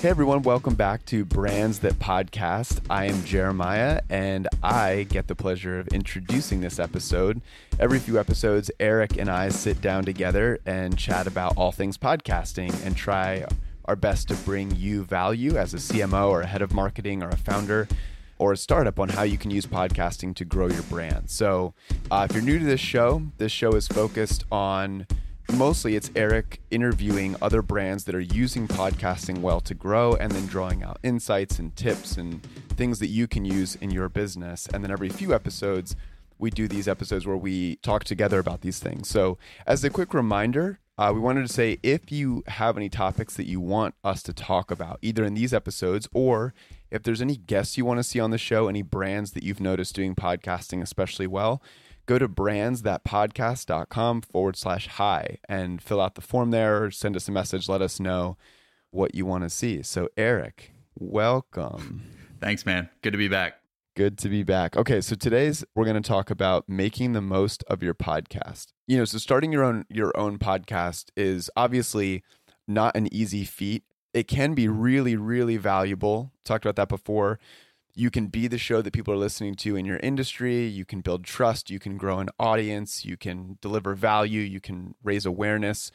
Hey 0.00 0.08
everyone, 0.08 0.40
welcome 0.40 0.76
back 0.76 1.04
to 1.06 1.26
Brands 1.26 1.80
That 1.80 1.98
Podcast. 1.98 2.80
I 2.88 3.04
am 3.04 3.22
Jeremiah 3.22 4.00
and 4.08 4.48
I 4.62 5.04
get 5.10 5.26
the 5.26 5.34
pleasure 5.34 5.78
of 5.78 5.88
introducing 5.88 6.62
this 6.62 6.78
episode. 6.78 7.42
Every 7.78 7.98
few 7.98 8.18
episodes, 8.18 8.70
Eric 8.80 9.18
and 9.18 9.28
I 9.28 9.50
sit 9.50 9.82
down 9.82 10.06
together 10.06 10.58
and 10.64 10.96
chat 10.96 11.26
about 11.26 11.54
all 11.58 11.70
things 11.70 11.98
podcasting 11.98 12.74
and 12.86 12.96
try 12.96 13.44
our 13.84 13.94
best 13.94 14.28
to 14.28 14.34
bring 14.36 14.74
you 14.74 15.04
value 15.04 15.58
as 15.58 15.74
a 15.74 15.76
CMO 15.76 16.30
or 16.30 16.40
a 16.40 16.46
head 16.46 16.62
of 16.62 16.72
marketing 16.72 17.22
or 17.22 17.28
a 17.28 17.36
founder 17.36 17.86
or 18.38 18.52
a 18.54 18.56
startup 18.56 18.98
on 18.98 19.10
how 19.10 19.22
you 19.22 19.36
can 19.36 19.50
use 19.50 19.66
podcasting 19.66 20.34
to 20.36 20.46
grow 20.46 20.68
your 20.68 20.84
brand. 20.84 21.28
So, 21.28 21.74
uh, 22.10 22.26
if 22.26 22.34
you're 22.34 22.42
new 22.42 22.58
to 22.58 22.64
this 22.64 22.80
show, 22.80 23.24
this 23.36 23.52
show 23.52 23.72
is 23.72 23.86
focused 23.86 24.46
on 24.50 25.06
mostly 25.52 25.96
it's 25.96 26.10
Eric 26.14 26.60
interviewing 26.70 27.34
other 27.40 27.62
brands 27.62 28.04
that 28.04 28.14
are 28.14 28.20
using 28.20 28.68
podcasting 28.68 29.40
well 29.40 29.60
to 29.60 29.74
grow 29.74 30.14
and 30.14 30.30
then 30.32 30.46
drawing 30.46 30.82
out 30.82 30.98
insights 31.02 31.58
and 31.58 31.74
tips 31.76 32.16
and 32.16 32.42
things 32.76 32.98
that 32.98 33.08
you 33.08 33.26
can 33.26 33.44
use 33.44 33.74
in 33.76 33.90
your 33.90 34.08
business. 34.08 34.68
And 34.72 34.84
then 34.84 34.90
every 34.90 35.08
few 35.08 35.34
episodes, 35.34 35.96
we 36.38 36.50
do 36.50 36.68
these 36.68 36.88
episodes 36.88 37.26
where 37.26 37.36
we 37.36 37.76
talk 37.76 38.04
together 38.04 38.38
about 38.38 38.60
these 38.60 38.78
things. 38.78 39.08
So, 39.08 39.38
as 39.66 39.82
a 39.84 39.90
quick 39.90 40.14
reminder, 40.14 40.78
uh, 40.98 41.10
we 41.14 41.20
wanted 41.20 41.46
to 41.46 41.52
say 41.52 41.78
if 41.82 42.12
you 42.12 42.42
have 42.46 42.76
any 42.76 42.88
topics 42.88 43.34
that 43.36 43.46
you 43.46 43.60
want 43.60 43.94
us 44.04 44.22
to 44.24 44.32
talk 44.32 44.70
about, 44.70 44.98
either 45.02 45.24
in 45.24 45.34
these 45.34 45.54
episodes 45.54 46.08
or 46.12 46.52
if 46.90 47.02
there's 47.02 47.22
any 47.22 47.36
guests 47.36 47.78
you 47.78 47.84
want 47.84 47.98
to 47.98 48.04
see 48.04 48.20
on 48.20 48.30
the 48.30 48.38
show, 48.38 48.68
any 48.68 48.82
brands 48.82 49.32
that 49.32 49.42
you've 49.42 49.60
noticed 49.60 49.94
doing 49.94 50.14
podcasting 50.14 50.82
especially 50.82 51.26
well, 51.26 51.62
go 52.10 52.18
to 52.18 52.28
brandsthatpodcast.com 52.28 54.22
forward 54.22 54.56
slash 54.56 54.88
hi 54.88 55.38
and 55.48 55.80
fill 55.80 56.00
out 56.00 56.16
the 56.16 56.20
form 56.20 56.50
there 56.50 56.82
or 56.82 56.90
send 56.90 57.14
us 57.14 57.28
a 57.28 57.32
message. 57.32 57.68
Let 57.68 57.80
us 57.80 58.00
know 58.00 58.36
what 58.90 59.14
you 59.14 59.24
want 59.24 59.44
to 59.44 59.50
see. 59.50 59.80
So, 59.82 60.08
Eric, 60.16 60.72
welcome. 60.98 62.02
Thanks, 62.40 62.66
man. 62.66 62.90
Good 63.02 63.12
to 63.12 63.16
be 63.16 63.28
back. 63.28 63.60
Good 63.94 64.18
to 64.18 64.28
be 64.28 64.42
back. 64.42 64.76
Okay, 64.76 65.00
so 65.00 65.14
today's 65.14 65.64
we're 65.76 65.84
going 65.84 66.02
to 66.02 66.08
talk 66.08 66.30
about 66.30 66.68
making 66.68 67.12
the 67.12 67.20
most 67.20 67.62
of 67.68 67.80
your 67.80 67.94
podcast. 67.94 68.72
You 68.88 68.98
know, 68.98 69.04
so 69.04 69.18
starting 69.18 69.52
your 69.52 69.62
own 69.62 69.84
your 69.88 70.12
own 70.18 70.38
podcast 70.38 71.10
is 71.16 71.48
obviously 71.54 72.24
not 72.66 72.96
an 72.96 73.12
easy 73.14 73.44
feat. 73.44 73.84
It 74.12 74.26
can 74.26 74.54
be 74.54 74.66
really 74.66 75.14
really 75.14 75.58
valuable. 75.58 76.32
Talked 76.44 76.64
about 76.64 76.74
that 76.76 76.88
before 76.88 77.38
you 77.94 78.10
can 78.10 78.28
be 78.28 78.46
the 78.46 78.58
show 78.58 78.82
that 78.82 78.92
people 78.92 79.12
are 79.12 79.18
listening 79.18 79.54
to 79.56 79.76
in 79.76 79.84
your 79.84 79.98
industry. 79.98 80.64
You 80.66 80.84
can 80.84 81.00
build 81.00 81.24
trust. 81.24 81.70
You 81.70 81.78
can 81.78 81.96
grow 81.96 82.18
an 82.18 82.30
audience. 82.38 83.04
You 83.04 83.16
can 83.16 83.58
deliver 83.60 83.94
value. 83.94 84.40
You 84.40 84.60
can 84.60 84.94
raise 85.02 85.26
awareness. 85.26 85.90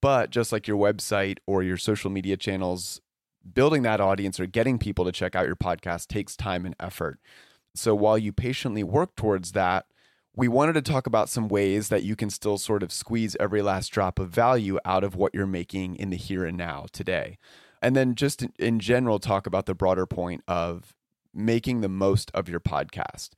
But 0.00 0.30
just 0.30 0.52
like 0.52 0.66
your 0.66 0.78
website 0.78 1.38
or 1.46 1.62
your 1.62 1.76
social 1.76 2.10
media 2.10 2.36
channels, 2.36 3.00
building 3.54 3.82
that 3.82 4.00
audience 4.00 4.38
or 4.38 4.46
getting 4.46 4.78
people 4.78 5.04
to 5.04 5.12
check 5.12 5.34
out 5.34 5.46
your 5.46 5.56
podcast 5.56 6.06
takes 6.06 6.36
time 6.36 6.64
and 6.64 6.76
effort. 6.80 7.18
So 7.74 7.94
while 7.94 8.18
you 8.18 8.32
patiently 8.32 8.82
work 8.82 9.14
towards 9.16 9.52
that, 9.52 9.86
we 10.34 10.48
wanted 10.48 10.74
to 10.74 10.82
talk 10.82 11.06
about 11.06 11.28
some 11.28 11.48
ways 11.48 11.88
that 11.88 12.02
you 12.02 12.16
can 12.16 12.30
still 12.30 12.56
sort 12.56 12.82
of 12.82 12.92
squeeze 12.92 13.36
every 13.40 13.62
last 13.62 13.88
drop 13.88 14.18
of 14.18 14.30
value 14.30 14.78
out 14.84 15.04
of 15.04 15.16
what 15.16 15.34
you're 15.34 15.46
making 15.46 15.96
in 15.96 16.10
the 16.10 16.16
here 16.16 16.44
and 16.44 16.56
now 16.56 16.86
today. 16.92 17.36
And 17.82 17.96
then 17.96 18.14
just 18.14 18.42
in 18.58 18.78
general, 18.78 19.18
talk 19.18 19.46
about 19.46 19.66
the 19.66 19.74
broader 19.74 20.06
point 20.06 20.42
of 20.46 20.94
making 21.34 21.80
the 21.80 21.88
most 21.88 22.30
of 22.34 22.48
your 22.48 22.60
podcast. 22.60 23.30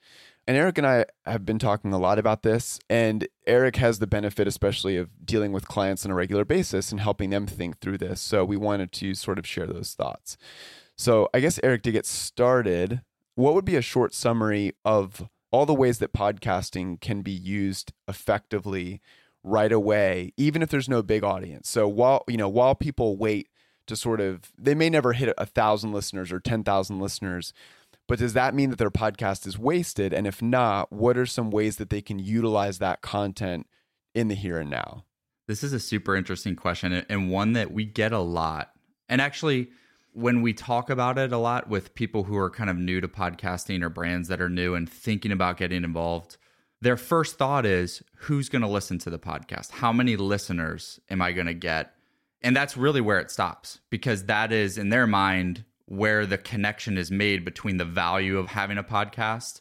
And 0.47 0.57
Eric 0.57 0.79
and 0.79 0.87
I 0.87 1.05
have 1.25 1.45
been 1.45 1.59
talking 1.59 1.93
a 1.93 1.99
lot 1.99 2.19
about 2.19 2.43
this. 2.43 2.81
And 2.91 3.29
Eric 3.47 3.77
has 3.77 3.99
the 3.99 4.07
benefit, 4.07 4.49
especially 4.49 4.97
of 4.97 5.25
dealing 5.25 5.53
with 5.53 5.69
clients 5.69 6.05
on 6.05 6.11
a 6.11 6.17
regular 6.17 6.45
basis 6.45 6.91
and 6.91 7.01
helping 7.01 7.31
them 7.31 7.47
think 7.47 7.79
through 7.79 7.99
this. 7.99 8.21
So 8.21 8.45
we 8.45 8.57
wanted 8.57 8.93
to 8.93 9.15
sort 9.15 9.39
of 9.39 9.47
share 9.47 9.67
those 9.67 9.95
thoughts. 9.95 10.37
So 10.97 11.29
I 11.33 11.41
guess, 11.41 11.61
Eric, 11.63 11.83
to 11.83 11.93
get 11.93 12.07
started, 12.07 13.03
what 13.35 13.55
would 13.55 13.65
be 13.65 13.77
a 13.77 13.83
short 13.83 14.15
summary 14.15 14.73
of 14.85 15.29
all 15.53 15.67
the 15.67 15.75
ways 15.75 15.99
that 15.99 16.13
podcasting 16.13 17.01
can 17.01 17.23
be 17.23 17.33
used 17.33 17.93
effectively 18.09 19.01
right 19.45 19.73
away, 19.73 20.33
even 20.37 20.61
if 20.61 20.71
there's 20.71 20.89
no 20.89 21.03
big 21.03 21.23
audience? 21.23 21.69
So 21.69 21.87
while, 21.87 22.25
you 22.27 22.37
know, 22.37 22.49
while 22.49 22.75
people 22.75 23.17
wait 23.17 23.49
to 23.87 23.97
sort 23.97 24.21
of, 24.21 24.53
they 24.59 24.75
may 24.75 24.91
never 24.91 25.13
hit 25.13 25.33
a 25.39 25.47
thousand 25.47 25.93
listeners 25.93 26.33
or 26.33 26.41
10,000 26.41 26.99
listeners 26.99 27.53
but 28.09 28.19
does 28.19 28.35
that 28.35 28.55
mean 28.55 28.71
that 28.71 28.79
their 28.79 28.91
podcast 28.91 29.47
is 29.47 29.59
wasted? 29.59 30.13
And 30.13 30.27
if 30.27 30.43
not, 30.43 30.93
what 30.93 31.17
are 31.17 31.27
some 31.27 31.51
ways 31.51 31.77
that 31.77 31.91
they 31.91 32.03
can 32.03 32.19
utilize 32.19 32.79
that 32.79 33.01
content 33.01 33.67
in 34.15 34.29
the 34.29 34.35
here 34.35 34.59
and 34.59 34.71
now? 34.71 35.05
This 35.49 35.65
is 35.65 35.73
a 35.73 35.81
super 35.81 36.17
interesting 36.17 36.57
question 36.57 37.05
and 37.09 37.31
one 37.31 37.53
that 37.55 37.73
we 37.73 37.85
get 37.85 38.13
a 38.13 38.21
lot. 38.21 38.73
And 39.09 39.21
actually, 39.21 39.71
when 40.13 40.43
we 40.43 40.53
talk 40.53 40.91
about 40.91 41.19
it 41.19 41.33
a 41.33 41.39
lot 41.39 41.69
with 41.69 41.95
people 41.95 42.25
who 42.25 42.37
are 42.37 42.51
kind 42.51 42.71
of 42.71 42.77
new 42.77 43.01
to 43.01 43.09
podcasting 43.09 43.83
or 43.83 43.89
brands 43.89 44.29
that 44.29 44.41
are 44.41 44.49
new 44.49 44.75
and 44.75 44.89
thinking 44.89 45.33
about 45.33 45.57
getting 45.57 45.85
involved, 45.85 46.37
their 46.81 46.97
first 46.97 47.39
thought 47.39 47.65
is 47.65 48.03
who's 48.17 48.49
going 48.49 48.63
to 48.63 48.69
listen 48.69 48.99
to 48.99 49.11
the 49.11 49.19
podcast? 49.19 49.71
How 49.71 49.93
many 49.93 50.17
listeners 50.17 51.01
am 51.09 51.23
I 51.23 51.33
going 51.33 51.47
to 51.47 51.55
get? 51.55 51.95
And 52.43 52.57
that's 52.57 52.77
really 52.77 53.01
where 53.01 53.21
it 53.21 53.31
stops 53.31 53.81
because 53.89 54.27
that 54.27 54.53
is 54.53 54.77
in 54.77 54.91
their 54.91 55.07
mind 55.07 55.65
where 55.87 56.27
the 56.27 56.39
connection 56.39 56.97
is 56.97 57.11
made 57.11 57.45
between 57.45 57.77
the 57.77 57.85
value 57.85 58.39
of 58.39 58.49
having 58.49 58.79
a 58.79 58.85
podcast 58.85 59.61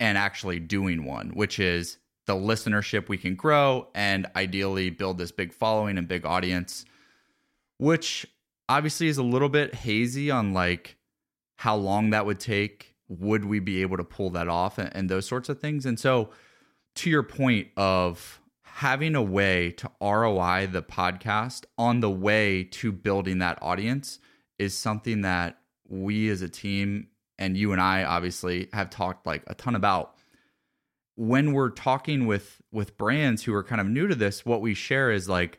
and 0.00 0.16
actually 0.16 0.60
doing 0.60 1.04
one, 1.04 1.30
which 1.30 1.58
is 1.58 1.98
the 2.26 2.34
listenership 2.34 3.08
we 3.08 3.16
can 3.16 3.34
grow 3.34 3.88
and 3.94 4.26
ideally 4.36 4.90
build 4.90 5.18
this 5.18 5.32
big 5.32 5.52
following 5.52 5.98
and 5.98 6.06
big 6.06 6.24
audience, 6.24 6.84
which 7.78 8.26
obviously 8.68 9.08
is 9.08 9.18
a 9.18 9.22
little 9.22 9.48
bit 9.48 9.74
hazy 9.74 10.30
on 10.30 10.52
like 10.52 10.96
how 11.56 11.74
long 11.74 12.10
that 12.10 12.26
would 12.26 12.38
take. 12.38 12.94
Would 13.08 13.46
we 13.46 13.58
be 13.58 13.80
able 13.80 13.96
to 13.96 14.04
pull 14.04 14.28
that 14.30 14.48
off 14.48 14.76
and, 14.76 14.94
and 14.94 15.08
those 15.08 15.26
sorts 15.26 15.48
of 15.48 15.60
things? 15.60 15.86
And 15.86 15.98
so, 15.98 16.28
to 16.96 17.08
your 17.08 17.22
point 17.22 17.68
of 17.76 18.40
having 18.62 19.14
a 19.14 19.22
way 19.22 19.70
to 19.72 19.90
ROI 20.00 20.68
the 20.70 20.82
podcast 20.82 21.64
on 21.78 22.00
the 22.00 22.10
way 22.10 22.64
to 22.64 22.92
building 22.92 23.38
that 23.38 23.58
audience 23.62 24.18
is 24.58 24.76
something 24.76 25.22
that 25.22 25.58
we 25.88 26.28
as 26.28 26.42
a 26.42 26.48
team 26.48 27.08
and 27.38 27.56
you 27.56 27.72
and 27.72 27.80
I 27.80 28.04
obviously 28.04 28.68
have 28.72 28.90
talked 28.90 29.26
like 29.26 29.44
a 29.46 29.54
ton 29.54 29.74
about. 29.74 30.14
When 31.16 31.52
we're 31.52 31.70
talking 31.70 32.26
with 32.26 32.60
with 32.72 32.98
brands 32.98 33.44
who 33.44 33.54
are 33.54 33.64
kind 33.64 33.80
of 33.80 33.88
new 33.88 34.06
to 34.06 34.14
this 34.14 34.44
what 34.44 34.60
we 34.60 34.74
share 34.74 35.10
is 35.10 35.28
like 35.28 35.58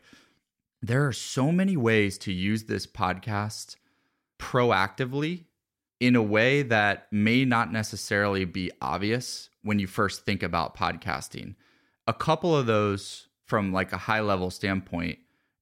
there 0.82 1.06
are 1.06 1.12
so 1.12 1.52
many 1.52 1.76
ways 1.76 2.16
to 2.18 2.32
use 2.32 2.64
this 2.64 2.86
podcast 2.86 3.76
proactively 4.38 5.44
in 6.00 6.16
a 6.16 6.22
way 6.22 6.62
that 6.62 7.06
may 7.12 7.44
not 7.44 7.70
necessarily 7.70 8.46
be 8.46 8.70
obvious 8.80 9.50
when 9.62 9.78
you 9.78 9.86
first 9.86 10.24
think 10.24 10.42
about 10.42 10.74
podcasting. 10.74 11.54
A 12.06 12.14
couple 12.14 12.56
of 12.56 12.64
those 12.64 13.28
from 13.46 13.72
like 13.72 13.92
a 13.92 13.98
high 13.98 14.20
level 14.20 14.50
standpoint 14.50 15.18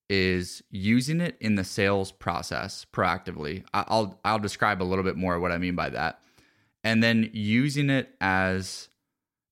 is 0.09 0.63
using 0.71 1.21
it 1.21 1.37
in 1.41 1.55
the 1.55 1.65
sales 1.65 2.13
process 2.13 2.87
proactively. 2.93 3.65
I'll 3.75 4.19
I'll 4.25 4.39
describe 4.39 4.83
a 4.83 4.85
little 4.85 5.05
bit 5.05 5.17
more 5.17 5.39
what 5.39 5.53
I 5.53 5.59
mean 5.59 5.75
by 5.75 5.91
that. 5.91 6.21
And 6.85 7.03
then 7.03 7.31
using 7.33 7.91
it 7.91 8.15
as 8.21 8.89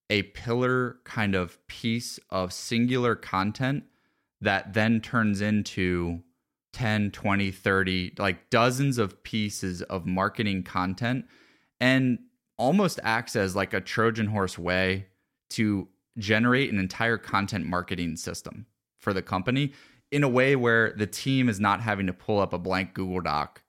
a 0.08 0.22
pillar 0.22 0.98
kind 1.04 1.34
of 1.34 1.64
piece 1.66 2.18
of 2.30 2.52
singular 2.52 3.14
content 3.14 3.84
that 4.40 4.72
then 4.74 5.00
turns 5.00 5.40
into 5.40 6.22
10, 6.72 7.10
20, 7.10 7.50
30, 7.50 8.12
like 8.18 8.48
dozens 8.50 8.98
of 8.98 9.22
pieces 9.22 9.82
of 9.82 10.06
marketing 10.06 10.62
content 10.62 11.26
and 11.80 12.18
almost 12.58 13.00
acts 13.02 13.36
as 13.36 13.56
like 13.56 13.74
a 13.74 13.80
Trojan 13.80 14.26
horse 14.26 14.58
way 14.58 15.06
to 15.50 15.88
generate 16.18 16.72
an 16.72 16.78
entire 16.78 17.18
content 17.18 17.66
marketing 17.66 18.16
system 18.16 18.66
for 18.98 19.12
the 19.12 19.22
company 19.22 19.72
in 20.10 20.22
a 20.22 20.28
way 20.28 20.56
where 20.56 20.92
the 20.92 21.06
team 21.06 21.48
is 21.48 21.60
not 21.60 21.80
having 21.80 22.06
to 22.06 22.12
pull 22.12 22.40
up 22.40 22.52
a 22.52 22.58
blank 22.58 22.94
Google 22.94 23.20
Doc 23.20 23.62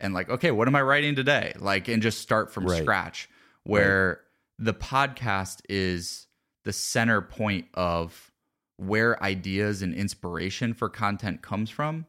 and 0.00 0.12
like, 0.12 0.28
okay, 0.28 0.50
what 0.50 0.68
am 0.68 0.74
I 0.74 0.82
writing 0.82 1.14
today? 1.14 1.52
Like, 1.58 1.88
and 1.88 2.02
just 2.02 2.20
start 2.20 2.52
from 2.52 2.66
right. 2.66 2.82
scratch. 2.82 3.28
Where 3.64 4.08
right. 4.08 4.66
the 4.66 4.74
podcast 4.74 5.60
is 5.68 6.26
the 6.64 6.72
center 6.72 7.20
point 7.20 7.66
of 7.74 8.32
where 8.76 9.22
ideas 9.22 9.82
and 9.82 9.94
inspiration 9.94 10.74
for 10.74 10.88
content 10.88 11.42
comes 11.42 11.70
from. 11.70 12.06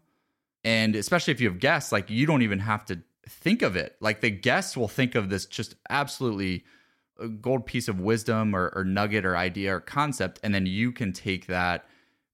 And 0.63 0.95
especially 0.95 1.33
if 1.33 1.41
you 1.41 1.49
have 1.49 1.59
guests, 1.59 1.91
like 1.91 2.09
you 2.09 2.25
don't 2.25 2.41
even 2.41 2.59
have 2.59 2.85
to 2.85 3.01
think 3.29 3.61
of 3.61 3.75
it. 3.75 3.95
Like 3.99 4.21
the 4.21 4.31
guests 4.31 4.75
will 4.75 4.87
think 4.87 5.13
of 5.13 5.29
this 5.29 5.45
just 5.45 5.75
absolutely 5.89 6.63
uh, 7.21 7.27
gold 7.27 7.65
piece 7.65 7.87
of 7.87 7.99
wisdom 7.99 8.55
or, 8.55 8.71
or 8.75 8.83
nugget 8.83 9.25
or 9.25 9.37
idea 9.37 9.75
or 9.75 9.79
concept. 9.79 10.39
And 10.41 10.55
then 10.55 10.65
you 10.65 10.91
can 10.91 11.13
take 11.13 11.47
that, 11.47 11.85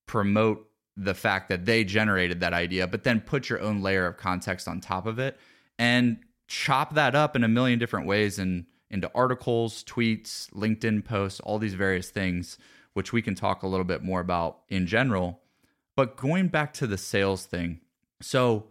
promote 0.05 0.68
the 1.01 1.13
fact 1.13 1.47
that 1.47 1.65
they 1.65 1.85
generated 1.85 2.41
that 2.41 2.53
idea, 2.53 2.85
but 2.85 3.03
then 3.03 3.21
put 3.21 3.49
your 3.49 3.61
own 3.61 3.81
layer 3.81 4.05
of 4.05 4.17
context 4.17 4.67
on 4.67 4.81
top 4.81 5.05
of 5.05 5.17
it 5.17 5.39
and 5.77 6.17
chop 6.47 6.93
that 6.95 7.15
up 7.15 7.37
in 7.37 7.43
a 7.43 7.47
million 7.47 7.79
different 7.79 8.05
ways 8.05 8.37
and 8.37 8.65
into 8.91 9.09
articles, 9.15 9.83
tweets, 9.85 10.51
LinkedIn 10.51 11.05
posts, 11.05 11.39
all 11.39 11.57
these 11.57 11.73
various 11.73 12.09
things, 12.09 12.57
which 12.93 13.13
we 13.13 13.21
can 13.21 13.33
talk 13.33 13.63
a 13.63 13.67
little 13.67 13.85
bit 13.85 14.03
more 14.03 14.19
about 14.19 14.59
in 14.67 14.85
general. 14.87 15.39
But 15.95 16.17
going 16.17 16.49
back 16.49 16.73
to 16.73 16.87
the 16.87 16.97
sales 16.97 17.45
thing, 17.45 17.79
so 18.21 18.65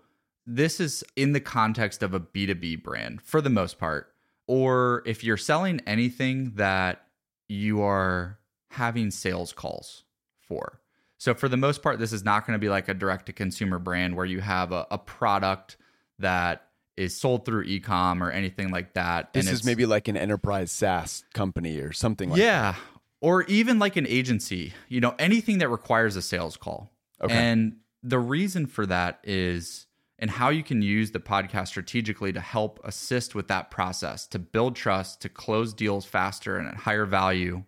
this 0.46 0.80
is 0.80 1.02
in 1.16 1.32
the 1.32 1.40
context 1.40 2.02
of 2.02 2.12
a 2.12 2.20
B2B 2.20 2.82
brand 2.82 3.22
for 3.22 3.40
the 3.40 3.50
most 3.50 3.78
part. 3.78 4.12
Or 4.46 5.02
if 5.06 5.24
you're 5.24 5.36
selling 5.38 5.80
anything 5.86 6.52
that 6.56 7.06
you 7.48 7.80
are 7.82 8.38
having 8.70 9.10
sales 9.10 9.52
calls 9.52 10.04
for. 10.40 10.80
So, 11.18 11.34
for 11.34 11.48
the 11.48 11.56
most 11.56 11.82
part, 11.82 11.98
this 11.98 12.12
is 12.12 12.24
not 12.24 12.46
going 12.46 12.54
to 12.54 12.60
be 12.60 12.68
like 12.68 12.88
a 12.88 12.94
direct 12.94 13.26
to 13.26 13.32
consumer 13.32 13.78
brand 13.78 14.16
where 14.16 14.26
you 14.26 14.40
have 14.40 14.72
a, 14.72 14.86
a 14.90 14.98
product 14.98 15.76
that 16.20 16.68
is 16.96 17.16
sold 17.16 17.44
through 17.44 17.64
ecom 17.66 18.20
or 18.20 18.30
anything 18.30 18.70
like 18.70 18.94
that. 18.94 19.32
This 19.32 19.48
is 19.48 19.64
maybe 19.64 19.86
like 19.86 20.08
an 20.08 20.16
enterprise 20.16 20.72
SaaS 20.72 21.24
company 21.34 21.78
or 21.78 21.92
something 21.92 22.30
like 22.30 22.38
that. 22.38 22.44
yeah, 22.44 22.72
that. 22.72 22.80
or 23.20 23.44
even 23.44 23.78
like 23.78 23.96
an 23.96 24.06
agency, 24.06 24.72
you 24.88 25.00
know, 25.00 25.14
anything 25.18 25.58
that 25.58 25.68
requires 25.68 26.16
a 26.16 26.22
sales 26.22 26.56
call. 26.56 26.90
Okay. 27.22 27.34
And 27.34 27.76
the 28.02 28.18
reason 28.18 28.66
for 28.66 28.86
that 28.86 29.20
is 29.24 29.86
and 30.18 30.30
how 30.30 30.48
you 30.48 30.64
can 30.64 30.82
use 30.82 31.12
the 31.12 31.20
podcast 31.20 31.68
strategically 31.68 32.32
to 32.32 32.40
help 32.40 32.80
assist 32.82 33.34
with 33.34 33.48
that 33.48 33.70
process 33.70 34.26
to 34.28 34.38
build 34.38 34.74
trust, 34.74 35.20
to 35.22 35.28
close 35.28 35.72
deals 35.72 36.04
faster 36.04 36.56
and 36.56 36.68
at 36.68 36.74
higher 36.74 37.06
value 37.06 37.62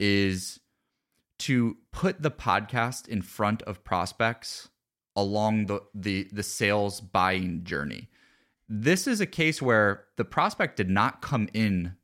is 0.00 0.60
to 1.38 1.76
put 1.92 2.22
the 2.22 2.30
podcast 2.30 3.08
in 3.08 3.22
front 3.22 3.62
of 3.62 3.84
prospects 3.84 4.68
along 5.16 5.66
the 5.66 5.80
the 5.94 6.28
the 6.32 6.42
sales 6.42 7.00
buying 7.00 7.64
journey. 7.64 8.08
This 8.68 9.06
is 9.06 9.20
a 9.20 9.26
case 9.26 9.60
where 9.60 10.04
the 10.16 10.24
prospect 10.24 10.76
did 10.76 10.88
not 10.90 11.22
come 11.22 11.48
in 11.52 11.96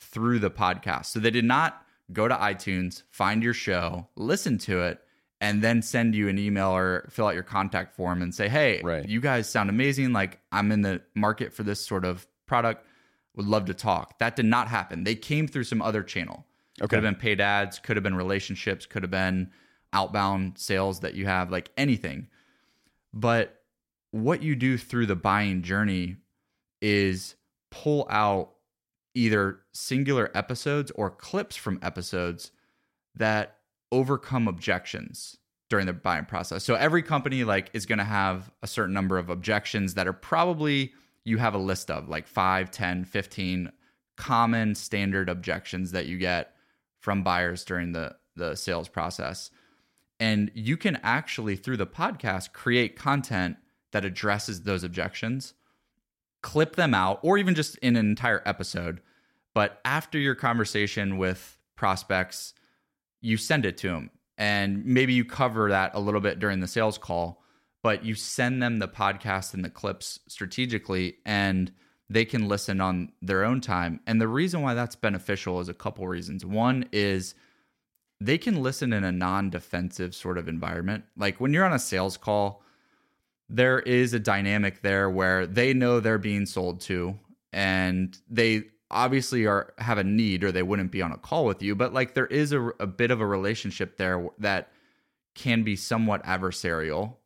through 0.00 0.38
the 0.38 0.50
podcast. 0.50 1.06
So 1.06 1.20
they 1.20 1.30
did 1.30 1.44
not 1.44 1.84
go 2.12 2.26
to 2.28 2.34
iTunes, 2.34 3.02
find 3.10 3.42
your 3.42 3.52
show, 3.52 4.08
listen 4.16 4.56
to 4.58 4.80
it, 4.80 5.00
and 5.40 5.62
then 5.62 5.82
send 5.82 6.14
you 6.14 6.28
an 6.28 6.38
email 6.38 6.70
or 6.70 7.06
fill 7.10 7.26
out 7.26 7.34
your 7.34 7.42
contact 7.42 7.94
form 7.94 8.22
and 8.22 8.34
say, 8.34 8.48
"Hey, 8.48 8.80
right. 8.82 9.06
you 9.06 9.20
guys 9.20 9.48
sound 9.48 9.70
amazing. 9.70 10.12
Like 10.12 10.40
I'm 10.50 10.72
in 10.72 10.82
the 10.82 11.02
market 11.14 11.52
for 11.52 11.62
this 11.62 11.84
sort 11.84 12.04
of 12.04 12.26
product. 12.46 12.84
Would 13.36 13.46
love 13.46 13.66
to 13.66 13.74
talk." 13.74 14.18
That 14.18 14.34
did 14.34 14.46
not 14.46 14.68
happen. 14.68 15.04
They 15.04 15.14
came 15.14 15.46
through 15.46 15.64
some 15.64 15.82
other 15.82 16.02
channel. 16.02 16.46
Okay. 16.80 16.88
Could 16.88 17.04
have 17.04 17.14
been 17.14 17.20
paid 17.20 17.40
ads, 17.40 17.78
could 17.78 17.96
have 17.96 18.04
been 18.04 18.14
relationships, 18.14 18.86
could 18.86 19.02
have 19.02 19.10
been 19.10 19.50
outbound 19.92 20.58
sales 20.58 21.00
that 21.00 21.14
you 21.14 21.26
have, 21.26 21.50
like 21.50 21.70
anything. 21.76 22.28
But 23.12 23.62
what 24.10 24.42
you 24.42 24.54
do 24.54 24.78
through 24.78 25.06
the 25.06 25.16
buying 25.16 25.62
journey 25.62 26.16
is 26.80 27.34
pull 27.70 28.06
out 28.10 28.54
either 29.14 29.60
singular 29.72 30.30
episodes 30.34 30.92
or 30.94 31.10
clips 31.10 31.56
from 31.56 31.78
episodes 31.82 32.52
that 33.14 33.56
overcome 33.90 34.46
objections 34.46 35.38
during 35.68 35.86
the 35.86 35.92
buying 35.92 36.24
process. 36.24 36.64
So 36.64 36.74
every 36.74 37.02
company 37.02 37.44
like 37.44 37.70
is 37.72 37.84
going 37.84 37.98
to 37.98 38.04
have 38.04 38.50
a 38.62 38.66
certain 38.66 38.94
number 38.94 39.18
of 39.18 39.28
objections 39.28 39.94
that 39.94 40.06
are 40.06 40.12
probably 40.12 40.92
you 41.24 41.38
have 41.38 41.54
a 41.54 41.58
list 41.58 41.90
of 41.90 42.08
like 42.08 42.26
5, 42.26 42.70
10, 42.70 43.04
15 43.04 43.72
common 44.16 44.74
standard 44.74 45.28
objections 45.28 45.92
that 45.92 46.06
you 46.06 46.16
get 46.16 46.54
from 47.00 47.22
buyers 47.22 47.64
during 47.64 47.92
the 47.92 48.16
the 48.36 48.54
sales 48.54 48.88
process. 48.88 49.50
And 50.20 50.50
you 50.54 50.76
can 50.76 50.98
actually 51.02 51.56
through 51.56 51.76
the 51.76 51.86
podcast 51.86 52.52
create 52.52 52.96
content 52.96 53.56
that 53.92 54.04
addresses 54.04 54.62
those 54.62 54.84
objections, 54.84 55.54
clip 56.42 56.76
them 56.76 56.94
out 56.94 57.20
or 57.22 57.38
even 57.38 57.54
just 57.54 57.76
in 57.78 57.96
an 57.96 58.08
entire 58.08 58.42
episode. 58.46 59.00
But 59.54 59.80
after 59.84 60.18
your 60.18 60.34
conversation 60.34 61.18
with 61.18 61.58
prospects, 61.76 62.54
you 63.20 63.36
send 63.36 63.66
it 63.66 63.76
to 63.78 63.88
them 63.88 64.10
and 64.36 64.84
maybe 64.84 65.12
you 65.12 65.24
cover 65.24 65.68
that 65.70 65.92
a 65.94 66.00
little 66.00 66.20
bit 66.20 66.38
during 66.38 66.60
the 66.60 66.68
sales 66.68 66.96
call, 66.96 67.42
but 67.82 68.04
you 68.04 68.14
send 68.14 68.62
them 68.62 68.78
the 68.78 68.88
podcast 68.88 69.52
and 69.52 69.64
the 69.64 69.70
clips 69.70 70.20
strategically 70.28 71.16
and 71.26 71.72
they 72.10 72.24
can 72.24 72.48
listen 72.48 72.80
on 72.80 73.12
their 73.20 73.44
own 73.44 73.60
time. 73.60 74.00
And 74.06 74.20
the 74.20 74.28
reason 74.28 74.62
why 74.62 74.74
that's 74.74 74.96
beneficial 74.96 75.60
is 75.60 75.68
a 75.68 75.74
couple 75.74 76.06
reasons. 76.08 76.44
One 76.44 76.88
is 76.92 77.34
they 78.20 78.38
can 78.38 78.62
listen 78.62 78.92
in 78.92 79.04
a 79.04 79.12
non 79.12 79.50
defensive 79.50 80.14
sort 80.14 80.38
of 80.38 80.48
environment. 80.48 81.04
Like 81.16 81.40
when 81.40 81.52
you're 81.52 81.66
on 81.66 81.72
a 81.72 81.78
sales 81.78 82.16
call, 82.16 82.62
there 83.48 83.80
is 83.80 84.12
a 84.12 84.18
dynamic 84.18 84.82
there 84.82 85.08
where 85.08 85.46
they 85.46 85.72
know 85.72 86.00
they're 86.00 86.18
being 86.18 86.46
sold 86.46 86.80
to 86.82 87.18
and 87.52 88.18
they 88.28 88.64
obviously 88.90 89.46
are 89.46 89.74
have 89.78 89.98
a 89.98 90.04
need 90.04 90.44
or 90.44 90.52
they 90.52 90.62
wouldn't 90.62 90.92
be 90.92 91.02
on 91.02 91.12
a 91.12 91.16
call 91.16 91.44
with 91.44 91.62
you 91.62 91.74
but 91.74 91.92
like 91.92 92.14
there 92.14 92.26
is 92.26 92.52
a, 92.52 92.60
a 92.78 92.86
bit 92.86 93.10
of 93.10 93.20
a 93.20 93.26
relationship 93.26 93.96
there 93.96 94.28
that 94.38 94.70
can 95.34 95.62
be 95.62 95.76
somewhat 95.76 96.22
adversarial 96.24 97.16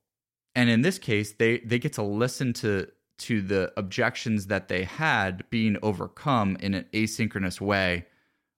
and 0.54 0.68
in 0.68 0.82
this 0.82 0.98
case 0.98 1.32
they 1.32 1.58
they 1.58 1.78
get 1.78 1.92
to 1.92 2.02
listen 2.02 2.52
to 2.52 2.86
to 3.22 3.42
the 3.42 3.72
objections 3.76 4.46
that 4.46 4.68
they 4.68 4.84
had 4.84 5.44
being 5.50 5.76
overcome 5.82 6.56
in 6.60 6.74
an 6.74 6.86
asynchronous 6.92 7.60
way 7.60 8.06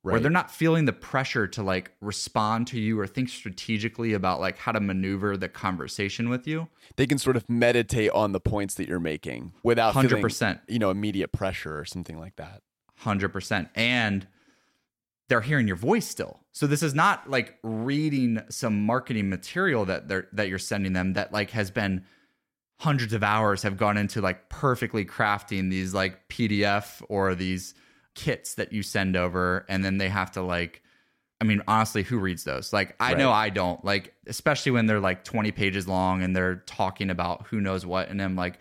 right. 0.03 0.13
where 0.13 0.21
they're 0.21 0.31
not 0.31 0.51
feeling 0.51 0.85
the 0.85 0.93
pressure 0.93 1.47
to 1.47 1.63
like 1.63 1.93
respond 2.01 2.67
to 2.67 2.79
you 2.79 2.99
or 2.99 3.07
think 3.07 3.29
strategically 3.29 4.13
about 4.13 4.41
like 4.41 4.59
how 4.59 4.73
to 4.73 4.81
maneuver 4.81 5.37
the 5.37 5.49
conversation 5.49 6.29
with 6.29 6.47
you 6.47 6.69
they 6.97 7.07
can 7.07 7.19
sort 7.19 7.37
of 7.37 7.49
meditate 7.49 8.11
on 8.11 8.33
the 8.33 8.41
points 8.41 8.75
that 8.75 8.89
you're 8.89 9.01
making 9.01 9.53
without 9.63 9.95
100% 9.95 10.39
feeling, 10.39 10.59
you 10.69 10.79
know 10.79 10.91
immediate 10.91 11.33
pressure 11.33 11.79
or 11.79 11.85
something 11.85 12.19
like 12.19 12.37
that 12.37 12.63
100%. 13.03 13.69
And 13.75 14.27
they're 15.29 15.41
hearing 15.41 15.67
your 15.67 15.77
voice 15.77 16.07
still. 16.07 16.41
So 16.53 16.67
this 16.67 16.83
is 16.83 16.95
not 16.95 17.31
like 17.31 17.59
reading 17.63 18.43
some 18.49 18.85
marketing 18.85 19.31
material 19.31 19.85
that 19.87 20.09
they're 20.09 20.29
that 20.33 20.49
you're 20.49 20.59
sending 20.59 20.93
them 20.93 21.15
that 21.15 21.33
like 21.33 21.51
has 21.51 21.71
been 21.71 22.05
hundreds 22.79 23.12
of 23.12 23.23
hours 23.23 23.62
have 23.62 23.76
gone 23.76 23.97
into 23.97 24.21
like 24.21 24.49
perfectly 24.49 25.05
crafting 25.05 25.71
these 25.71 25.94
like 25.94 26.29
PDF 26.29 27.03
or 27.09 27.35
these 27.35 27.75
kits 28.15 28.55
that 28.55 28.73
you 28.73 28.82
send 28.82 29.17
over 29.17 29.65
and 29.69 29.85
then 29.85 29.99
they 29.99 30.09
have 30.09 30.31
to 30.32 30.43
like 30.43 30.82
I 31.41 31.44
mean 31.44 31.62
honestly 31.67 32.03
who 32.03 32.19
reads 32.19 32.44
those? 32.44 32.73
Like 32.73 32.94
I 33.00 33.11
right. 33.11 33.19
know 33.19 33.31
I 33.31 33.50
don't. 33.50 33.85
Like 33.85 34.15
especially 34.26 34.73
when 34.73 34.87
they're 34.87 35.00
like 35.00 35.25
20 35.25 35.53
pages 35.53 35.88
long 35.88 36.23
and 36.23 36.35
they're 36.35 36.56
talking 36.67 37.11
about 37.11 37.47
who 37.47 37.61
knows 37.61 37.87
what 37.87 38.09
and 38.09 38.21
I'm 38.21 38.37
like 38.37 38.59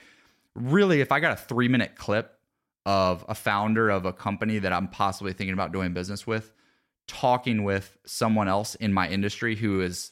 really 0.56 1.02
if 1.02 1.12
I 1.12 1.20
got 1.20 1.34
a 1.34 1.42
3 1.42 1.68
minute 1.68 1.96
clip 1.96 2.38
of 2.86 3.26
a 3.28 3.36
founder 3.36 3.90
of 3.90 4.06
a 4.06 4.14
company 4.14 4.60
that 4.60 4.74
I'm 4.74 4.90
possibly 4.90 5.34
thinking 5.34 5.54
about 5.54 5.72
doing 5.72 5.94
business 5.94 6.28
with 6.28 6.52
talking 7.08 7.64
with 7.64 7.98
someone 8.06 8.48
else 8.48 8.76
in 8.76 8.94
my 8.94 9.10
industry 9.10 9.56
who 9.56 9.82
is 9.82 10.12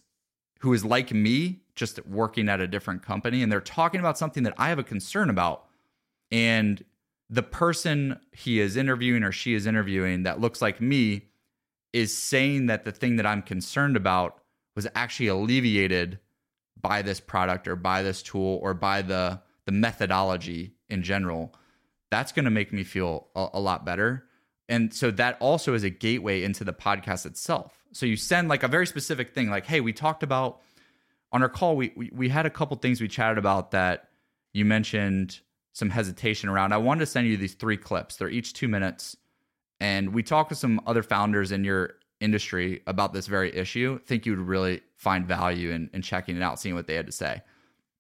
who 0.62 0.74
is 0.74 0.84
like 0.84 1.12
me 1.12 1.62
just 1.76 2.06
working 2.06 2.50
at 2.50 2.60
a 2.60 2.68
different 2.68 3.04
company 3.04 3.42
and 3.42 3.52
they're 3.52 3.62
talking 3.62 4.00
about 4.00 4.18
something 4.18 4.44
that 4.44 4.54
I 4.58 4.70
have 4.70 4.80
a 4.80 4.84
concern 4.84 5.30
about 5.30 5.66
and 6.32 6.84
the 7.30 7.44
person 7.44 8.20
he 8.32 8.60
is 8.60 8.76
interviewing 8.76 9.24
or 9.24 9.32
she 9.32 9.54
is 9.54 9.66
interviewing 9.66 10.24
that 10.24 10.40
looks 10.40 10.62
like 10.62 10.82
me 10.82 11.28
is 11.94 12.16
saying 12.16 12.68
that 12.68 12.86
the 12.86 12.92
thing 12.92 13.18
that 13.18 13.26
I'm 13.26 13.42
concerned 13.42 13.96
about 13.96 14.42
was 14.76 14.88
actually 14.96 15.28
alleviated 15.28 16.20
by 16.80 17.02
this 17.02 17.20
product 17.20 17.68
or 17.68 17.76
by 17.76 18.04
this 18.04 18.22
tool 18.22 18.60
or 18.62 18.74
by 18.74 19.02
the 19.02 19.42
the 19.66 19.72
methodology 19.72 20.74
in 20.90 21.04
general 21.04 21.54
that's 22.12 22.34
going 22.34 22.46
to 22.46 22.52
make 22.52 22.72
me 22.72 22.84
feel 22.84 23.30
a, 23.36 23.48
a 23.54 23.60
lot 23.60 23.86
better. 23.86 24.26
And 24.70 24.94
so 24.94 25.10
that 25.12 25.38
also 25.40 25.74
is 25.74 25.84
a 25.84 25.90
gateway 25.90 26.44
into 26.44 26.64
the 26.64 26.74
podcast 26.74 27.26
itself. 27.26 27.81
So 27.94 28.06
you 28.06 28.16
send 28.16 28.50
like 28.50 28.64
a 28.64 28.68
very 28.68 28.88
specific 28.88 29.34
thing, 29.34 29.50
like, 29.50 29.66
hey, 29.66 29.82
we 29.82 29.94
talked 29.94 30.24
about 30.24 30.62
on 31.32 31.42
our 31.42 31.50
call, 31.50 31.76
we, 31.76 31.94
we, 31.96 32.10
we 32.14 32.30
had 32.30 32.46
a 32.46 32.50
couple 32.50 32.76
things 32.78 33.00
we 33.00 33.08
chatted 33.08 33.38
about 33.38 33.72
that 33.72 34.10
you 34.54 34.66
mentioned 34.66 35.40
some 35.74 35.90
hesitation 35.90 36.50
around. 36.50 36.74
I 36.74 36.78
wanted 36.78 37.02
to 37.02 37.06
send 37.06 37.28
you 37.28 37.38
these 37.38 37.54
three 37.54 37.78
clips. 37.78 38.18
They're 38.18 38.30
each 38.30 38.54
two 38.54 38.68
minutes. 38.68 39.16
And 39.80 40.14
we 40.14 40.24
talked 40.24 40.50
with 40.50 40.60
some 40.60 40.82
other 40.86 41.04
founders 41.04 41.52
in 41.52 41.64
your 41.64 41.96
industry 42.20 42.82
about 42.86 43.14
this 43.14 43.28
very 43.28 43.56
issue. 43.56 44.00
Think 44.00 44.26
you 44.26 44.36
would 44.36 44.46
really 44.46 44.82
find 44.98 45.26
value 45.26 45.72
in, 45.72 45.90
in 45.94 46.02
checking 46.02 46.36
it 46.36 46.44
out, 46.44 46.60
seeing 46.60 46.76
what 46.76 46.88
they 46.88 46.96
had 46.96 47.06
to 47.06 47.12
say. 47.12 47.42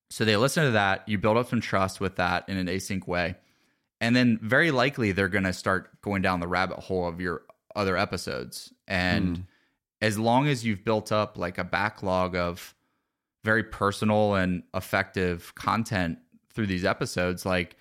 So 0.10 0.26
they 0.26 0.36
listen 0.36 0.66
to 0.66 0.72
that. 0.72 1.08
You 1.08 1.18
build 1.18 1.38
up 1.38 1.50
some 1.50 1.62
trust 1.62 2.02
with 2.02 2.18
that 2.18 2.48
in 2.50 2.58
an 2.58 2.68
async 2.68 3.08
way 3.08 3.36
and 4.02 4.16
then 4.16 4.40
very 4.42 4.72
likely 4.72 5.14
they're 5.14 5.30
going 5.30 5.46
to 5.46 5.54
start 5.54 6.02
going 6.02 6.22
down 6.22 6.42
the 6.42 6.48
rabbit 6.48 6.80
hole 6.80 7.08
of 7.08 7.22
your 7.22 7.44
other 7.76 7.96
episodes 7.96 8.74
and 8.88 9.38
mm. 9.38 9.44
As 10.02 10.18
long 10.18 10.48
as 10.48 10.66
you've 10.66 10.84
built 10.84 11.12
up 11.12 11.38
like 11.38 11.58
a 11.58 11.64
backlog 11.64 12.36
of 12.36 12.76
very 13.44 13.64
personal 13.64 14.36
and 14.36 14.64
effective 14.74 15.54
content 15.56 16.18
through 16.54 16.68
these 16.68 16.86
episodes 16.86 17.46
like 17.46 17.76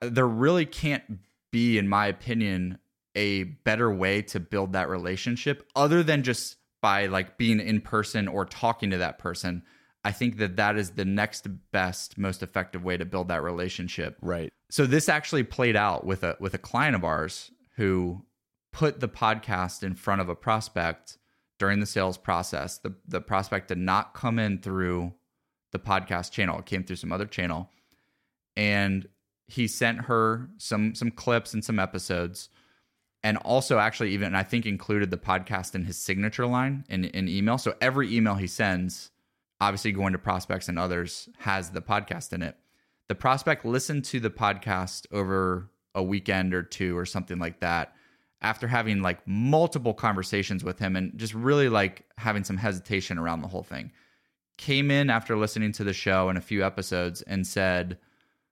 there 0.00 0.28
really 0.28 0.66
can't 0.66 1.02
be 1.50 1.78
in 1.78 1.88
my 1.88 2.06
opinion 2.06 2.78
a 3.14 3.44
better 3.44 3.92
way 3.92 4.22
to 4.22 4.38
build 4.38 4.72
that 4.72 4.88
relationship 4.88 5.68
other 5.74 6.02
than 6.02 6.22
just 6.22 6.56
by 6.80 7.06
like 7.06 7.36
being 7.36 7.58
in 7.60 7.80
person 7.80 8.28
or 8.28 8.44
talking 8.44 8.90
to 8.90 8.98
that 8.98 9.18
person 9.18 9.62
I 10.04 10.12
think 10.12 10.38
that 10.38 10.56
that 10.56 10.78
is 10.78 10.92
the 10.92 11.04
next 11.04 11.46
best, 11.70 12.16
most 12.16 12.42
effective 12.42 12.82
way 12.82 12.96
to 12.96 13.04
build 13.04 13.28
that 13.28 13.42
relationship. 13.42 14.16
Right. 14.22 14.50
So 14.70 14.86
this 14.86 15.06
actually 15.06 15.42
played 15.42 15.76
out 15.76 16.06
with 16.06 16.24
a 16.24 16.36
with 16.40 16.54
a 16.54 16.58
client 16.58 16.94
of 16.94 17.04
ours 17.04 17.50
who 17.76 18.24
put 18.72 19.00
the 19.00 19.08
podcast 19.08 19.82
in 19.82 19.94
front 19.94 20.22
of 20.22 20.30
a 20.30 20.34
prospect 20.34 21.17
during 21.58 21.80
the 21.80 21.86
sales 21.86 22.18
process. 22.18 22.78
The 22.78 22.94
the 23.06 23.20
prospect 23.20 23.68
did 23.68 23.78
not 23.78 24.14
come 24.14 24.38
in 24.38 24.58
through 24.60 25.12
the 25.72 25.78
podcast 25.78 26.30
channel; 26.32 26.58
it 26.58 26.66
came 26.66 26.84
through 26.84 26.96
some 26.96 27.12
other 27.12 27.26
channel. 27.26 27.70
and 28.56 29.08
he 29.46 29.66
sent 29.66 30.02
her 30.02 30.50
some 30.58 30.94
some 30.94 31.10
clips 31.10 31.54
and 31.54 31.64
some 31.64 31.78
episodes 31.78 32.50
and 33.24 33.36
also 33.38 33.78
actually 33.78 34.10
even 34.12 34.34
I 34.34 34.42
think 34.42 34.66
included 34.66 35.10
the 35.10 35.16
podcast 35.16 35.74
in 35.74 35.84
his 35.84 35.96
signature 35.96 36.46
line 36.46 36.84
in, 36.88 37.04
in 37.06 37.28
email. 37.28 37.58
So 37.58 37.74
every 37.80 38.14
email 38.14 38.34
he 38.34 38.46
sends, 38.46 39.10
obviously 39.60 39.92
going 39.92 40.12
to 40.12 40.18
prospects 40.18 40.68
and 40.68 40.78
others, 40.78 41.28
has 41.38 41.70
the 41.70 41.80
podcast 41.80 42.32
in 42.32 42.42
it. 42.42 42.56
The 43.08 43.14
prospect 43.14 43.64
listened 43.64 44.04
to 44.06 44.20
the 44.20 44.30
podcast 44.30 45.06
over 45.12 45.70
a 45.94 46.02
weekend 46.02 46.54
or 46.54 46.62
two 46.62 46.96
or 46.96 47.06
something 47.06 47.38
like 47.38 47.60
that 47.60 47.94
after 48.40 48.68
having 48.68 49.02
like 49.02 49.26
multiple 49.26 49.94
conversations 49.94 50.62
with 50.62 50.78
him 50.78 50.96
and 50.96 51.16
just 51.16 51.34
really 51.34 51.68
like 51.68 52.04
having 52.16 52.44
some 52.44 52.56
hesitation 52.56 53.18
around 53.18 53.42
the 53.42 53.48
whole 53.48 53.62
thing. 53.62 53.90
Came 54.56 54.90
in 54.90 55.10
after 55.10 55.36
listening 55.36 55.72
to 55.72 55.84
the 55.84 55.92
show 55.92 56.28
and 56.28 56.38
a 56.38 56.42
few 56.42 56.64
episodes 56.64 57.22
and 57.22 57.46
said, 57.46 57.98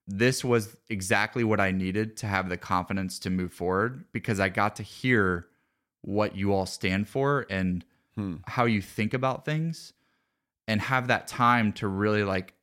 this 0.08 0.44
was 0.44 0.76
exactly 0.88 1.44
what 1.44 1.60
I 1.60 1.72
needed 1.72 2.16
to 2.18 2.26
have 2.26 2.48
the 2.48 2.56
confidence 2.56 3.18
to 3.20 3.30
move 3.30 3.52
forward 3.52 4.04
because 4.12 4.38
I 4.38 4.48
got 4.48 4.76
to 4.76 4.82
hear 4.82 5.46
what 6.02 6.36
you 6.36 6.52
all 6.52 6.66
stand 6.66 7.08
for 7.08 7.46
and 7.50 7.84
hmm. 8.14 8.36
how 8.46 8.66
you 8.66 8.80
think 8.80 9.14
about 9.14 9.44
things 9.44 9.92
and 10.68 10.80
have 10.80 11.08
that 11.08 11.26
time 11.26 11.72
to 11.74 11.88
really 11.88 12.22
like 12.22 12.54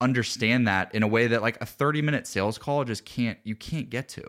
understand 0.00 0.66
that 0.66 0.94
in 0.94 1.02
a 1.02 1.06
way 1.06 1.26
that 1.26 1.42
like 1.42 1.60
a 1.60 1.66
30 1.66 2.00
minute 2.00 2.26
sales 2.26 2.56
call 2.56 2.84
just 2.84 3.04
can't 3.04 3.38
you 3.44 3.54
can't 3.54 3.90
get 3.90 4.08
to. 4.08 4.24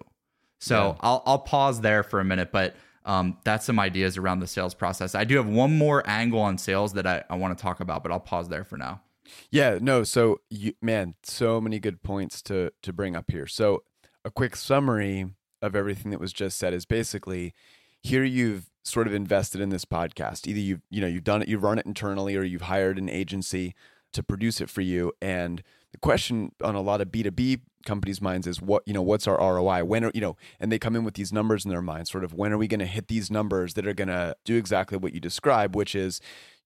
So 0.62 0.76
yeah. 0.76 0.96
I'll 1.02 1.24
I'll 1.26 1.40
pause 1.40 1.82
there 1.82 2.04
for 2.04 2.20
a 2.20 2.24
minute, 2.24 2.52
but 2.52 2.76
um, 3.04 3.38
that's 3.44 3.66
some 3.66 3.80
ideas 3.80 4.18
around 4.18 4.40
the 4.40 4.48
sales 4.48 4.74
process. 4.74 5.16
I 5.16 5.24
do 5.24 5.36
have 5.38 5.48
one 5.48 5.78
more 5.78 6.08
angle 6.08 6.40
on 6.40 6.58
sales 6.58 6.94
that 6.94 7.08
I, 7.08 7.24
I 7.30 7.36
want 7.36 7.58
to 7.58 7.62
talk 7.62 7.80
about, 7.80 8.04
but 8.04 8.12
I'll 8.12 8.20
pause 8.20 8.48
there 8.48 8.64
for 8.64 8.78
now. 8.78 9.02
Yeah, 9.50 9.80
no. 9.82 10.04
So, 10.04 10.42
you, 10.50 10.74
man, 10.82 11.16
so 11.24 11.60
many 11.60 11.80
good 11.80 12.04
points 12.04 12.42
to 12.44 12.72
to 12.84 12.94
bring 12.94 13.16
up 13.16 13.32
here. 13.32 13.48
So, 13.48 13.84
a 14.24 14.30
quick 14.30 14.56
summary 14.56 15.34
of 15.62 15.76
everything 15.76 16.12
that 16.12 16.20
was 16.20 16.34
just 16.34 16.58
said 16.58 16.74
is 16.74 16.86
basically 16.86 17.54
here 18.02 18.24
you've 18.24 18.70
sort 18.84 19.08
of 19.08 19.14
invested 19.14 19.62
in 19.62 19.70
this 19.70 19.86
podcast. 19.86 20.48
Either 20.48 20.60
you've 20.60 20.82
you 20.92 21.02
know 21.02 21.08
you've 21.08 21.24
done 21.24 21.42
it, 21.42 21.48
you've 21.48 21.64
run 21.64 21.80
it 21.80 21.86
internally, 21.88 22.36
or 22.36 22.44
you've 22.44 22.64
hired 22.64 23.00
an 23.00 23.10
agency 23.10 23.74
to 24.14 24.22
produce 24.22 24.62
it 24.62 24.70
for 24.70 24.82
you. 24.82 25.12
And 25.22 25.64
the 25.92 25.98
question 26.00 26.52
on 26.64 26.76
a 26.76 26.82
lot 26.82 27.02
of 27.02 27.12
B 27.12 27.24
two 27.24 27.32
B 27.32 27.60
companies' 27.86 28.22
minds 28.22 28.48
is 28.48 28.62
what 28.62 28.84
you 28.86 28.94
know 28.94 29.02
what's 29.02 29.28
our 29.28 29.38
ROI? 29.38 29.84
When 29.84 30.06
are 30.06 30.12
you 30.14 30.22
know? 30.22 30.38
And 30.60 30.72
they 30.72 30.80
come 30.80 30.96
in 30.96 31.04
with 31.04 31.16
these 31.16 31.34
numbers 31.34 31.66
in 31.66 31.72
their 31.72 31.82
minds, 31.82 32.12
sort 32.12 32.24
of 32.24 32.34
when 32.34 32.54
are 32.54 32.58
we 32.58 32.68
going 32.68 32.80
to 32.80 32.86
hit 32.86 33.08
these 33.08 33.32
numbers 33.32 33.74
that 33.74 33.88
are 33.88 33.94
going 33.94 34.08
to 34.08 34.36
do 34.46 34.58
exactly 34.58 34.98
what 34.98 35.14
you 35.14 35.20
describe, 35.20 35.76
which 35.76 35.96
is 35.96 36.22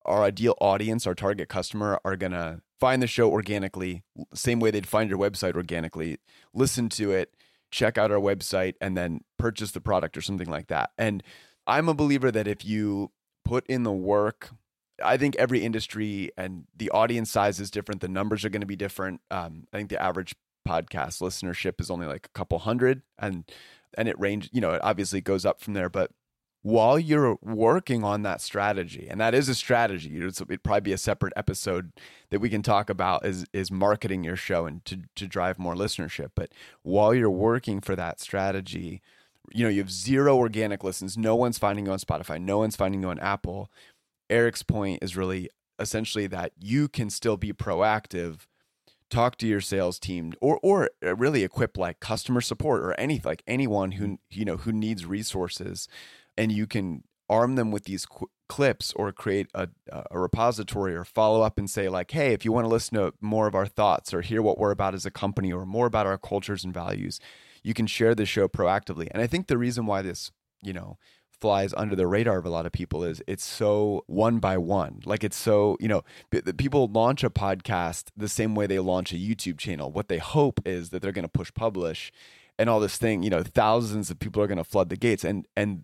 our 0.05 0.23
ideal 0.23 0.55
audience, 0.61 1.07
our 1.07 1.15
target 1.15 1.49
customer, 1.49 1.99
are 2.05 2.15
going 2.15 2.31
to 2.31 2.61
find 2.79 3.01
the 3.01 3.07
show 3.07 3.31
organically, 3.31 4.03
same 4.33 4.59
way 4.59 4.69
they'd 4.69 4.87
find 4.87 5.09
your 5.09 5.17
website 5.17 5.55
organically, 5.55 6.17
listen 6.53 6.89
to 6.89 7.11
it, 7.11 7.33
check 7.71 7.97
out 7.97 8.11
our 8.11 8.19
website, 8.19 8.75
and 8.79 8.95
then 8.95 9.21
purchase 9.39 9.71
the 9.71 9.81
product 9.81 10.15
or 10.15 10.21
something 10.21 10.49
like 10.49 10.67
that. 10.67 10.91
And 10.97 11.23
I'm 11.65 11.89
a 11.89 11.93
believer 11.93 12.31
that 12.31 12.47
if 12.47 12.63
you 12.63 13.11
put 13.43 13.65
in 13.67 13.83
the 13.83 13.91
work, 13.91 14.51
I 15.03 15.17
think 15.17 15.35
every 15.35 15.63
industry 15.63 16.31
and 16.37 16.65
the 16.75 16.89
audience 16.91 17.31
size 17.31 17.59
is 17.59 17.71
different. 17.71 18.01
The 18.01 18.07
numbers 18.07 18.45
are 18.45 18.49
going 18.49 18.61
to 18.61 18.67
be 18.67 18.75
different. 18.75 19.21
Um, 19.29 19.67
I 19.73 19.77
think 19.77 19.89
the 19.89 20.01
average 20.01 20.35
podcast 20.67 21.21
listenership 21.21 21.79
is 21.79 21.89
only 21.89 22.07
like 22.07 22.25
a 22.27 22.37
couple 22.37 22.59
hundred, 22.59 23.01
and 23.19 23.43
and 23.97 24.07
it 24.07 24.19
range. 24.19 24.49
You 24.53 24.61
know, 24.61 24.71
it 24.71 24.81
obviously 24.83 25.21
goes 25.21 25.45
up 25.45 25.61
from 25.61 25.73
there, 25.73 25.89
but 25.89 26.11
while 26.65 26.97
you're 26.97 27.37
working 27.43 28.03
on 28.03 28.23
that 28.23 28.41
strategy, 28.41 29.07
and 29.07 29.21
that 29.21 29.35
is 29.35 29.47
a 29.47 29.53
strategy, 29.53 30.17
it'd 30.17 30.63
probably 30.63 30.81
be 30.81 30.93
a 30.93 30.97
separate 30.97 31.33
episode 31.35 31.91
that 32.31 32.39
we 32.39 32.49
can 32.49 32.63
talk 32.63 32.89
about 32.89 33.23
is 33.23 33.45
is 33.53 33.69
marketing 33.69 34.23
your 34.23 34.35
show 34.35 34.65
and 34.65 34.83
to 34.85 35.01
to 35.15 35.27
drive 35.27 35.59
more 35.59 35.75
listenership. 35.75 36.31
But 36.33 36.49
while 36.81 37.13
you're 37.13 37.29
working 37.29 37.81
for 37.81 37.95
that 37.95 38.19
strategy, 38.19 39.03
you 39.51 39.63
know 39.63 39.69
you 39.69 39.79
have 39.79 39.91
zero 39.91 40.35
organic 40.37 40.83
listens. 40.83 41.15
No 41.15 41.35
one's 41.35 41.59
finding 41.59 41.85
you 41.85 41.91
on 41.91 41.99
Spotify. 41.99 42.41
No 42.41 42.57
one's 42.57 42.75
finding 42.75 43.03
you 43.03 43.09
on 43.09 43.19
Apple. 43.19 43.69
Eric's 44.29 44.63
point 44.63 44.99
is 45.01 45.15
really 45.15 45.49
essentially 45.79 46.27
that 46.27 46.51
you 46.57 46.87
can 46.87 47.09
still 47.09 47.37
be 47.37 47.51
proactive 47.53 48.45
talk 49.09 49.37
to 49.37 49.47
your 49.47 49.61
sales 49.61 49.99
team 49.99 50.33
or 50.41 50.59
or 50.63 50.89
uh, 51.05 51.15
really 51.15 51.43
equip 51.43 51.77
like 51.77 51.99
customer 51.99 52.41
support 52.41 52.81
or 52.81 52.93
any 52.99 53.21
like 53.23 53.43
anyone 53.47 53.93
who 53.93 54.17
you 54.29 54.45
know 54.45 54.57
who 54.57 54.71
needs 54.71 55.05
resources. 55.05 55.87
And 56.37 56.51
you 56.51 56.67
can 56.67 57.03
arm 57.29 57.55
them 57.55 57.71
with 57.71 57.85
these 57.85 58.05
qu- 58.05 58.29
clips 58.47 58.93
or 58.95 59.11
create 59.11 59.47
a, 59.55 59.67
a 60.11 60.19
repository 60.19 60.95
or 60.95 61.03
follow 61.03 61.41
up 61.41 61.57
and 61.57 61.69
say 61.69 61.89
like 61.89 62.11
hey 62.11 62.33
if 62.33 62.45
you 62.45 62.51
want 62.51 62.63
to 62.63 62.69
listen 62.69 62.95
to 62.95 63.11
more 63.19 63.47
of 63.47 63.55
our 63.55 63.65
thoughts 63.65 64.13
or 64.13 64.21
hear 64.21 64.41
what 64.41 64.59
we're 64.59 64.69
about 64.69 64.93
as 64.93 65.05
a 65.05 65.11
company 65.11 65.51
or 65.51 65.65
more 65.65 65.87
about 65.87 66.05
our 66.05 66.17
cultures 66.17 66.63
and 66.63 66.71
values 66.71 67.19
you 67.63 67.73
can 67.73 67.87
share 67.87 68.13
the 68.13 68.27
show 68.27 68.47
proactively. 68.47 69.07
And 69.09 69.23
i 69.23 69.27
think 69.27 69.47
the 69.47 69.57
reason 69.57 69.87
why 69.87 70.03
this 70.03 70.31
you 70.61 70.73
know 70.73 70.99
flies 71.39 71.73
under 71.75 71.95
the 71.95 72.07
radar 72.07 72.37
of 72.37 72.45
a 72.45 72.49
lot 72.49 72.65
of 72.65 72.71
people 72.71 73.03
is 73.03 73.21
it's 73.27 73.43
so 73.43 74.03
one 74.07 74.39
by 74.39 74.57
one. 74.57 75.01
Like 75.05 75.23
it's 75.23 75.37
so 75.37 75.77
you 75.79 75.87
know 75.87 76.03
people 76.57 76.87
launch 76.87 77.23
a 77.23 77.29
podcast 77.29 78.05
the 78.15 78.29
same 78.29 78.55
way 78.55 78.67
they 78.67 78.79
launch 78.79 79.13
a 79.13 79.17
youtube 79.17 79.57
channel. 79.57 79.91
What 79.91 80.07
they 80.07 80.17
hope 80.17 80.59
is 80.65 80.89
that 80.89 81.01
they're 81.01 81.11
going 81.11 81.23
to 81.23 81.29
push 81.29 81.53
publish 81.53 82.11
and 82.57 82.69
all 82.69 82.79
this 82.79 82.97
thing 82.97 83.23
you 83.23 83.29
know 83.29 83.43
thousands 83.43 84.09
of 84.09 84.19
people 84.19 84.41
are 84.41 84.47
going 84.47 84.57
to 84.57 84.63
flood 84.63 84.89
the 84.89 84.97
gates. 84.97 85.23
And 85.23 85.47
and 85.55 85.83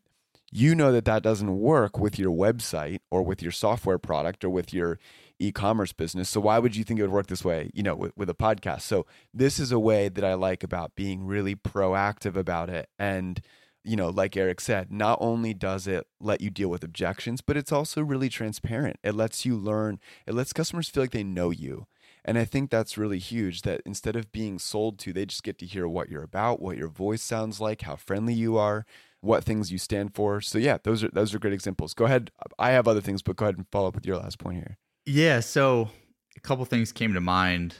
you 0.52 0.76
know 0.76 0.92
that 0.92 1.06
that 1.06 1.24
doesn't 1.24 1.60
work 1.60 1.98
with 1.98 2.20
your 2.20 2.32
website 2.32 3.00
or 3.10 3.24
with 3.24 3.42
your 3.42 3.54
software 3.54 3.98
product 3.98 4.44
or 4.44 4.50
with 4.50 4.74
your 4.74 5.00
e-commerce 5.40 5.94
business. 5.94 6.30
So 6.30 6.42
why 6.42 6.60
would 6.60 6.76
you 6.76 6.84
think 6.84 7.00
it 7.00 7.04
would 7.04 7.12
work 7.12 7.28
this 7.28 7.44
way 7.44 7.72
you 7.74 7.84
know 7.84 7.96
with, 7.96 8.18
with 8.18 8.30
a 8.30 8.36
podcast? 8.36 8.82
So 8.82 9.06
this 9.34 9.60
is 9.60 9.72
a 9.72 9.80
way 9.80 10.10
that 10.10 10.24
i 10.24 10.34
like 10.34 10.64
about 10.64 10.96
being 10.96 11.26
really 11.26 11.56
proactive 11.56 12.36
about 12.36 12.70
it. 12.70 12.90
And 13.00 13.42
you 13.84 13.96
know 13.96 14.10
like 14.10 14.38
eric 14.38 14.62
said 14.62 14.92
not 14.92 15.18
only 15.22 15.54
does 15.54 15.88
it 15.88 16.06
let 16.20 16.42
you 16.42 16.50
deal 16.50 16.70
with 16.70 16.84
objections 16.84 17.42
but 17.42 17.58
it's 17.58 17.72
also 17.72 18.02
really 18.02 18.30
transparent 18.30 18.98
it 19.04 19.16
lets 19.16 19.46
you 19.46 19.56
learn 19.56 20.00
it 20.26 20.34
lets 20.34 20.54
customers 20.54 20.90
feel 20.90 21.04
like 21.04 21.12
they 21.12 21.24
know 21.24 21.50
you 21.50 21.88
and 22.24 22.38
i 22.38 22.46
think 22.46 22.70
that's 22.70 22.98
really 22.98 23.20
huge 23.20 23.64
that 23.64 23.82
instead 23.86 24.16
of 24.16 24.32
being 24.32 24.60
sold 24.60 25.00
to 25.00 25.12
they 25.12 25.26
just 25.26 25.44
get 25.44 25.58
to 25.58 25.66
hear 25.66 25.88
what 25.88 26.10
you're 26.10 26.24
about 26.24 26.62
what 26.62 26.78
your 26.78 26.88
voice 26.88 27.22
sounds 27.22 27.60
like 27.60 27.82
how 27.82 27.96
friendly 27.96 28.34
you 28.34 28.58
are 28.58 28.86
what 29.22 29.44
things 29.44 29.72
you 29.72 29.78
stand 29.78 30.14
for. 30.14 30.42
So 30.42 30.58
yeah, 30.58 30.80
those 30.84 31.04
are 31.04 31.10
those 31.10 31.34
are 31.34 31.40
great 31.40 31.54
examples. 31.54 31.94
Go 31.94 32.06
ahead. 32.06 32.32
I 32.60 32.72
have 32.72 32.88
other 32.88 33.02
things, 33.02 33.22
but 33.22 33.36
go 33.36 33.46
ahead 33.46 33.58
and 33.58 33.68
follow 33.72 33.88
up 33.88 33.96
with 33.96 34.06
your 34.06 34.18
last 34.18 34.40
point 34.40 34.58
here. 34.58 34.78
Yeah, 35.06 35.40
so 35.40 35.90
a 36.36 36.40
couple 36.42 36.66
things 36.66 36.92
came 36.92 37.14
to 37.14 37.22
mind. 37.22 37.76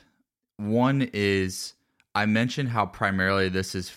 One 0.58 1.10
is 1.14 1.74
I 2.16 2.26
mentioned 2.26 2.70
how 2.70 2.86
primarily 2.86 3.50
this 3.50 3.76
is 3.76 3.90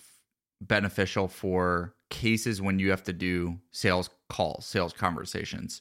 beneficial 0.69 1.29
for 1.29 1.95
cases 2.11 2.63
when 2.63 2.79
you 2.79 2.91
have 2.91 3.03
to 3.05 3.13
do 3.13 3.59
sales 3.71 4.11
calls, 4.29 4.67
sales 4.67 4.93
conversations. 4.93 5.81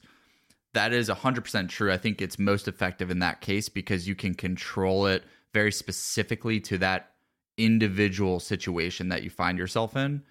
That 0.72 0.92
is 0.92 1.08
100% 1.08 1.68
true. 1.68 1.92
I 1.92 1.96
think 1.96 2.20
it's 2.20 2.38
most 2.38 2.66
effective 2.66 3.10
in 3.10 3.20
that 3.20 3.40
case 3.40 3.68
because 3.68 4.08
you 4.08 4.14
can 4.14 4.34
control 4.34 5.06
it 5.06 5.24
very 5.52 5.70
specifically 5.70 6.60
to 6.60 6.78
that 6.78 7.12
individual 7.56 8.40
situation 8.40 9.08
that 9.10 9.22
you 9.22 9.30
find 9.30 9.58
yourself 9.58 9.96
in 9.96 10.22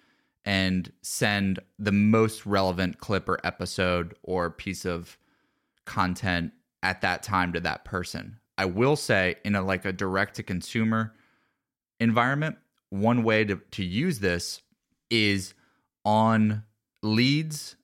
and 0.44 0.92
send 1.00 1.58
the 1.78 1.92
most 1.92 2.44
relevant 2.44 2.98
clip 2.98 3.28
or 3.28 3.40
episode 3.44 4.14
or 4.22 4.50
piece 4.50 4.84
of 4.84 5.16
content 5.86 6.52
at 6.82 7.00
that 7.00 7.22
time 7.22 7.52
to 7.54 7.60
that 7.60 7.84
person. 7.86 8.38
I 8.58 8.66
will 8.66 8.96
say 8.96 9.36
in 9.44 9.54
a 9.54 9.62
like 9.62 9.86
a 9.86 9.92
direct 9.92 10.36
to 10.36 10.42
consumer 10.42 11.14
environment, 11.98 12.56
one 12.94 13.24
way 13.24 13.44
to, 13.44 13.56
to 13.72 13.84
use 13.84 14.20
this 14.20 14.62
is 15.10 15.54
on 16.04 16.62
leads 17.02 17.76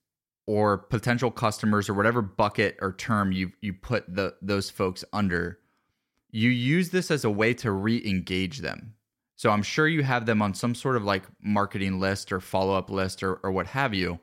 or 0.47 0.79
potential 0.79 1.31
customers 1.31 1.89
or 1.89 1.95
whatever 1.95 2.23
bucket 2.23 2.77
or 2.81 2.93
term 2.93 3.33
you 3.33 3.53
you 3.61 3.73
put 3.73 4.05
the 4.15 4.35
those 4.41 4.71
folks 4.71 5.05
under. 5.13 5.59
You 6.31 6.51
use 6.51 6.91
this 6.91 7.11
as 7.11 7.25
a 7.25 7.31
way 7.31 7.55
to 7.55 7.73
re-engage 7.73 8.59
them. 8.59 8.95
So 9.35 9.51
I'm 9.51 9.63
sure 9.63 9.89
you 9.89 10.05
have 10.05 10.27
them 10.27 10.43
on 10.43 10.55
some 10.55 10.77
sort 10.77 10.97
of 10.97 11.03
like 11.03 11.25
marketing 11.43 11.99
list 11.99 12.31
or 12.31 12.41
follow 12.41 12.75
up 12.75 12.89
list 12.89 13.23
or, 13.23 13.35
or 13.43 13.51
what 13.51 13.67
have 13.67 13.95
you. 13.95 14.21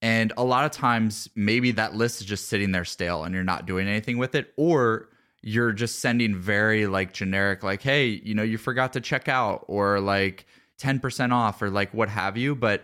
And 0.00 0.32
a 0.36 0.44
lot 0.44 0.64
of 0.64 0.70
times, 0.70 1.28
maybe 1.34 1.72
that 1.72 1.94
list 1.94 2.20
is 2.20 2.26
just 2.26 2.48
sitting 2.48 2.72
there 2.72 2.84
stale 2.84 3.24
and 3.24 3.34
you're 3.34 3.44
not 3.44 3.66
doing 3.66 3.88
anything 3.88 4.18
with 4.18 4.34
it, 4.34 4.52
or 4.56 5.08
you're 5.46 5.70
just 5.70 6.00
sending 6.00 6.34
very 6.34 6.88
like 6.88 7.12
generic, 7.12 7.62
like, 7.62 7.80
hey, 7.80 8.20
you 8.24 8.34
know, 8.34 8.42
you 8.42 8.58
forgot 8.58 8.92
to 8.94 9.00
check 9.00 9.28
out, 9.28 9.64
or 9.68 10.00
like 10.00 10.44
10% 10.80 11.32
off, 11.32 11.62
or 11.62 11.70
like 11.70 11.94
what 11.94 12.08
have 12.08 12.36
you. 12.36 12.56
But 12.56 12.82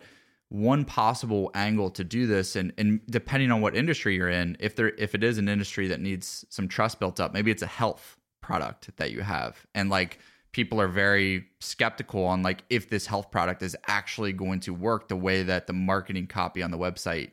one 0.49 0.85
possible 0.85 1.51
angle 1.57 1.91
to 1.91 2.05
do 2.05 2.29
this, 2.29 2.55
and, 2.55 2.73
and 2.79 3.01
depending 3.11 3.51
on 3.51 3.63
what 3.63 3.75
industry 3.75 4.15
you're 4.15 4.31
in, 4.31 4.57
if 4.61 4.77
there 4.77 4.91
if 4.91 5.17
it 5.17 5.25
is 5.25 5.39
an 5.39 5.49
industry 5.49 5.89
that 5.89 6.01
needs 6.01 6.45
some 6.51 6.69
trust 6.69 7.01
built 7.01 7.19
up, 7.19 7.35
maybe 7.35 7.51
it's 7.51 7.63
a 7.63 7.67
health 7.67 8.17
product 8.43 8.97
that 8.97 9.11
you 9.11 9.23
have. 9.23 9.67
And 9.75 9.91
like 9.91 10.21
people 10.53 10.81
are 10.81 10.87
very 10.87 11.47
skeptical 11.59 12.25
on 12.25 12.45
like 12.45 12.63
if 12.71 12.89
this 12.89 13.07
health 13.07 13.33
product 13.33 13.65
is 13.65 13.77
actually 13.89 14.33
going 14.33 14.61
to 14.61 14.73
work 14.73 15.09
the 15.09 15.17
way 15.17 15.43
that 15.43 15.67
the 15.67 15.73
marketing 15.73 16.29
copy 16.29 16.63
on 16.63 16.71
the 16.71 16.79
website 16.79 17.33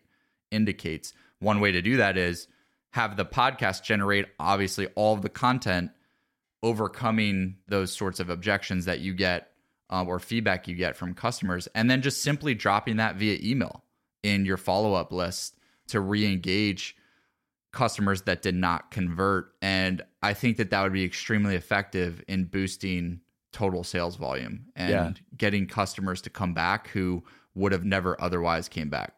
indicates. 0.49 1.13
One 1.37 1.59
way 1.59 1.71
to 1.71 1.83
do 1.83 1.97
that 1.97 2.17
is 2.17 2.47
have 2.91 3.17
the 3.17 3.25
podcast 3.25 3.83
generate 3.83 4.25
obviously 4.39 4.87
all 4.95 5.13
of 5.13 5.21
the 5.21 5.29
content 5.29 5.91
overcoming 6.63 7.55
those 7.67 7.91
sorts 7.91 8.19
of 8.19 8.29
objections 8.29 8.85
that 8.85 8.99
you 8.99 9.13
get 9.13 9.51
um, 9.89 10.07
or 10.07 10.19
feedback 10.19 10.67
you 10.67 10.75
get 10.75 10.95
from 10.95 11.13
customers, 11.13 11.67
and 11.73 11.89
then 11.89 12.01
just 12.01 12.21
simply 12.21 12.53
dropping 12.53 12.97
that 12.97 13.15
via 13.15 13.39
email 13.41 13.83
in 14.23 14.45
your 14.45 14.57
follow 14.57 14.93
up 14.93 15.11
list 15.11 15.55
to 15.87 15.99
re 15.99 16.25
engage 16.25 16.95
customers 17.71 18.23
that 18.23 18.41
did 18.41 18.55
not 18.55 18.91
convert. 18.91 19.53
And 19.61 20.01
I 20.21 20.33
think 20.33 20.57
that 20.57 20.69
that 20.71 20.83
would 20.83 20.93
be 20.93 21.03
extremely 21.03 21.55
effective 21.55 22.23
in 22.27 22.45
boosting 22.45 23.21
total 23.51 23.83
sales 23.83 24.15
volume 24.15 24.65
and 24.75 24.91
yeah. 24.91 25.11
getting 25.37 25.67
customers 25.67 26.21
to 26.21 26.29
come 26.29 26.53
back 26.53 26.89
who 26.89 27.23
would 27.55 27.71
have 27.71 27.85
never 27.85 28.19
otherwise 28.21 28.67
came 28.67 28.89
back. 28.89 29.13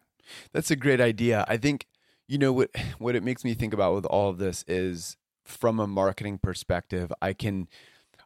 That's 0.52 0.70
a 0.70 0.76
great 0.76 1.00
idea. 1.00 1.44
I 1.48 1.56
think 1.56 1.86
you 2.28 2.38
know 2.38 2.52
what 2.52 2.70
what 2.98 3.16
it 3.16 3.22
makes 3.22 3.44
me 3.44 3.54
think 3.54 3.74
about 3.74 3.94
with 3.94 4.06
all 4.06 4.28
of 4.28 4.38
this 4.38 4.64
is 4.68 5.16
from 5.44 5.80
a 5.80 5.86
marketing 5.86 6.38
perspective, 6.38 7.12
I 7.20 7.32
can 7.32 7.68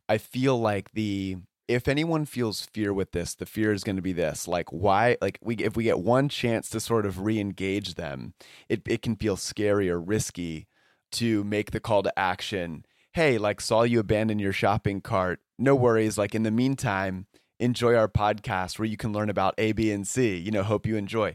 I 0.09 0.19
feel 0.19 0.59
like 0.59 0.93
the 0.93 1.39
if 1.69 1.89
anyone 1.89 2.27
feels 2.27 2.65
fear 2.65 2.93
with 2.93 3.11
this, 3.11 3.35
the 3.35 3.47
fear 3.47 3.73
is 3.73 3.83
going 3.83 3.97
to 3.97 4.03
be 4.03 4.13
this. 4.13 4.47
Like 4.47 4.71
why 4.71 5.17
like 5.21 5.39
we 5.43 5.57
if 5.57 5.77
we 5.77 5.85
get 5.85 5.99
one 5.99 6.29
chance 6.29 6.69
to 6.71 6.81
sort 6.81 7.07
of 7.07 7.21
re-engage 7.21 7.95
them, 7.95 8.35
it 8.69 8.83
it 8.87 9.03
can 9.03 9.17
feel 9.17 9.37
scary 9.37 9.91
or 9.91 10.01
risky 10.01 10.69
to 11.13 11.45
make 11.45 11.71
the 11.71 11.81
call 11.81 12.03
to 12.03 12.19
action. 12.19 12.85
Hey, 13.13 13.39
like 13.39 13.61
saw 13.61 13.83
you 13.83 13.99
abandon 14.01 14.39
your 14.39 14.53
shopping 14.53 15.01
cart. 15.01 15.41
No 15.59 15.75
worries. 15.75 16.19
Like 16.19 16.35
in 16.35 16.43
the 16.43 16.51
meantime, 16.51 17.27
enjoy 17.59 17.95
our 17.95 18.09
podcast 18.09 18.79
where 18.79 18.87
you 18.87 18.97
can 18.97 19.13
learn 19.13 19.31
about 19.31 19.55
A, 19.59 19.73
B, 19.73 19.91
and 19.91 20.07
C. 20.07 20.37
You 20.37 20.51
know, 20.51 20.63
hope 20.63 20.87
you 20.87 20.97
enjoy. 20.97 21.35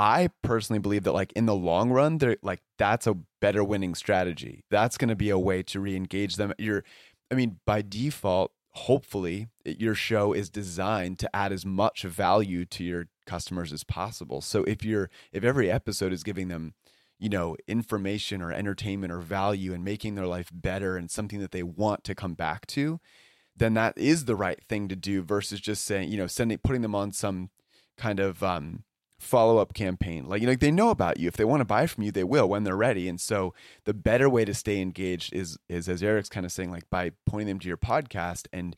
I 0.00 0.30
personally 0.40 0.80
believe 0.80 1.02
that 1.04 1.12
like 1.12 1.30
in 1.34 1.44
the 1.44 1.54
long 1.54 1.90
run, 1.90 2.16
there 2.18 2.38
like 2.42 2.62
that's 2.78 3.06
a 3.06 3.18
better 3.42 3.62
winning 3.62 3.94
strategy. 3.94 4.64
That's 4.70 4.96
going 4.96 5.10
to 5.10 5.14
be 5.14 5.28
a 5.28 5.38
way 5.38 5.62
to 5.64 5.78
re-engage 5.78 6.36
them. 6.36 6.54
You're, 6.58 6.84
I 7.30 7.34
mean, 7.34 7.58
by 7.66 7.82
default, 7.82 8.52
hopefully 8.70 9.48
your 9.66 9.94
show 9.94 10.32
is 10.32 10.48
designed 10.48 11.18
to 11.18 11.36
add 11.36 11.52
as 11.52 11.66
much 11.66 12.04
value 12.04 12.64
to 12.64 12.82
your 12.82 13.08
customers 13.26 13.74
as 13.74 13.84
possible. 13.84 14.40
So 14.40 14.64
if 14.64 14.86
you're 14.86 15.10
if 15.32 15.44
every 15.44 15.70
episode 15.70 16.14
is 16.14 16.22
giving 16.22 16.48
them, 16.48 16.72
you 17.18 17.28
know, 17.28 17.58
information 17.68 18.40
or 18.40 18.52
entertainment 18.52 19.12
or 19.12 19.20
value 19.20 19.74
and 19.74 19.84
making 19.84 20.14
their 20.14 20.26
life 20.26 20.48
better 20.50 20.96
and 20.96 21.10
something 21.10 21.40
that 21.40 21.52
they 21.52 21.62
want 21.62 22.04
to 22.04 22.14
come 22.14 22.32
back 22.32 22.66
to, 22.68 23.00
then 23.54 23.74
that 23.74 23.98
is 23.98 24.24
the 24.24 24.36
right 24.36 24.64
thing 24.66 24.88
to 24.88 24.96
do 24.96 25.20
versus 25.20 25.60
just 25.60 25.84
saying, 25.84 26.10
you 26.10 26.16
know, 26.16 26.26
sending 26.26 26.56
putting 26.56 26.80
them 26.80 26.94
on 26.94 27.12
some 27.12 27.50
kind 27.98 28.18
of 28.18 28.42
um 28.42 28.84
follow 29.20 29.58
up 29.58 29.74
campaign. 29.74 30.26
Like 30.28 30.40
you 30.40 30.46
know, 30.46 30.54
they 30.54 30.70
know 30.70 30.90
about 30.90 31.20
you. 31.20 31.28
If 31.28 31.36
they 31.36 31.44
want 31.44 31.60
to 31.60 31.66
buy 31.66 31.86
from 31.86 32.04
you, 32.04 32.10
they 32.10 32.24
will 32.24 32.48
when 32.48 32.64
they're 32.64 32.76
ready. 32.76 33.08
And 33.08 33.20
so 33.20 33.54
the 33.84 33.94
better 33.94 34.28
way 34.28 34.44
to 34.44 34.54
stay 34.54 34.80
engaged 34.80 35.32
is 35.32 35.58
is 35.68 35.88
as 35.88 36.02
Eric's 36.02 36.28
kind 36.28 36.46
of 36.46 36.52
saying, 36.52 36.70
like 36.70 36.88
by 36.90 37.12
pointing 37.26 37.48
them 37.48 37.58
to 37.60 37.68
your 37.68 37.76
podcast 37.76 38.48
and 38.52 38.74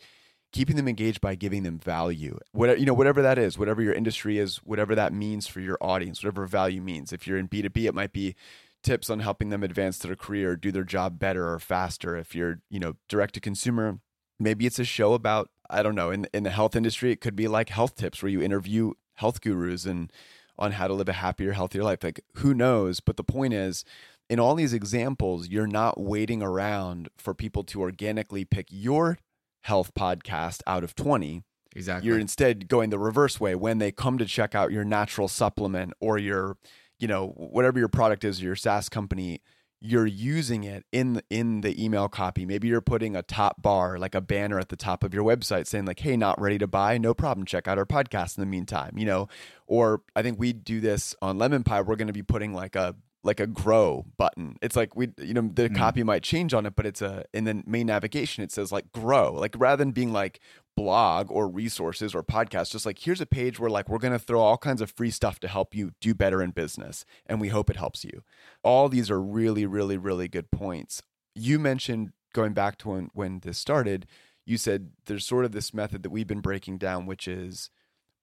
keeping 0.52 0.76
them 0.76 0.88
engaged 0.88 1.20
by 1.20 1.34
giving 1.34 1.62
them 1.62 1.78
value. 1.78 2.38
Whatever 2.52 2.78
you 2.78 2.86
know, 2.86 2.94
whatever 2.94 3.22
that 3.22 3.38
is, 3.38 3.58
whatever 3.58 3.80
your 3.82 3.94
industry 3.94 4.38
is, 4.38 4.56
whatever 4.58 4.94
that 4.94 5.12
means 5.12 5.46
for 5.46 5.60
your 5.60 5.78
audience, 5.80 6.22
whatever 6.22 6.46
value 6.46 6.82
means. 6.82 7.12
If 7.12 7.26
you're 7.26 7.38
in 7.38 7.48
B2B, 7.48 7.84
it 7.86 7.94
might 7.94 8.12
be 8.12 8.34
tips 8.82 9.08
on 9.08 9.20
helping 9.20 9.50
them 9.50 9.62
advance 9.62 9.98
their 9.98 10.16
career, 10.16 10.56
do 10.56 10.72
their 10.72 10.84
job 10.84 11.18
better 11.18 11.48
or 11.48 11.60
faster. 11.60 12.16
If 12.16 12.34
you're, 12.34 12.60
you 12.68 12.80
know, 12.80 12.96
direct 13.08 13.34
to 13.34 13.40
consumer, 13.40 14.00
maybe 14.40 14.66
it's 14.66 14.80
a 14.80 14.84
show 14.84 15.14
about 15.14 15.50
I 15.70 15.82
don't 15.82 15.94
know, 15.94 16.10
in 16.10 16.26
in 16.34 16.42
the 16.42 16.50
health 16.50 16.76
industry, 16.76 17.12
it 17.12 17.20
could 17.20 17.34
be 17.34 17.48
like 17.48 17.70
health 17.70 17.96
tips 17.96 18.22
where 18.22 18.30
you 18.30 18.42
interview 18.42 18.92
health 19.14 19.40
gurus 19.40 19.84
and 19.86 20.12
on 20.58 20.72
how 20.72 20.86
to 20.86 20.94
live 20.94 21.08
a 21.08 21.14
happier, 21.14 21.52
healthier 21.52 21.82
life. 21.82 22.04
Like, 22.04 22.20
who 22.36 22.54
knows? 22.54 23.00
But 23.00 23.16
the 23.16 23.24
point 23.24 23.54
is, 23.54 23.84
in 24.28 24.38
all 24.38 24.54
these 24.54 24.72
examples, 24.72 25.48
you're 25.48 25.66
not 25.66 26.00
waiting 26.00 26.42
around 26.42 27.08
for 27.16 27.34
people 27.34 27.64
to 27.64 27.80
organically 27.80 28.44
pick 28.44 28.68
your 28.70 29.18
health 29.62 29.92
podcast 29.94 30.60
out 30.66 30.84
of 30.84 30.94
20. 30.94 31.42
Exactly. 31.74 32.08
You're 32.08 32.18
instead 32.18 32.68
going 32.68 32.90
the 32.90 32.98
reverse 32.98 33.40
way 33.40 33.54
when 33.54 33.78
they 33.78 33.92
come 33.92 34.18
to 34.18 34.26
check 34.26 34.54
out 34.54 34.72
your 34.72 34.84
natural 34.84 35.28
supplement 35.28 35.94
or 36.00 36.18
your, 36.18 36.56
you 36.98 37.08
know, 37.08 37.28
whatever 37.28 37.78
your 37.78 37.88
product 37.88 38.24
is, 38.24 38.42
your 38.42 38.56
SaaS 38.56 38.88
company 38.88 39.40
you're 39.84 40.06
using 40.06 40.62
it 40.64 40.84
in 40.92 41.20
in 41.28 41.60
the 41.60 41.84
email 41.84 42.08
copy. 42.08 42.46
Maybe 42.46 42.68
you're 42.68 42.80
putting 42.80 43.16
a 43.16 43.22
top 43.22 43.60
bar 43.60 43.98
like 43.98 44.14
a 44.14 44.20
banner 44.20 44.58
at 44.60 44.68
the 44.68 44.76
top 44.76 45.02
of 45.02 45.12
your 45.12 45.24
website 45.24 45.66
saying 45.66 45.86
like 45.86 45.98
hey 45.98 46.16
not 46.16 46.40
ready 46.40 46.58
to 46.58 46.66
buy 46.66 46.98
no 46.98 47.12
problem 47.14 47.44
check 47.44 47.66
out 47.66 47.78
our 47.78 47.86
podcast 47.86 48.38
in 48.38 48.42
the 48.42 48.46
meantime 48.46 48.96
you 48.96 49.04
know? 49.04 49.28
Or 49.66 50.02
i 50.14 50.22
think 50.22 50.38
we 50.38 50.52
do 50.52 50.80
this 50.80 51.14
on 51.20 51.38
Lemonpie 51.38 51.84
we're 51.84 51.96
going 51.96 52.06
to 52.06 52.12
be 52.12 52.22
putting 52.22 52.54
like 52.54 52.76
a 52.76 52.94
like 53.24 53.40
a 53.40 53.46
grow 53.46 54.04
button. 54.16 54.56
It's 54.60 54.74
like 54.74 54.96
we, 54.96 55.12
you 55.18 55.34
know, 55.34 55.50
the 55.52 55.68
mm. 55.68 55.76
copy 55.76 56.02
might 56.02 56.22
change 56.22 56.52
on 56.52 56.66
it, 56.66 56.74
but 56.74 56.86
it's 56.86 57.02
a 57.02 57.24
in 57.32 57.44
the 57.44 57.62
main 57.66 57.86
navigation. 57.86 58.42
It 58.42 58.50
says 58.50 58.72
like 58.72 58.90
grow, 58.92 59.32
like 59.32 59.54
rather 59.56 59.82
than 59.82 59.92
being 59.92 60.12
like 60.12 60.40
blog 60.76 61.30
or 61.30 61.48
resources 61.48 62.14
or 62.14 62.22
podcast, 62.22 62.72
just 62.72 62.86
like 62.86 62.98
here's 62.98 63.20
a 63.20 63.26
page 63.26 63.60
where 63.60 63.70
like 63.70 63.88
we're 63.88 63.98
gonna 63.98 64.18
throw 64.18 64.40
all 64.40 64.58
kinds 64.58 64.80
of 64.80 64.90
free 64.90 65.10
stuff 65.10 65.38
to 65.40 65.48
help 65.48 65.74
you 65.74 65.92
do 66.00 66.14
better 66.14 66.42
in 66.42 66.50
business, 66.50 67.04
and 67.26 67.40
we 67.40 67.48
hope 67.48 67.70
it 67.70 67.76
helps 67.76 68.04
you. 68.04 68.22
All 68.64 68.88
these 68.88 69.10
are 69.10 69.20
really, 69.20 69.66
really, 69.66 69.96
really 69.96 70.28
good 70.28 70.50
points. 70.50 71.02
You 71.34 71.58
mentioned 71.58 72.12
going 72.32 72.54
back 72.54 72.78
to 72.78 72.88
when 72.88 73.10
when 73.14 73.40
this 73.40 73.58
started. 73.58 74.06
You 74.44 74.58
said 74.58 74.90
there's 75.06 75.24
sort 75.24 75.44
of 75.44 75.52
this 75.52 75.72
method 75.72 76.02
that 76.02 76.10
we've 76.10 76.26
been 76.26 76.40
breaking 76.40 76.78
down, 76.78 77.06
which 77.06 77.28
is 77.28 77.70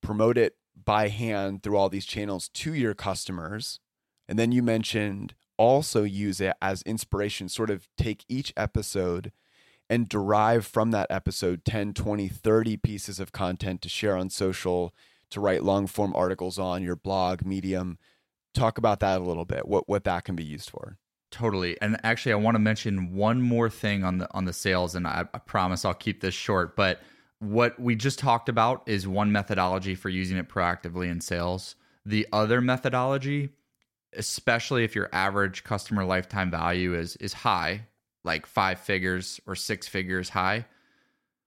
promote 0.02 0.36
it 0.36 0.56
by 0.84 1.08
hand 1.08 1.62
through 1.62 1.78
all 1.78 1.88
these 1.88 2.04
channels 2.04 2.50
to 2.50 2.74
your 2.74 2.92
customers 2.92 3.80
and 4.30 4.38
then 4.38 4.52
you 4.52 4.62
mentioned 4.62 5.34
also 5.58 6.04
use 6.04 6.40
it 6.40 6.54
as 6.62 6.82
inspiration, 6.82 7.48
sort 7.48 7.68
of 7.68 7.88
take 7.98 8.24
each 8.28 8.52
episode 8.56 9.32
and 9.90 10.08
derive 10.08 10.64
from 10.64 10.92
that 10.92 11.08
episode 11.10 11.64
10, 11.64 11.94
20, 11.94 12.28
30 12.28 12.76
pieces 12.76 13.18
of 13.18 13.32
content 13.32 13.82
to 13.82 13.88
share 13.88 14.16
on 14.16 14.30
social, 14.30 14.94
to 15.30 15.40
write 15.40 15.64
long 15.64 15.88
form 15.88 16.14
articles 16.14 16.60
on 16.60 16.82
your 16.84 16.94
blog, 16.94 17.44
Medium. 17.44 17.98
Talk 18.54 18.78
about 18.78 19.00
that 19.00 19.20
a 19.20 19.24
little 19.24 19.44
bit, 19.44 19.66
what, 19.66 19.88
what 19.88 20.04
that 20.04 20.24
can 20.24 20.36
be 20.36 20.44
used 20.44 20.70
for. 20.70 20.96
Totally. 21.32 21.76
And 21.82 21.98
actually 22.04 22.32
I 22.32 22.36
want 22.36 22.54
to 22.54 22.60
mention 22.60 23.14
one 23.14 23.42
more 23.42 23.68
thing 23.68 24.04
on 24.04 24.18
the 24.18 24.32
on 24.32 24.44
the 24.44 24.52
sales 24.52 24.94
and 24.94 25.08
I, 25.08 25.24
I 25.34 25.38
promise 25.38 25.84
I'll 25.84 25.92
keep 25.92 26.20
this 26.20 26.34
short, 26.34 26.76
but 26.76 27.00
what 27.40 27.80
we 27.80 27.96
just 27.96 28.20
talked 28.20 28.48
about 28.48 28.82
is 28.86 29.08
one 29.08 29.32
methodology 29.32 29.96
for 29.96 30.08
using 30.08 30.36
it 30.36 30.48
proactively 30.48 31.10
in 31.10 31.20
sales. 31.20 31.74
The 32.06 32.28
other 32.32 32.60
methodology 32.60 33.50
especially 34.14 34.84
if 34.84 34.94
your 34.94 35.08
average 35.12 35.64
customer 35.64 36.04
lifetime 36.04 36.50
value 36.50 36.94
is 36.94 37.16
is 37.16 37.32
high, 37.32 37.86
like 38.24 38.46
five 38.46 38.80
figures 38.80 39.40
or 39.46 39.54
six 39.54 39.86
figures 39.88 40.30
high. 40.30 40.66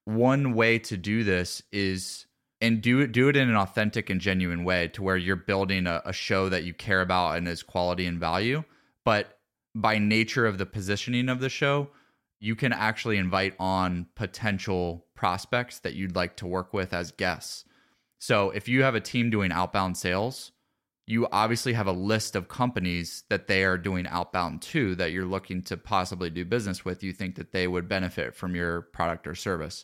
One 0.06 0.54
way 0.54 0.80
to 0.80 0.98
do 0.98 1.24
this 1.24 1.62
is 1.72 2.26
and 2.62 2.82
do 2.82 3.00
it 3.02 3.12
do 3.12 3.30
it 3.30 3.36
in 3.36 3.50
an 3.50 3.56
authentic 3.56 4.10
and 4.10 4.22
genuine 4.22 4.64
way 4.64 4.88
to 4.90 5.04
where 5.04 5.18
you're 5.18 5.36
building 5.36 5.88
a, 5.88 6.02
a 6.06 6.14
show 6.14 6.50
that 6.50 6.64
you 6.64 6.74
care 6.74 7.02
about 7.02 7.38
and 7.38 7.48
is 7.48 7.64
quality 7.64 8.06
and 8.06 8.20
value. 8.20 8.64
But 9.04 9.40
by 9.76 9.98
nature 9.98 10.46
of 10.46 10.58
the 10.58 10.66
positioning 10.66 11.30
of 11.30 11.40
the 11.40 11.50
show, 11.50 11.90
you 12.40 12.56
can 12.56 12.74
actually 12.74 13.18
invite 13.18 13.56
on 13.60 14.08
potential 14.16 15.06
prospects 15.16 15.80
that 15.80 15.96
you'd 15.96 16.16
like 16.16 16.38
to 16.38 16.48
work 16.48 16.74
with 16.74 16.94
as 16.94 17.12
guests. 17.12 17.66
So 18.20 18.52
if 18.52 18.70
you 18.70 18.84
have 18.84 18.96
a 18.96 19.02
team 19.02 19.30
doing 19.30 19.52
outbound 19.52 19.98
sales, 19.98 20.52
you 21.06 21.28
obviously 21.32 21.74
have 21.74 21.88
a 21.88 21.92
list 21.92 22.36
of 22.36 22.48
companies 22.48 23.24
that 23.30 23.48
they 23.48 23.64
are 23.66 23.78
doing 23.78 24.08
outbound 24.08 24.62
to 24.62 24.96
that 24.96 25.12
you're 25.12 25.26
looking 25.26 25.62
to 25.64 25.76
possibly 25.76 26.30
do 26.30 26.46
business 26.46 26.86
with. 26.86 27.04
You 27.04 27.12
think 27.12 27.36
that 27.36 27.52
they 27.52 27.68
would 27.68 27.90
benefit 27.90 28.34
from 28.34 28.56
your 28.56 28.82
product 28.82 29.28
or 29.28 29.36
service. 29.36 29.84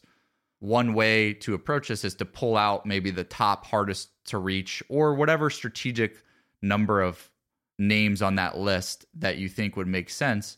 One 0.59 0.93
way 0.93 1.33
to 1.33 1.53
approach 1.53 1.89
this 1.89 2.05
is 2.05 2.15
to 2.15 2.25
pull 2.25 2.55
out 2.55 2.85
maybe 2.85 3.11
the 3.11 3.23
top 3.25 3.65
hardest 3.65 4.09
to 4.25 4.37
reach 4.37 4.81
or 4.87 5.13
whatever 5.13 5.49
strategic 5.49 6.23
number 6.61 7.01
of 7.01 7.29
names 7.77 8.21
on 8.21 8.35
that 8.35 8.57
list 8.57 9.05
that 9.15 9.37
you 9.37 9.49
think 9.49 9.75
would 9.75 9.87
make 9.87 10.09
sense. 10.09 10.57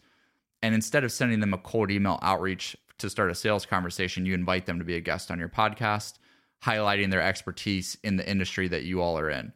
And 0.62 0.76
instead 0.76 1.04
of 1.04 1.12
sending 1.12 1.40
them 1.40 1.54
a 1.54 1.60
cold 1.60 1.90
email 1.90 2.20
outreach 2.22 2.76
to 3.00 3.10
start 3.10 3.32
a 3.32 3.36
sales 3.36 3.66
conversation, 3.66 4.28
you 4.28 4.36
invite 4.36 4.68
them 4.68 4.78
to 4.78 4.86
be 4.86 4.96
a 4.96 5.02
guest 5.02 5.32
on 5.32 5.40
your 5.40 5.50
podcast, 5.50 6.20
highlighting 6.64 7.10
their 7.10 7.22
expertise 7.22 7.98
in 8.04 8.18
the 8.18 8.30
industry 8.30 8.68
that 8.68 8.84
you 8.84 9.02
all 9.02 9.18
are 9.18 9.30
in 9.30 9.54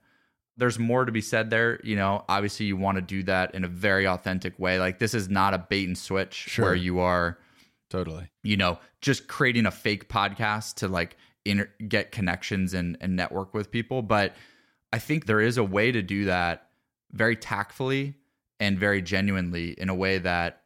there's 0.58 0.80
more 0.80 1.06
to 1.06 1.12
be 1.12 1.22
said 1.22 1.50
there. 1.50 1.80
You 1.84 1.96
know, 1.96 2.24
obviously 2.30 2.65
you 2.65 2.78
want 2.78 2.98
to 2.98 3.02
do 3.02 3.24
that 3.24 3.56
in 3.56 3.63
a 3.63 3.68
very 3.68 4.08
authentic 4.08 4.58
way. 4.58 4.80
Like 4.80 5.00
this 5.00 5.13
is 5.13 5.30
not 5.30 5.54
a 5.54 5.58
bait 5.58 5.88
and 5.88 5.98
switch 5.98 6.34
sure. 6.34 6.65
where 6.65 6.76
you 6.76 7.00
are 7.00 7.38
totally, 7.89 8.30
you 8.44 8.58
know, 8.58 8.80
just 9.02 9.28
creating 9.28 9.65
a 9.65 9.72
fake 9.72 10.10
podcast 10.10 10.76
to 10.76 10.88
like 10.88 11.18
inter- 11.44 11.72
get 11.88 12.12
connections 12.12 12.74
and, 12.74 12.98
and 13.02 13.15
network 13.15 13.54
with 13.54 13.72
people. 13.72 14.02
But 14.02 14.36
I 14.94 15.00
think 15.00 15.26
there 15.26 15.41
is 15.41 15.58
a 15.58 15.63
way 15.63 15.91
to 15.91 16.02
do 16.02 16.26
that 16.26 16.70
very 17.12 17.36
tactfully 17.36 18.15
and 18.60 18.80
very 18.80 19.02
genuinely 19.02 19.72
in 19.72 19.89
a 19.89 19.96
way 19.96 20.18
that 20.20 20.62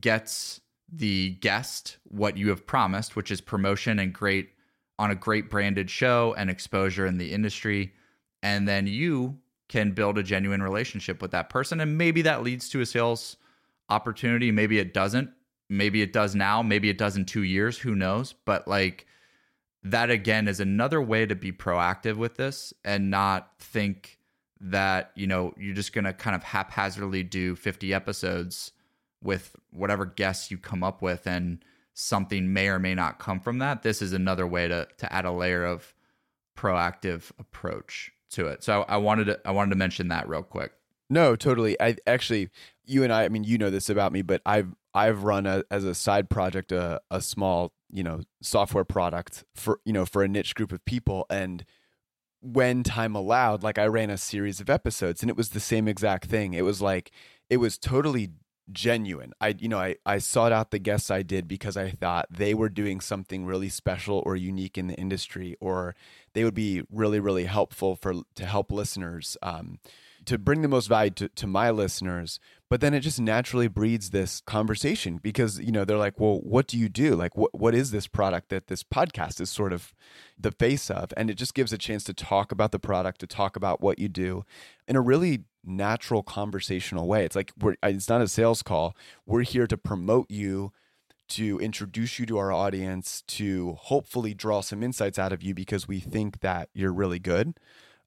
gets 0.00 0.60
the 0.92 1.30
guest 1.40 1.96
what 2.04 2.36
you 2.36 2.50
have 2.50 2.66
promised, 2.66 3.16
which 3.16 3.30
is 3.30 3.40
promotion 3.40 3.98
and 3.98 4.12
great 4.12 4.50
on 4.98 5.10
a 5.10 5.14
great 5.14 5.48
branded 5.48 5.88
show 5.88 6.34
and 6.36 6.50
exposure 6.50 7.06
in 7.06 7.16
the 7.16 7.32
industry 7.32 7.92
and 8.42 8.66
then 8.66 8.86
you 8.86 9.38
can 9.68 9.92
build 9.92 10.18
a 10.18 10.22
genuine 10.22 10.62
relationship 10.62 11.22
with 11.22 11.30
that 11.30 11.48
person. 11.48 11.80
And 11.80 11.96
maybe 11.96 12.22
that 12.22 12.42
leads 12.42 12.68
to 12.70 12.80
a 12.80 12.86
sales 12.86 13.36
opportunity. 13.88 14.50
Maybe 14.50 14.78
it 14.78 14.92
doesn't. 14.92 15.30
Maybe 15.68 16.02
it 16.02 16.12
does 16.12 16.34
now, 16.34 16.60
maybe 16.62 16.90
it 16.90 16.98
does 16.98 17.16
in 17.16 17.24
2 17.24 17.44
years, 17.44 17.78
who 17.78 17.94
knows? 17.94 18.34
But 18.44 18.68
like 18.68 19.06
that 19.82 20.10
again 20.10 20.46
is 20.46 20.60
another 20.60 21.00
way 21.00 21.24
to 21.24 21.34
be 21.34 21.50
proactive 21.50 22.16
with 22.16 22.36
this 22.36 22.74
and 22.84 23.10
not 23.10 23.52
think 23.58 24.18
that, 24.60 25.12
you 25.14 25.26
know, 25.26 25.54
you're 25.56 25.74
just 25.74 25.94
going 25.94 26.04
to 26.04 26.12
kind 26.12 26.36
of 26.36 26.42
haphazardly 26.42 27.22
do 27.22 27.56
50 27.56 27.94
episodes 27.94 28.72
with 29.22 29.56
whatever 29.70 30.04
guests 30.04 30.50
you 30.50 30.58
come 30.58 30.82
up 30.82 31.00
with 31.00 31.26
and 31.26 31.64
something 31.94 32.52
may 32.52 32.68
or 32.68 32.78
may 32.78 32.94
not 32.94 33.18
come 33.18 33.40
from 33.40 33.58
that. 33.58 33.82
This 33.82 34.02
is 34.02 34.12
another 34.12 34.46
way 34.46 34.68
to 34.68 34.86
to 34.98 35.12
add 35.12 35.24
a 35.24 35.32
layer 35.32 35.64
of 35.64 35.94
proactive 36.56 37.32
approach 37.38 38.12
to 38.32 38.46
it. 38.46 38.62
So 38.62 38.84
I 38.88 38.96
wanted 38.96 39.24
to 39.26 39.40
I 39.44 39.50
wanted 39.50 39.70
to 39.70 39.76
mention 39.76 40.08
that 40.08 40.28
real 40.28 40.42
quick. 40.42 40.72
No, 41.08 41.36
totally. 41.36 41.80
I 41.80 41.96
actually 42.06 42.50
you 42.84 43.04
and 43.04 43.12
I 43.12 43.24
I 43.24 43.28
mean 43.28 43.44
you 43.44 43.58
know 43.58 43.70
this 43.70 43.88
about 43.88 44.12
me, 44.12 44.22
but 44.22 44.42
I've 44.46 44.74
I've 44.94 45.24
run 45.24 45.46
a, 45.46 45.64
as 45.70 45.84
a 45.84 45.94
side 45.94 46.28
project 46.28 46.72
a 46.72 47.00
a 47.10 47.20
small, 47.20 47.72
you 47.90 48.02
know, 48.02 48.22
software 48.42 48.84
product 48.84 49.44
for 49.54 49.80
you 49.84 49.92
know, 49.92 50.04
for 50.04 50.22
a 50.22 50.28
niche 50.28 50.54
group 50.54 50.72
of 50.72 50.84
people 50.84 51.26
and 51.30 51.64
when 52.42 52.82
time 52.82 53.14
allowed, 53.14 53.62
like 53.62 53.78
I 53.78 53.86
ran 53.86 54.10
a 54.10 54.18
series 54.18 54.60
of 54.60 54.68
episodes 54.68 55.22
and 55.22 55.30
it 55.30 55.36
was 55.36 55.50
the 55.50 55.60
same 55.60 55.86
exact 55.86 56.24
thing. 56.26 56.54
It 56.54 56.64
was 56.64 56.82
like 56.82 57.12
it 57.48 57.58
was 57.58 57.78
totally 57.78 58.30
genuine. 58.70 59.32
I 59.40 59.54
you 59.58 59.68
know, 59.68 59.78
I 59.78 59.96
I 60.04 60.18
sought 60.18 60.52
out 60.52 60.70
the 60.70 60.78
guests 60.78 61.10
I 61.10 61.22
did 61.22 61.46
because 61.48 61.76
I 61.76 61.90
thought 61.90 62.26
they 62.30 62.54
were 62.54 62.68
doing 62.68 63.00
something 63.00 63.46
really 63.46 63.68
special 63.68 64.22
or 64.26 64.36
unique 64.36 64.76
in 64.76 64.88
the 64.88 64.94
industry 64.94 65.56
or 65.60 65.94
they 66.34 66.44
would 66.44 66.54
be 66.54 66.82
really 66.90 67.20
really 67.20 67.44
helpful 67.44 67.96
for 67.96 68.14
to 68.34 68.46
help 68.46 68.70
listeners 68.70 69.36
um, 69.42 69.78
to 70.24 70.38
bring 70.38 70.62
the 70.62 70.68
most 70.68 70.86
value 70.86 71.10
to, 71.10 71.28
to 71.28 71.46
my 71.46 71.70
listeners. 71.70 72.38
But 72.68 72.80
then 72.80 72.94
it 72.94 73.00
just 73.00 73.20
naturally 73.20 73.68
breeds 73.68 74.10
this 74.10 74.40
conversation 74.46 75.18
because 75.22 75.60
you 75.60 75.72
know 75.72 75.84
they're 75.84 75.98
like 75.98 76.18
well 76.18 76.40
what 76.40 76.66
do 76.66 76.78
you 76.78 76.88
do? 76.88 77.14
Like 77.14 77.36
what 77.36 77.54
what 77.58 77.74
is 77.74 77.90
this 77.90 78.06
product 78.06 78.48
that 78.48 78.68
this 78.68 78.82
podcast 78.82 79.40
is 79.40 79.50
sort 79.50 79.72
of 79.72 79.92
the 80.38 80.52
face 80.52 80.90
of? 80.90 81.12
And 81.16 81.30
it 81.30 81.34
just 81.34 81.54
gives 81.54 81.72
a 81.72 81.78
chance 81.78 82.04
to 82.04 82.14
talk 82.14 82.50
about 82.50 82.72
the 82.72 82.78
product 82.78 83.20
to 83.20 83.26
talk 83.26 83.56
about 83.56 83.80
what 83.80 83.98
you 83.98 84.08
do 84.08 84.44
in 84.88 84.96
a 84.96 85.00
really 85.00 85.44
natural 85.64 86.22
conversational 86.22 87.06
way. 87.06 87.24
It's 87.24 87.36
like 87.36 87.52
we're 87.58 87.76
it's 87.82 88.08
not 88.08 88.22
a 88.22 88.28
sales 88.28 88.62
call. 88.62 88.96
We're 89.26 89.42
here 89.42 89.66
to 89.66 89.76
promote 89.76 90.30
you 90.30 90.72
to 91.30 91.58
introduce 91.60 92.18
you 92.18 92.26
to 92.26 92.38
our 92.38 92.52
audience 92.52 93.22
to 93.26 93.74
hopefully 93.74 94.34
draw 94.34 94.60
some 94.60 94.82
insights 94.82 95.18
out 95.18 95.32
of 95.32 95.42
you 95.42 95.54
because 95.54 95.88
we 95.88 96.00
think 96.00 96.40
that 96.40 96.68
you're 96.74 96.92
really 96.92 97.18
good 97.18 97.54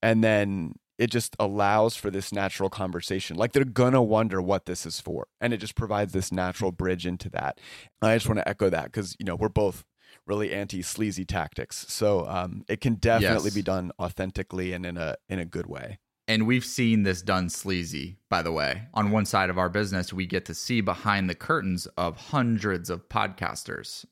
and 0.02 0.24
then 0.24 0.76
it 0.98 1.12
just 1.12 1.36
allows 1.40 1.96
for 1.96 2.10
this 2.10 2.32
natural 2.32 2.70
conversation. 2.70 3.36
Like 3.36 3.52
they're 3.52 3.66
gonna 3.66 4.02
wonder 4.02 4.42
what 4.42 4.66
this 4.66 4.86
is 4.86 5.00
for, 5.00 5.28
and 5.42 5.54
it 5.54 5.58
just 5.58 5.76
provides 5.76 6.14
this 6.14 6.32
natural 6.32 6.72
bridge 6.72 7.06
into 7.06 7.30
that. 7.32 7.60
I 8.02 8.16
just 8.16 8.28
want 8.28 8.40
to 8.40 8.48
echo 8.48 8.70
that 8.70 8.86
because 8.86 9.16
you 9.20 9.26
know 9.26 9.36
we're 9.36 9.50
both 9.50 9.84
really 10.26 10.54
anti 10.54 10.82
sleazy 10.82 11.26
tactics, 11.26 11.86
so 11.90 12.28
um, 12.28 12.64
it 12.70 12.82
can 12.82 12.96
definitely 12.96 13.50
yes. 13.50 13.56
be 13.56 13.62
done 13.62 13.92
authentically 14.00 14.74
and 14.74 14.86
in 14.86 14.98
a 14.98 15.16
in 15.28 15.40
a 15.40 15.46
good 15.46 15.68
way. 15.68 16.00
And 16.28 16.48
we've 16.48 16.66
seen 16.66 17.04
this 17.04 17.22
done 17.22 17.50
sleazy, 17.50 18.18
by 18.30 18.42
the 18.42 18.52
way. 18.52 18.88
On 18.96 19.12
one 19.12 19.26
side 19.26 19.52
of 19.52 19.60
our 19.60 19.70
business, 19.70 20.12
we 20.12 20.26
get 20.26 20.46
to 20.46 20.56
see 20.56 20.82
behind 20.82 21.30
the 21.30 21.36
curtains 21.36 21.86
of 21.98 22.18
hundreds 22.18 22.90
of 22.90 23.08
podcasters, 23.10 24.06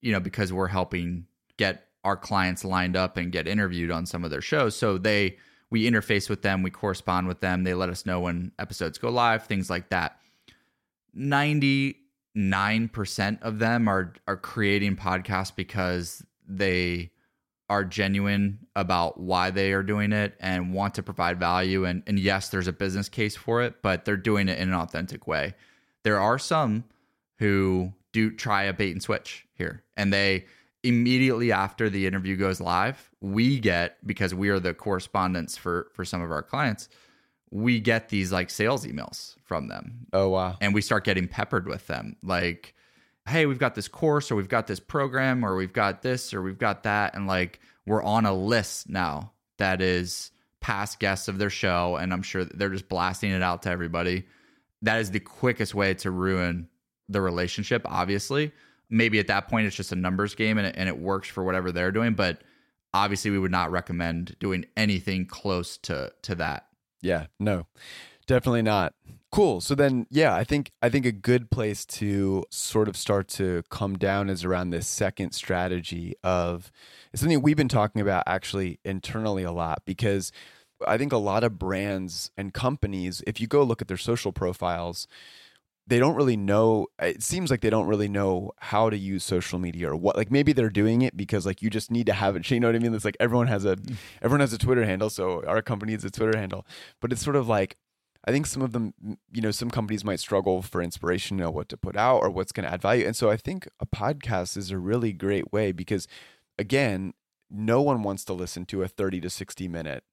you 0.00 0.12
know, 0.12 0.20
because 0.20 0.50
we're 0.52 0.68
helping 0.68 1.26
get 1.58 1.88
our 2.04 2.16
clients 2.16 2.64
lined 2.64 2.96
up 2.96 3.18
and 3.18 3.32
get 3.32 3.46
interviewed 3.46 3.90
on 3.90 4.06
some 4.06 4.24
of 4.24 4.30
their 4.30 4.40
shows. 4.40 4.74
So 4.74 4.96
they 4.96 5.36
we 5.70 5.86
interface 5.88 6.30
with 6.30 6.40
them, 6.40 6.62
we 6.62 6.70
correspond 6.70 7.28
with 7.28 7.40
them, 7.40 7.64
they 7.64 7.74
let 7.74 7.90
us 7.90 8.06
know 8.06 8.20
when 8.20 8.52
episodes 8.58 8.96
go 8.96 9.10
live, 9.10 9.44
things 9.44 9.68
like 9.68 9.90
that. 9.90 10.18
99% 11.14 13.42
of 13.42 13.58
them 13.58 13.88
are 13.88 14.14
are 14.26 14.38
creating 14.38 14.96
podcasts 14.96 15.54
because 15.54 16.24
they 16.46 17.10
are 17.70 17.84
genuine 17.84 18.58
about 18.76 19.20
why 19.20 19.50
they 19.50 19.72
are 19.72 19.82
doing 19.82 20.12
it 20.12 20.34
and 20.40 20.72
want 20.72 20.94
to 20.94 21.02
provide 21.02 21.38
value 21.38 21.84
and 21.84 22.02
and 22.06 22.18
yes 22.18 22.48
there's 22.48 22.68
a 22.68 22.72
business 22.72 23.08
case 23.08 23.36
for 23.36 23.62
it 23.62 23.82
but 23.82 24.04
they're 24.04 24.16
doing 24.16 24.48
it 24.48 24.58
in 24.58 24.68
an 24.68 24.74
authentic 24.74 25.26
way 25.26 25.54
there 26.02 26.18
are 26.18 26.38
some 26.38 26.84
who 27.38 27.92
do 28.12 28.30
try 28.30 28.64
a 28.64 28.72
bait 28.72 28.92
and 28.92 29.02
switch 29.02 29.46
here 29.54 29.82
and 29.96 30.12
they 30.12 30.44
immediately 30.82 31.52
after 31.52 31.90
the 31.90 32.06
interview 32.06 32.36
goes 32.36 32.60
live, 32.60 33.10
we 33.20 33.58
get 33.58 34.04
because 34.06 34.34
we 34.34 34.48
are 34.48 34.60
the 34.60 34.74
correspondents 34.74 35.56
for 35.56 35.88
for 35.92 36.04
some 36.04 36.22
of 36.22 36.30
our 36.30 36.42
clients, 36.42 36.88
we 37.50 37.80
get 37.80 38.08
these 38.08 38.32
like 38.32 38.50
sales 38.50 38.86
emails 38.86 39.34
from 39.44 39.68
them. 39.68 40.06
Oh 40.12 40.28
wow. 40.30 40.56
And 40.60 40.74
we 40.74 40.80
start 40.80 41.04
getting 41.04 41.28
peppered 41.28 41.66
with 41.66 41.86
them 41.86 42.16
like 42.22 42.74
hey, 43.28 43.46
we've 43.46 43.58
got 43.58 43.74
this 43.74 43.88
course 43.88 44.30
or 44.30 44.36
we've 44.36 44.48
got 44.48 44.66
this 44.66 44.80
program 44.80 45.44
or 45.44 45.54
we've 45.56 45.72
got 45.72 46.02
this 46.02 46.32
or 46.32 46.42
we've 46.42 46.58
got 46.58 46.82
that 46.84 47.14
and 47.14 47.26
like 47.26 47.60
we're 47.86 48.02
on 48.02 48.26
a 48.26 48.34
list 48.34 48.88
now 48.88 49.32
that 49.58 49.80
is 49.80 50.30
past 50.60 50.98
guests 50.98 51.28
of 51.28 51.38
their 51.38 51.50
show 51.50 51.96
and 51.96 52.12
I'm 52.12 52.22
sure 52.22 52.44
they're 52.44 52.70
just 52.70 52.88
blasting 52.88 53.30
it 53.30 53.42
out 53.42 53.62
to 53.62 53.70
everybody. 53.70 54.24
That 54.82 55.00
is 55.00 55.10
the 55.10 55.20
quickest 55.20 55.74
way 55.74 55.94
to 55.94 56.10
ruin 56.10 56.68
the 57.08 57.20
relationship 57.20 57.82
obviously. 57.84 58.52
Maybe 58.90 59.18
at 59.18 59.26
that 59.26 59.48
point 59.48 59.66
it's 59.66 59.76
just 59.76 59.92
a 59.92 59.96
numbers 59.96 60.34
game 60.34 60.58
and 60.58 60.66
it, 60.66 60.74
and 60.78 60.88
it 60.88 60.98
works 60.98 61.28
for 61.28 61.44
whatever 61.44 61.70
they're 61.70 61.92
doing 61.92 62.14
but 62.14 62.40
obviously 62.94 63.30
we 63.30 63.38
would 63.38 63.50
not 63.50 63.70
recommend 63.70 64.36
doing 64.40 64.64
anything 64.76 65.26
close 65.26 65.76
to 65.78 66.12
to 66.22 66.34
that. 66.36 66.66
Yeah 67.02 67.26
no 67.38 67.66
definitely 68.28 68.62
not. 68.62 68.94
Cool. 69.30 69.60
So 69.60 69.74
then 69.74 70.06
yeah 70.10 70.34
i 70.34 70.42
think 70.42 70.70
i 70.80 70.88
think 70.88 71.04
a 71.04 71.12
good 71.12 71.50
place 71.50 71.84
to 71.84 72.44
sort 72.50 72.88
of 72.88 72.96
start 72.96 73.28
to 73.28 73.62
come 73.70 73.98
down 73.98 74.30
is 74.30 74.44
around 74.44 74.70
this 74.70 74.86
second 74.86 75.32
strategy 75.32 76.14
of 76.24 76.72
it's 77.12 77.20
something 77.20 77.42
we've 77.42 77.56
been 77.56 77.68
talking 77.68 78.00
about 78.00 78.22
actually 78.26 78.78
internally 78.84 79.42
a 79.42 79.52
lot 79.52 79.82
because 79.84 80.32
i 80.86 80.96
think 80.96 81.12
a 81.12 81.18
lot 81.18 81.44
of 81.44 81.58
brands 81.58 82.30
and 82.38 82.54
companies 82.54 83.22
if 83.26 83.40
you 83.40 83.46
go 83.46 83.62
look 83.62 83.82
at 83.82 83.88
their 83.88 83.98
social 83.98 84.32
profiles 84.32 85.06
they 85.86 85.98
don't 85.98 86.16
really 86.16 86.36
know 86.36 86.86
it 87.00 87.22
seems 87.22 87.50
like 87.50 87.60
they 87.60 87.70
don't 87.70 87.86
really 87.86 88.08
know 88.08 88.52
how 88.58 88.88
to 88.88 88.96
use 88.96 89.24
social 89.24 89.58
media 89.58 89.90
or 89.90 89.96
what 89.96 90.16
like 90.16 90.30
maybe 90.30 90.52
they're 90.52 90.70
doing 90.70 91.02
it 91.02 91.16
because 91.16 91.44
like 91.44 91.60
you 91.60 91.68
just 91.68 91.90
need 91.90 92.06
to 92.06 92.12
have 92.12 92.34
it 92.34 92.50
you 92.50 92.60
know 92.60 92.68
what 92.68 92.76
i 92.76 92.78
mean? 92.78 92.94
It's 92.94 93.04
like 93.04 93.16
everyone 93.20 93.48
has 93.48 93.66
a 93.66 93.76
everyone 94.22 94.40
has 94.40 94.52
a 94.52 94.58
twitter 94.58 94.84
handle 94.84 95.10
so 95.10 95.44
our 95.46 95.60
company 95.60 95.92
has 95.92 96.04
a 96.04 96.10
twitter 96.10 96.38
handle. 96.38 96.66
But 97.00 97.12
it's 97.12 97.22
sort 97.22 97.36
of 97.36 97.48
like 97.48 97.76
i 98.26 98.32
think 98.32 98.46
some 98.46 98.62
of 98.62 98.72
them 98.72 98.94
you 99.32 99.40
know 99.40 99.50
some 99.50 99.70
companies 99.70 100.04
might 100.04 100.20
struggle 100.20 100.62
for 100.62 100.82
inspiration 100.82 101.36
to 101.36 101.44
know 101.44 101.50
what 101.50 101.68
to 101.68 101.76
put 101.76 101.96
out 101.96 102.18
or 102.18 102.30
what's 102.30 102.52
going 102.52 102.66
to 102.66 102.72
add 102.72 102.82
value. 102.82 103.06
And 103.06 103.16
so 103.16 103.30
i 103.30 103.36
think 103.36 103.68
a 103.80 103.86
podcast 103.86 104.56
is 104.56 104.70
a 104.70 104.78
really 104.78 105.12
great 105.12 105.52
way 105.52 105.72
because 105.72 106.06
again 106.58 107.14
no 107.50 107.80
one 107.80 108.02
wants 108.02 108.24
to 108.26 108.32
listen 108.32 108.66
to 108.66 108.82
a 108.82 108.88
30 108.88 109.20
to 109.20 109.30
60 109.30 109.68
minute 109.68 110.04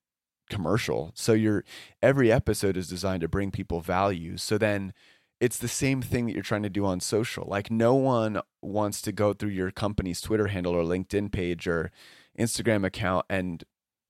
commercial. 0.50 1.12
So 1.16 1.34
your 1.34 1.64
every 2.02 2.32
episode 2.32 2.78
is 2.78 2.88
designed 2.88 3.22
to 3.22 3.28
bring 3.28 3.52
people 3.52 3.82
value. 3.82 4.38
So 4.38 4.58
then 4.58 4.94
it's 5.40 5.58
the 5.58 5.68
same 5.68 6.02
thing 6.02 6.26
that 6.26 6.34
you're 6.34 6.44
trying 6.44 6.64
to 6.64 6.70
do 6.70 6.86
on 6.86 7.00
social. 7.00 7.46
Like 7.48 7.70
no 7.70 7.94
one 7.96 8.42
wants 8.62 9.02
to 9.04 9.12
go 9.12 9.34
through 9.34 9.50
your 9.50 9.72
company's 9.72 10.22
Twitter 10.22 10.48
handle 10.48 10.74
or 10.74 10.84
LinkedIn 10.84 11.32
page 11.32 11.68
or 11.68 11.92
Instagram 12.40 12.86
account 12.86 13.26
and 13.30 13.64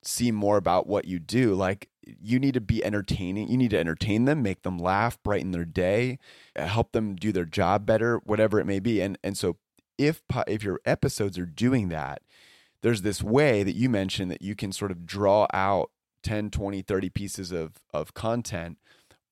see 0.05 0.31
more 0.31 0.57
about 0.57 0.87
what 0.87 1.05
you 1.05 1.19
do. 1.19 1.53
Like 1.55 1.89
you 2.03 2.39
need 2.39 2.53
to 2.53 2.61
be 2.61 2.83
entertaining. 2.83 3.49
You 3.49 3.57
need 3.57 3.71
to 3.71 3.79
entertain 3.79 4.25
them, 4.25 4.43
make 4.43 4.63
them 4.63 4.77
laugh, 4.77 5.21
brighten 5.23 5.51
their 5.51 5.65
day, 5.65 6.19
uh, 6.55 6.67
help 6.67 6.91
them 6.91 7.15
do 7.15 7.31
their 7.31 7.45
job 7.45 7.85
better, 7.85 8.17
whatever 8.23 8.59
it 8.59 8.65
may 8.65 8.79
be. 8.79 9.01
And 9.01 9.17
and 9.23 9.37
so 9.37 9.57
if 9.97 10.21
if 10.47 10.63
your 10.63 10.79
episodes 10.85 11.37
are 11.37 11.45
doing 11.45 11.89
that, 11.89 12.21
there's 12.81 13.01
this 13.01 13.23
way 13.23 13.63
that 13.63 13.75
you 13.75 13.89
mentioned 13.89 14.31
that 14.31 14.41
you 14.41 14.55
can 14.55 14.71
sort 14.71 14.91
of 14.91 15.05
draw 15.05 15.47
out 15.53 15.91
10, 16.23 16.51
20, 16.51 16.81
30 16.81 17.09
pieces 17.09 17.51
of 17.51 17.81
of 17.93 18.13
content 18.13 18.77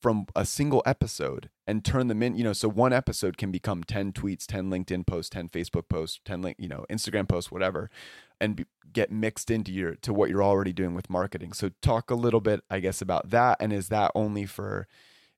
from 0.04 0.28
a 0.36 0.46
single 0.46 0.84
episode 0.86 1.50
and 1.66 1.84
turn 1.84 2.08
them 2.08 2.22
in 2.22 2.36
you 2.36 2.44
know 2.44 2.54
so 2.54 2.68
one 2.68 2.94
episode 2.94 3.38
can 3.38 3.52
become 3.52 3.84
10 3.84 4.12
tweets 4.12 4.46
10 4.46 4.70
linkedin 4.70 5.08
posts 5.08 5.30
10 5.30 5.48
facebook 5.48 5.88
posts 5.88 6.20
10 6.26 6.42
link 6.42 6.58
you 6.60 6.68
know 6.68 6.86
instagram 6.92 7.28
posts 7.28 7.50
whatever 7.50 7.90
and 8.44 8.58
be, 8.58 8.66
get 8.92 9.10
mixed 9.10 9.50
into 9.50 9.72
your 9.72 9.96
to 9.96 10.14
what 10.14 10.30
you're 10.30 10.44
already 10.44 10.74
doing 10.74 10.94
with 10.94 11.10
marketing. 11.10 11.54
So 11.54 11.72
talk 11.82 12.12
a 12.12 12.16
little 12.16 12.42
bit 12.42 12.62
i 12.70 12.80
guess 12.80 13.02
about 13.02 13.30
that 13.30 13.58
and 13.60 13.72
is 13.72 13.88
that 13.88 14.12
only 14.14 14.46
for 14.46 14.88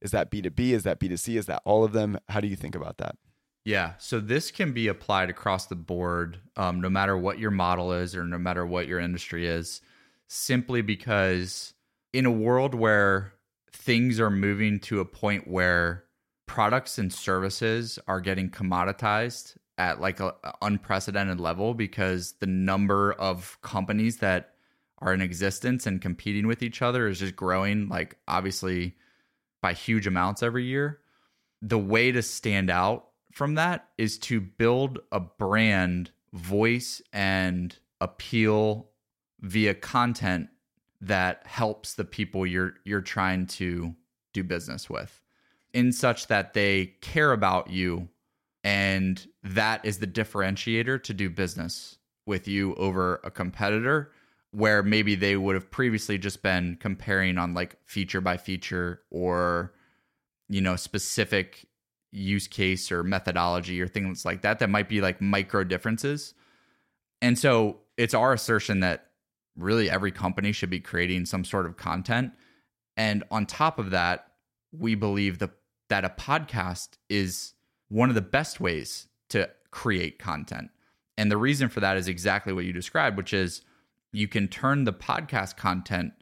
is 0.01 0.11
that 0.11 0.31
b2b 0.31 0.59
is 0.71 0.83
that 0.83 0.99
b2c 0.99 1.37
is 1.37 1.45
that 1.45 1.61
all 1.63 1.83
of 1.83 1.93
them? 1.93 2.17
How 2.29 2.41
do 2.41 2.47
you 2.47 2.55
think 2.55 2.75
about 2.75 2.97
that? 2.97 3.15
Yeah 3.63 3.93
so 3.99 4.19
this 4.19 4.49
can 4.49 4.73
be 4.73 4.87
applied 4.87 5.29
across 5.29 5.67
the 5.67 5.75
board 5.75 6.39
um, 6.57 6.81
no 6.81 6.89
matter 6.89 7.15
what 7.15 7.37
your 7.37 7.51
model 7.51 7.93
is 7.93 8.15
or 8.15 8.25
no 8.25 8.39
matter 8.39 8.65
what 8.65 8.87
your 8.87 8.99
industry 8.99 9.45
is 9.45 9.81
simply 10.27 10.81
because 10.81 11.75
in 12.11 12.25
a 12.25 12.31
world 12.31 12.73
where 12.73 13.34
things 13.75 14.19
are 14.19 14.29
moving 14.29 14.79
to 14.79 14.99
a 14.99 15.05
point 15.05 15.47
where 15.47 16.05
products 16.45 16.97
and 16.97 17.11
services 17.11 17.99
are 18.07 18.21
getting 18.21 18.49
commoditized 18.49 19.57
at 19.77 19.99
like 19.99 20.19
an 20.19 20.31
unprecedented 20.61 21.39
level 21.39 21.73
because 21.73 22.33
the 22.39 22.47
number 22.47 23.13
of 23.13 23.57
companies 23.61 24.17
that 24.17 24.53
are 24.99 25.13
in 25.13 25.21
existence 25.21 25.85
and 25.85 26.01
competing 26.01 26.47
with 26.47 26.63
each 26.63 26.81
other 26.81 27.07
is 27.07 27.19
just 27.19 27.35
growing 27.35 27.89
like 27.89 28.17
obviously 28.27 28.95
by 29.61 29.73
huge 29.73 30.07
amounts 30.07 30.41
every 30.41 30.63
year. 30.63 30.99
The 31.61 31.79
way 31.79 32.11
to 32.11 32.21
stand 32.21 32.69
out 32.69 33.07
from 33.33 33.55
that 33.55 33.89
is 33.97 34.17
to 34.19 34.39
build 34.39 34.99
a 35.11 35.19
brand 35.19 36.11
voice 36.31 37.01
and 37.11 37.77
appeal 37.99 38.89
via 39.41 39.73
content 39.73 40.49
that 41.01 41.45
helps 41.45 41.93
the 41.93 42.05
people 42.05 42.45
you're 42.45 42.73
you're 42.83 43.01
trying 43.01 43.45
to 43.45 43.93
do 44.33 44.43
business 44.43 44.89
with 44.89 45.21
in 45.73 45.91
such 45.91 46.27
that 46.27 46.53
they 46.53 46.85
care 47.01 47.31
about 47.31 47.69
you 47.69 48.07
and 48.63 49.27
that 49.43 49.85
is 49.85 49.99
the 49.99 50.07
differentiator 50.07 51.01
to 51.03 51.13
do 51.13 51.29
business 51.29 51.97
with 52.25 52.47
you 52.47 52.73
over 52.75 53.19
a 53.23 53.29
competitor 53.29 54.11
where 54.51 54.81
maybe 54.81 55.15
they 55.15 55.35
would 55.35 55.53
have 55.53 55.69
previously 55.69 56.17
just 56.17 56.41
been 56.41 56.77
comparing 56.79 57.37
on 57.37 57.53
like 57.53 57.77
feature 57.85 58.21
by 58.21 58.37
feature 58.37 59.01
or 59.11 59.73
you 60.47 60.61
know 60.61 60.75
specific 60.75 61.67
use 62.15 62.47
case 62.47 62.91
or 62.91 63.03
methodology 63.03 63.81
or 63.81 63.87
things 63.87 64.25
like 64.25 64.41
that 64.41 64.59
that 64.59 64.69
might 64.69 64.89
be 64.89 65.01
like 65.01 65.21
micro 65.21 65.63
differences. 65.63 66.33
And 67.21 67.37
so 67.37 67.79
it's 67.97 68.13
our 68.13 68.33
assertion 68.33 68.79
that 68.79 69.11
really 69.55 69.89
every 69.89 70.11
company 70.11 70.51
should 70.51 70.69
be 70.69 70.79
creating 70.79 71.25
some 71.25 71.43
sort 71.43 71.65
of 71.65 71.77
content 71.77 72.31
and 72.97 73.23
on 73.31 73.45
top 73.45 73.79
of 73.79 73.91
that 73.91 74.27
we 74.71 74.95
believe 74.95 75.39
that 75.39 75.51
that 75.89 76.05
a 76.05 76.09
podcast 76.09 76.97
is 77.09 77.53
one 77.89 78.09
of 78.09 78.15
the 78.15 78.21
best 78.21 78.59
ways 78.59 79.07
to 79.29 79.49
create 79.71 80.19
content 80.19 80.69
and 81.17 81.31
the 81.31 81.37
reason 81.37 81.69
for 81.69 81.79
that 81.79 81.97
is 81.97 82.07
exactly 82.07 82.53
what 82.53 82.65
you 82.65 82.73
described 82.73 83.17
which 83.17 83.33
is 83.33 83.61
you 84.11 84.27
can 84.27 84.47
turn 84.47 84.85
the 84.85 84.93
podcast 84.93 85.57
content 85.57 86.13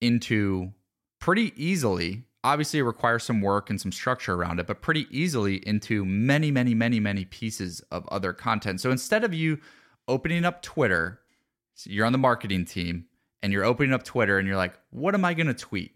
into 0.00 0.72
pretty 1.18 1.52
easily. 1.56 2.24
Obviously, 2.44 2.80
it 2.80 2.84
requires 2.84 3.22
some 3.22 3.40
work 3.40 3.70
and 3.70 3.80
some 3.80 3.92
structure 3.92 4.34
around 4.34 4.58
it, 4.58 4.66
but 4.66 4.82
pretty 4.82 5.06
easily 5.10 5.56
into 5.66 6.04
many, 6.04 6.50
many, 6.50 6.74
many, 6.74 6.98
many 6.98 7.24
pieces 7.24 7.80
of 7.92 8.06
other 8.08 8.32
content. 8.32 8.80
So 8.80 8.90
instead 8.90 9.22
of 9.24 9.32
you 9.32 9.58
opening 10.08 10.44
up 10.44 10.62
Twitter, 10.62 11.20
so 11.74 11.90
you're 11.90 12.06
on 12.06 12.12
the 12.12 12.18
marketing 12.18 12.64
team 12.64 13.06
and 13.42 13.52
you're 13.52 13.64
opening 13.64 13.92
up 13.92 14.02
Twitter 14.04 14.38
and 14.38 14.46
you're 14.46 14.56
like, 14.56 14.78
what 14.90 15.14
am 15.14 15.24
I 15.24 15.34
going 15.34 15.46
to 15.48 15.54
tweet 15.54 15.92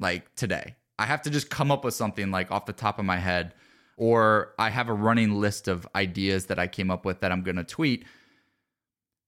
like 0.00 0.34
today? 0.34 0.76
I 0.98 1.06
have 1.06 1.22
to 1.22 1.30
just 1.30 1.50
come 1.50 1.70
up 1.70 1.84
with 1.84 1.94
something 1.94 2.30
like 2.30 2.50
off 2.50 2.66
the 2.66 2.72
top 2.72 2.98
of 2.98 3.04
my 3.04 3.16
head, 3.16 3.54
or 3.96 4.54
I 4.58 4.70
have 4.70 4.88
a 4.88 4.94
running 4.94 5.40
list 5.40 5.66
of 5.66 5.88
ideas 5.94 6.46
that 6.46 6.58
I 6.58 6.66
came 6.66 6.90
up 6.90 7.04
with 7.04 7.20
that 7.20 7.32
I'm 7.32 7.42
going 7.42 7.56
to 7.56 7.64
tweet 7.64 8.04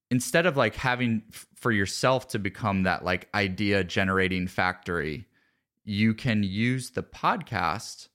instead 0.09 0.45
of 0.45 0.57
like 0.57 0.75
having 0.75 1.23
for 1.55 1.71
yourself 1.71 2.29
to 2.29 2.39
become 2.39 2.83
that 2.83 3.03
like 3.03 3.27
idea 3.33 3.83
generating 3.83 4.47
factory, 4.47 5.25
you 5.83 6.13
can 6.13 6.43
use 6.43 6.91
the 6.91 7.03
podcast 7.03 8.07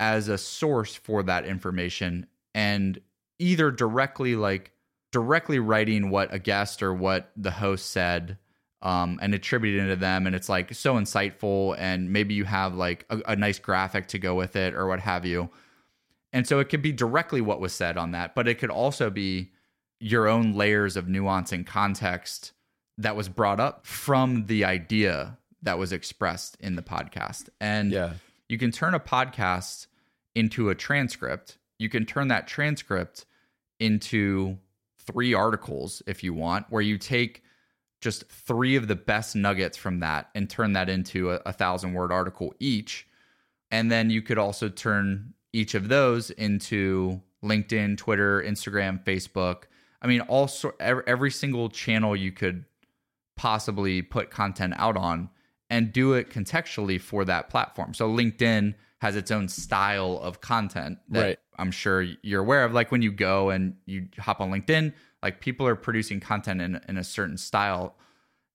as 0.00 0.28
a 0.28 0.38
source 0.38 0.94
for 0.94 1.22
that 1.22 1.44
information 1.44 2.26
and 2.54 3.00
either 3.38 3.70
directly 3.70 4.36
like 4.36 4.72
directly 5.14 5.60
writing 5.60 6.10
what 6.10 6.34
a 6.34 6.40
guest 6.40 6.82
or 6.82 6.92
what 6.92 7.30
the 7.36 7.52
host 7.52 7.92
said 7.92 8.36
um, 8.82 9.20
and 9.22 9.32
attributing 9.32 9.86
it 9.86 9.88
to 9.90 9.96
them 9.96 10.26
and 10.26 10.34
it's 10.34 10.48
like 10.48 10.74
so 10.74 10.96
insightful 10.96 11.76
and 11.78 12.12
maybe 12.12 12.34
you 12.34 12.44
have 12.44 12.74
like 12.74 13.06
a, 13.10 13.20
a 13.28 13.36
nice 13.36 13.60
graphic 13.60 14.08
to 14.08 14.18
go 14.18 14.34
with 14.34 14.56
it 14.56 14.74
or 14.74 14.88
what 14.88 14.98
have 14.98 15.24
you 15.24 15.48
and 16.32 16.48
so 16.48 16.58
it 16.58 16.68
could 16.68 16.82
be 16.82 16.90
directly 16.90 17.40
what 17.40 17.60
was 17.60 17.72
said 17.72 17.96
on 17.96 18.10
that 18.10 18.34
but 18.34 18.48
it 18.48 18.58
could 18.58 18.70
also 18.70 19.08
be 19.08 19.52
your 20.00 20.26
own 20.26 20.52
layers 20.52 20.96
of 20.96 21.06
nuance 21.06 21.52
and 21.52 21.64
context 21.64 22.50
that 22.98 23.14
was 23.14 23.28
brought 23.28 23.60
up 23.60 23.86
from 23.86 24.46
the 24.46 24.64
idea 24.64 25.38
that 25.62 25.78
was 25.78 25.92
expressed 25.92 26.56
in 26.60 26.76
the 26.76 26.82
podcast. 26.82 27.48
And 27.60 27.92
yeah. 27.92 28.14
you 28.48 28.58
can 28.58 28.70
turn 28.70 28.94
a 28.94 29.00
podcast 29.00 29.86
into 30.34 30.68
a 30.68 30.74
transcript. 30.74 31.58
You 31.78 31.88
can 31.88 32.04
turn 32.04 32.28
that 32.28 32.46
transcript 32.46 33.24
into 33.80 34.58
three 35.06 35.34
articles 35.34 36.02
if 36.06 36.22
you 36.22 36.34
want, 36.34 36.66
where 36.70 36.82
you 36.82 36.98
take 36.98 37.42
just 38.00 38.28
three 38.28 38.76
of 38.76 38.88
the 38.88 38.96
best 38.96 39.34
nuggets 39.34 39.76
from 39.76 40.00
that 40.00 40.28
and 40.34 40.50
turn 40.50 40.74
that 40.74 40.88
into 40.88 41.30
a, 41.30 41.40
a 41.46 41.52
thousand 41.52 41.94
word 41.94 42.12
article 42.12 42.54
each. 42.60 43.06
And 43.70 43.90
then 43.90 44.10
you 44.10 44.22
could 44.22 44.38
also 44.38 44.68
turn 44.68 45.32
each 45.52 45.74
of 45.74 45.88
those 45.88 46.30
into 46.30 47.20
LinkedIn, 47.42 47.96
Twitter, 47.96 48.42
Instagram, 48.42 49.02
Facebook, 49.04 49.64
I 50.04 50.06
mean, 50.06 50.22
every, 50.80 51.02
every 51.06 51.30
single 51.30 51.70
channel 51.70 52.14
you 52.14 52.30
could 52.30 52.66
possibly 53.36 54.02
put 54.02 54.30
content 54.30 54.74
out 54.76 54.98
on 54.98 55.30
and 55.70 55.92
do 55.92 56.12
it 56.12 56.28
contextually 56.28 57.00
for 57.00 57.24
that 57.24 57.48
platform. 57.48 57.94
So 57.94 58.08
LinkedIn 58.08 58.74
has 58.98 59.16
its 59.16 59.30
own 59.30 59.48
style 59.48 60.20
of 60.22 60.42
content 60.42 60.98
that 61.08 61.22
right. 61.22 61.38
I'm 61.58 61.70
sure 61.70 62.02
you're 62.22 62.40
aware 62.40 62.64
of. 62.64 62.72
Like 62.72 62.90
when 62.90 63.02
you 63.02 63.12
go 63.12 63.50
and 63.50 63.76
you 63.86 64.08
hop 64.18 64.40
on 64.40 64.50
LinkedIn, 64.50 64.92
like 65.22 65.40
people 65.40 65.66
are 65.66 65.76
producing 65.76 66.20
content 66.20 66.60
in, 66.60 66.80
in 66.88 66.96
a 66.96 67.04
certain 67.04 67.36
style. 67.36 67.96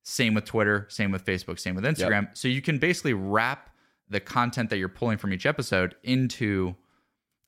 Same 0.04 0.34
with 0.34 0.46
Twitter, 0.46 0.88
same 0.90 1.12
with 1.12 1.26
Facebook, 1.26 1.60
same 1.60 1.76
with 1.76 1.84
Instagram. 1.84 2.24
Yep. 2.24 2.38
So 2.38 2.48
you 2.48 2.62
can 2.62 2.78
basically 2.78 3.14
wrap 3.14 3.70
the 4.10 4.20
content 4.20 4.70
that 4.70 4.78
you're 4.78 4.90
pulling 4.90 5.18
from 5.18 5.34
each 5.34 5.46
episode 5.46 5.96
into 6.04 6.76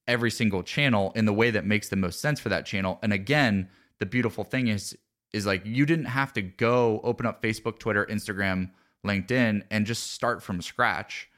every 0.07 0.29
single 0.29 0.61
channel 0.61 1.11
in 1.15 1.25
the 1.25 1.33
way 1.33 1.49
that 1.51 1.65
makes 1.65 1.89
the 1.89 1.95
most 1.95 2.19
sense 2.19 2.39
for 2.39 2.49
that 2.49 2.65
channel. 2.65 2.99
And 3.01 3.13
again, 3.13 3.69
the 3.99 4.05
beautiful 4.05 4.43
thing 4.43 4.67
is 4.67 4.97
is 5.33 5.45
like 5.45 5.65
you 5.65 5.85
didn't 5.85 6.05
have 6.05 6.33
to 6.33 6.41
go 6.41 6.99
open 7.03 7.25
up 7.25 7.41
Facebook, 7.41 7.79
Twitter, 7.79 8.05
Instagram, 8.07 8.69
LinkedIn 9.05 9.63
and 9.71 9.85
just 9.85 10.11
start 10.11 10.43
from 10.43 10.61
scratch. 10.61 11.29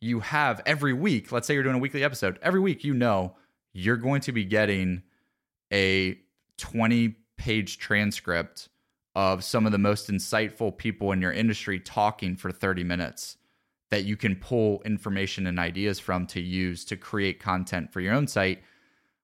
You 0.00 0.20
have 0.20 0.60
every 0.66 0.92
week, 0.92 1.32
let's 1.32 1.46
say 1.46 1.54
you're 1.54 1.62
doing 1.62 1.76
a 1.76 1.80
weekly 1.80 2.04
episode, 2.04 2.38
every 2.42 2.60
week 2.60 2.84
you 2.84 2.94
know 2.94 3.36
you're 3.72 3.96
going 3.96 4.20
to 4.22 4.32
be 4.32 4.44
getting 4.44 5.02
a 5.72 6.18
20 6.58 7.16
page 7.36 7.78
transcript 7.78 8.68
of 9.14 9.44
some 9.44 9.66
of 9.66 9.72
the 9.72 9.78
most 9.78 10.10
insightful 10.10 10.76
people 10.76 11.12
in 11.12 11.20
your 11.20 11.32
industry 11.32 11.78
talking 11.78 12.36
for 12.36 12.50
30 12.50 12.84
minutes 12.84 13.36
that 13.90 14.04
you 14.04 14.16
can 14.16 14.34
pull 14.36 14.80
information 14.84 15.46
and 15.46 15.58
ideas 15.58 15.98
from 15.98 16.26
to 16.26 16.40
use 16.40 16.84
to 16.86 16.96
create 16.96 17.38
content 17.38 17.92
for 17.92 18.00
your 18.00 18.14
own 18.14 18.26
site. 18.26 18.62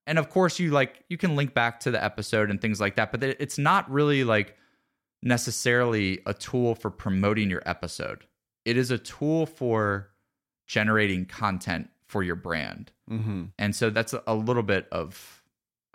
And 0.06 0.18
of 0.18 0.28
course 0.28 0.58
you 0.58 0.70
like 0.70 1.04
you 1.08 1.16
can 1.16 1.36
link 1.36 1.54
back 1.54 1.80
to 1.80 1.90
the 1.90 2.02
episode 2.02 2.50
and 2.50 2.60
things 2.60 2.80
like 2.80 2.96
that 2.96 3.12
but 3.12 3.22
it's 3.22 3.58
not 3.58 3.90
really 3.90 4.24
like 4.24 4.56
necessarily 5.22 6.20
a 6.26 6.34
tool 6.34 6.74
for 6.74 6.90
promoting 6.90 7.48
your 7.50 7.62
episode. 7.66 8.26
It 8.64 8.76
is 8.76 8.90
a 8.90 8.98
tool 8.98 9.46
for 9.46 10.10
generating 10.66 11.24
content 11.24 11.88
for 12.08 12.22
your 12.22 12.36
brand. 12.36 12.90
Mm-hmm. 13.10 13.44
and 13.58 13.74
so 13.74 13.88
that's 13.88 14.14
a 14.26 14.34
little 14.34 14.62
bit 14.62 14.86
of 14.92 15.42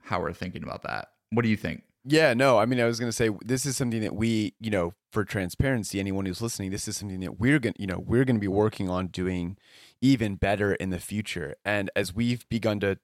how 0.02 0.20
we're 0.20 0.34
thinking 0.34 0.64
about 0.64 0.84
that. 0.84 1.10
What 1.32 1.44
do 1.44 1.50
you 1.50 1.58
think? 1.58 1.84
Yeah 2.06 2.34
no 2.34 2.58
i 2.58 2.66
mean 2.66 2.82
i 2.82 2.86
was 2.86 3.00
going 3.00 3.08
to 3.08 3.16
say 3.16 3.30
this 3.46 3.66
is 3.66 3.78
something 3.78 4.02
that 4.02 4.14
we 4.14 4.56
you 4.60 4.70
know 4.70 4.94
for 5.14 5.24
transparency 5.24 6.02
anyone 6.02 6.26
who's 6.26 6.42
listening 6.42 6.70
this 6.70 6.86
is 6.86 6.98
something 6.98 7.22
that 7.22 7.40
we're 7.40 7.60
going 7.60 7.76
to 7.76 7.82
you 7.82 7.88
know 7.88 8.04
we're 8.06 8.26
going 8.26 8.36
to 8.36 8.42
be 8.42 8.48
working 8.50 8.90
on 8.90 9.08
doing 9.08 9.56
even 10.04 10.36
better 10.36 10.74
in 10.74 10.90
the 10.90 11.00
future. 11.00 11.56
And 11.64 11.90
as 11.96 12.14
we've 12.14 12.48
begun 12.50 12.82
to 12.82 13.00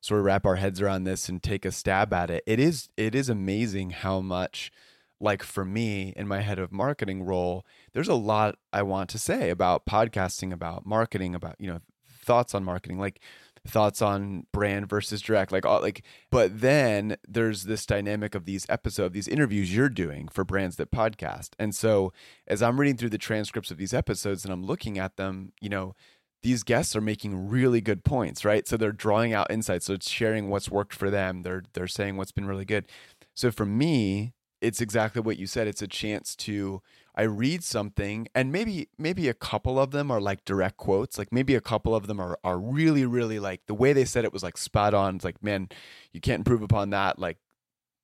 sort 0.00 0.18
of 0.18 0.26
wrap 0.26 0.44
our 0.44 0.56
heads 0.56 0.80
around 0.80 1.04
this 1.04 1.28
and 1.28 1.40
take 1.40 1.64
a 1.64 1.70
stab 1.70 2.12
at 2.12 2.28
it, 2.28 2.42
it 2.44 2.58
is 2.58 2.88
it 2.96 3.14
is 3.14 3.28
amazing 3.28 3.90
how 3.90 4.20
much 4.20 4.72
like 5.20 5.44
for 5.44 5.64
me 5.64 6.12
in 6.16 6.26
my 6.26 6.40
head 6.40 6.58
of 6.58 6.72
marketing 6.72 7.22
role, 7.22 7.64
there's 7.92 8.08
a 8.08 8.14
lot 8.14 8.56
I 8.72 8.82
want 8.82 9.10
to 9.10 9.18
say 9.18 9.50
about 9.50 9.86
podcasting, 9.86 10.52
about 10.52 10.84
marketing, 10.84 11.36
about 11.36 11.54
you 11.60 11.70
know 11.70 11.80
thoughts 12.22 12.54
on 12.54 12.64
marketing, 12.64 12.98
like 12.98 13.20
thoughts 13.66 14.00
on 14.00 14.46
brand 14.52 14.88
versus 14.88 15.20
direct, 15.20 15.52
like 15.52 15.66
all, 15.66 15.80
like. 15.80 16.04
But 16.30 16.60
then 16.60 17.16
there's 17.28 17.64
this 17.64 17.86
dynamic 17.86 18.34
of 18.34 18.44
these 18.44 18.66
episodes, 18.68 19.14
these 19.14 19.28
interviews 19.28 19.74
you're 19.74 19.88
doing 19.88 20.28
for 20.28 20.44
brands 20.44 20.76
that 20.76 20.90
podcast, 20.90 21.50
and 21.58 21.74
so 21.74 22.12
as 22.46 22.62
I'm 22.62 22.80
reading 22.80 22.96
through 22.96 23.10
the 23.10 23.18
transcripts 23.18 23.70
of 23.70 23.78
these 23.78 23.94
episodes 23.94 24.44
and 24.44 24.52
I'm 24.52 24.64
looking 24.64 24.98
at 24.98 25.16
them, 25.16 25.52
you 25.60 25.68
know, 25.68 25.94
these 26.42 26.62
guests 26.62 26.96
are 26.96 27.02
making 27.02 27.48
really 27.48 27.80
good 27.80 28.04
points, 28.04 28.44
right? 28.44 28.66
So 28.66 28.76
they're 28.76 28.92
drawing 28.92 29.32
out 29.32 29.50
insights. 29.50 29.86
So 29.86 29.94
it's 29.94 30.10
sharing 30.10 30.48
what's 30.48 30.70
worked 30.70 30.94
for 30.94 31.10
them. 31.10 31.42
They're 31.42 31.62
they're 31.74 31.86
saying 31.86 32.16
what's 32.16 32.32
been 32.32 32.46
really 32.46 32.64
good. 32.64 32.86
So 33.34 33.50
for 33.50 33.66
me, 33.66 34.34
it's 34.60 34.80
exactly 34.80 35.22
what 35.22 35.38
you 35.38 35.46
said. 35.46 35.66
It's 35.66 35.82
a 35.82 35.86
chance 35.86 36.34
to 36.36 36.82
I 37.14 37.22
read 37.22 37.64
something 37.64 38.28
and 38.34 38.52
maybe 38.52 38.88
maybe 38.98 39.28
a 39.28 39.34
couple 39.34 39.78
of 39.78 39.90
them 39.90 40.10
are 40.10 40.20
like 40.20 40.44
direct 40.44 40.76
quotes. 40.76 41.18
Like 41.18 41.32
maybe 41.32 41.54
a 41.54 41.60
couple 41.60 41.94
of 41.94 42.06
them 42.06 42.20
are 42.20 42.38
are 42.44 42.58
really, 42.58 43.04
really 43.04 43.38
like 43.38 43.66
the 43.66 43.74
way 43.74 43.92
they 43.92 44.04
said 44.04 44.24
it 44.24 44.32
was 44.32 44.42
like 44.42 44.56
spot 44.56 44.94
on. 44.94 45.16
It's 45.16 45.24
like, 45.24 45.42
man, 45.42 45.68
you 46.12 46.20
can't 46.20 46.40
improve 46.40 46.62
upon 46.62 46.90
that. 46.90 47.18
Like 47.18 47.38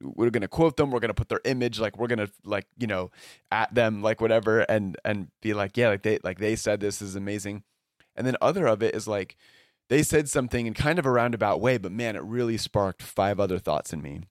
we're 0.02 0.30
gonna 0.30 0.48
quote 0.48 0.76
them, 0.76 0.90
we're 0.90 1.00
gonna 1.00 1.14
put 1.14 1.28
their 1.28 1.40
image, 1.44 1.78
like 1.78 1.98
we're 1.98 2.08
gonna 2.08 2.28
like, 2.44 2.66
you 2.78 2.86
know, 2.86 3.10
at 3.50 3.74
them, 3.74 4.02
like 4.02 4.20
whatever, 4.20 4.60
and 4.60 4.96
and 5.04 5.28
be 5.40 5.54
like, 5.54 5.76
yeah, 5.76 5.88
like 5.88 6.02
they 6.02 6.18
like 6.22 6.38
they 6.38 6.56
said 6.56 6.80
this 6.80 7.00
is 7.00 7.16
amazing 7.16 7.62
and 8.16 8.26
then 8.26 8.36
other 8.40 8.66
of 8.66 8.82
it 8.82 8.94
is 8.94 9.06
like 9.06 9.36
they 9.88 10.02
said 10.02 10.28
something 10.28 10.66
in 10.66 10.74
kind 10.74 10.98
of 10.98 11.06
a 11.06 11.10
roundabout 11.10 11.60
way, 11.60 11.78
but 11.78 11.92
man, 11.92 12.16
it 12.16 12.22
really 12.22 12.56
sparked 12.56 13.02
five 13.02 13.38
other 13.38 13.58
thoughts 13.58 13.92
in 13.92 14.02
me. 14.02 14.22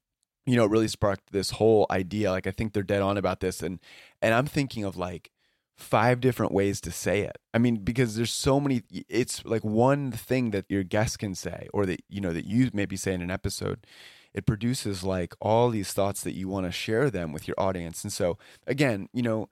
You 0.45 0.55
know, 0.55 0.65
it 0.65 0.71
really 0.71 0.88
sparked 0.88 1.31
this 1.31 1.51
whole 1.51 1.88
idea. 1.89 2.31
Like 2.31 2.47
I 2.47 2.51
think 2.51 2.73
they're 2.73 2.84
dead 2.84 3.01
on 3.01 3.17
about 3.17 3.39
this. 3.39 3.62
And 3.62 3.79
and 4.21 4.34
I'm 4.34 4.45
thinking 4.45 4.84
of 4.84 4.97
like 4.97 5.31
five 5.77 6.21
different 6.21 6.51
ways 6.53 6.79
to 6.81 6.91
say 6.91 7.21
it. 7.21 7.38
I 7.53 7.58
mean, 7.58 7.77
because 7.77 8.15
there's 8.15 8.31
so 8.31 8.60
many 8.60 8.84
it's 9.10 9.43
like 9.45 9.63
one 9.63 10.12
thing 10.12 10.51
that 10.51 10.65
your 10.69 10.84
guest 10.84 11.19
can 11.19 11.36
say 11.36 11.67
or 11.73 11.86
that 11.86 12.01
you 12.10 12.21
know 12.21 12.34
that 12.34 12.45
you 12.45 12.69
maybe 12.73 12.95
say 12.95 13.13
in 13.13 13.21
an 13.21 13.31
episode. 13.31 13.86
It 14.34 14.45
produces 14.45 15.01
like 15.03 15.34
all 15.39 15.69
these 15.69 15.93
thoughts 15.93 16.21
that 16.23 16.34
you 16.34 16.49
want 16.49 16.65
to 16.65 16.71
share 16.71 17.10
them 17.10 17.31
with 17.31 17.47
your 17.47 17.55
audience. 17.58 18.03
And 18.03 18.12
so 18.12 18.38
again, 18.67 19.08
you 19.13 19.21
know, 19.21 19.47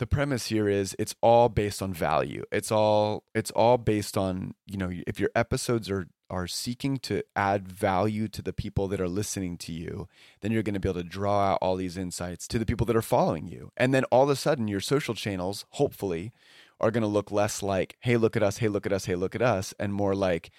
the 0.00 0.06
premise 0.06 0.46
here 0.46 0.68
is 0.68 0.96
it's 0.98 1.14
all 1.20 1.48
based 1.48 1.80
on 1.80 1.92
value. 1.92 2.42
It's 2.50 2.72
all 2.72 3.22
it's 3.34 3.50
all 3.52 3.78
based 3.78 4.16
on, 4.16 4.54
you 4.66 4.78
know, 4.78 4.90
if 5.06 5.20
your 5.20 5.30
episodes 5.36 5.90
are 5.90 6.08
are 6.30 6.46
seeking 6.46 6.98
to 6.98 7.22
add 7.34 7.68
value 7.68 8.28
to 8.28 8.40
the 8.40 8.52
people 8.52 8.88
that 8.88 9.00
are 9.00 9.08
listening 9.08 9.58
to 9.58 9.72
you, 9.72 10.08
then 10.40 10.52
you're 10.52 10.62
going 10.62 10.74
to 10.74 10.80
be 10.80 10.88
able 10.88 11.02
to 11.02 11.08
draw 11.08 11.52
out 11.52 11.58
all 11.60 11.76
these 11.76 11.96
insights 11.96 12.48
to 12.48 12.58
the 12.58 12.66
people 12.66 12.86
that 12.86 12.96
are 12.96 13.02
following 13.02 13.48
you. 13.48 13.72
And 13.76 13.92
then 13.92 14.04
all 14.04 14.24
of 14.24 14.30
a 14.30 14.36
sudden, 14.36 14.68
your 14.68 14.80
social 14.80 15.14
channels, 15.14 15.66
hopefully, 15.70 16.32
are 16.80 16.90
going 16.90 17.02
to 17.02 17.08
look 17.08 17.30
less 17.30 17.62
like, 17.62 17.96
hey, 18.00 18.16
look 18.16 18.36
at 18.36 18.42
us, 18.42 18.58
hey, 18.58 18.68
look 18.68 18.86
at 18.86 18.92
us, 18.92 19.04
hey, 19.04 19.14
look 19.14 19.34
at 19.34 19.42
us, 19.42 19.74
and 19.78 19.92
more 19.92 20.14
like, 20.14 20.50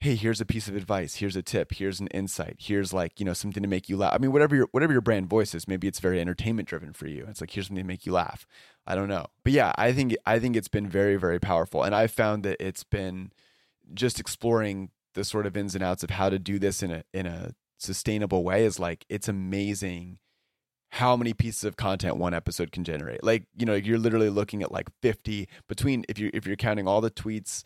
hey, 0.00 0.14
here's 0.14 0.40
a 0.40 0.46
piece 0.46 0.68
of 0.68 0.76
advice, 0.76 1.16
here's 1.16 1.36
a 1.36 1.42
tip, 1.42 1.72
here's 1.72 2.00
an 2.00 2.06
insight, 2.08 2.56
here's 2.58 2.92
like, 2.92 3.18
you 3.18 3.24
know, 3.24 3.32
something 3.32 3.62
to 3.62 3.68
make 3.68 3.88
you 3.88 3.96
laugh. 3.96 4.12
I 4.14 4.18
mean, 4.18 4.30
whatever 4.30 4.54
your 4.54 4.68
whatever 4.72 4.92
your 4.92 5.02
brand 5.02 5.28
voice 5.28 5.54
is, 5.54 5.66
maybe 5.66 5.88
it's 5.88 6.00
very 6.00 6.20
entertainment 6.20 6.68
driven 6.68 6.92
for 6.92 7.06
you. 7.06 7.26
It's 7.28 7.40
like 7.40 7.50
here's 7.50 7.68
something 7.68 7.82
to 7.82 7.88
make 7.88 8.06
you 8.06 8.12
laugh. 8.12 8.46
I 8.86 8.94
don't 8.94 9.08
know. 9.08 9.26
But 9.42 9.52
yeah, 9.52 9.72
I 9.76 9.92
think 9.92 10.14
I 10.26 10.38
think 10.38 10.54
it's 10.54 10.68
been 10.68 10.88
very, 10.88 11.16
very 11.16 11.40
powerful. 11.40 11.82
And 11.82 11.94
I've 11.94 12.12
found 12.12 12.42
that 12.44 12.58
it's 12.60 12.84
been 12.84 13.32
just 13.94 14.20
exploring 14.20 14.90
the 15.16 15.24
sort 15.24 15.46
of 15.46 15.56
ins 15.56 15.74
and 15.74 15.82
outs 15.82 16.04
of 16.04 16.10
how 16.10 16.28
to 16.28 16.38
do 16.38 16.60
this 16.60 16.82
in 16.82 16.92
a 16.92 17.02
in 17.12 17.26
a 17.26 17.52
sustainable 17.78 18.44
way 18.44 18.64
is 18.64 18.78
like 18.78 19.04
it's 19.08 19.28
amazing 19.28 20.18
how 20.90 21.16
many 21.16 21.34
pieces 21.34 21.64
of 21.64 21.76
content 21.76 22.16
one 22.16 22.32
episode 22.32 22.70
can 22.70 22.84
generate. 22.84 23.24
Like, 23.24 23.44
you 23.56 23.66
know, 23.66 23.74
you're 23.74 23.98
literally 23.98 24.30
looking 24.30 24.62
at 24.62 24.70
like 24.70 24.88
50 25.02 25.48
between 25.68 26.04
if 26.08 26.18
you 26.18 26.30
if 26.32 26.46
you're 26.46 26.56
counting 26.56 26.86
all 26.86 27.00
the 27.00 27.10
tweets, 27.10 27.64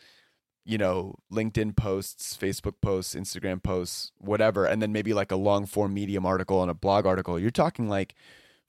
you 0.64 0.78
know, 0.78 1.16
LinkedIn 1.30 1.76
posts, 1.76 2.36
Facebook 2.36 2.74
posts, 2.80 3.14
Instagram 3.14 3.62
posts, 3.62 4.12
whatever, 4.18 4.64
and 4.64 4.80
then 4.80 4.92
maybe 4.92 5.12
like 5.12 5.30
a 5.30 5.36
long 5.36 5.66
form 5.66 5.92
medium 5.92 6.24
article 6.24 6.62
and 6.62 6.70
a 6.70 6.74
blog 6.74 7.04
article, 7.04 7.38
you're 7.38 7.50
talking 7.50 7.88
like 7.88 8.14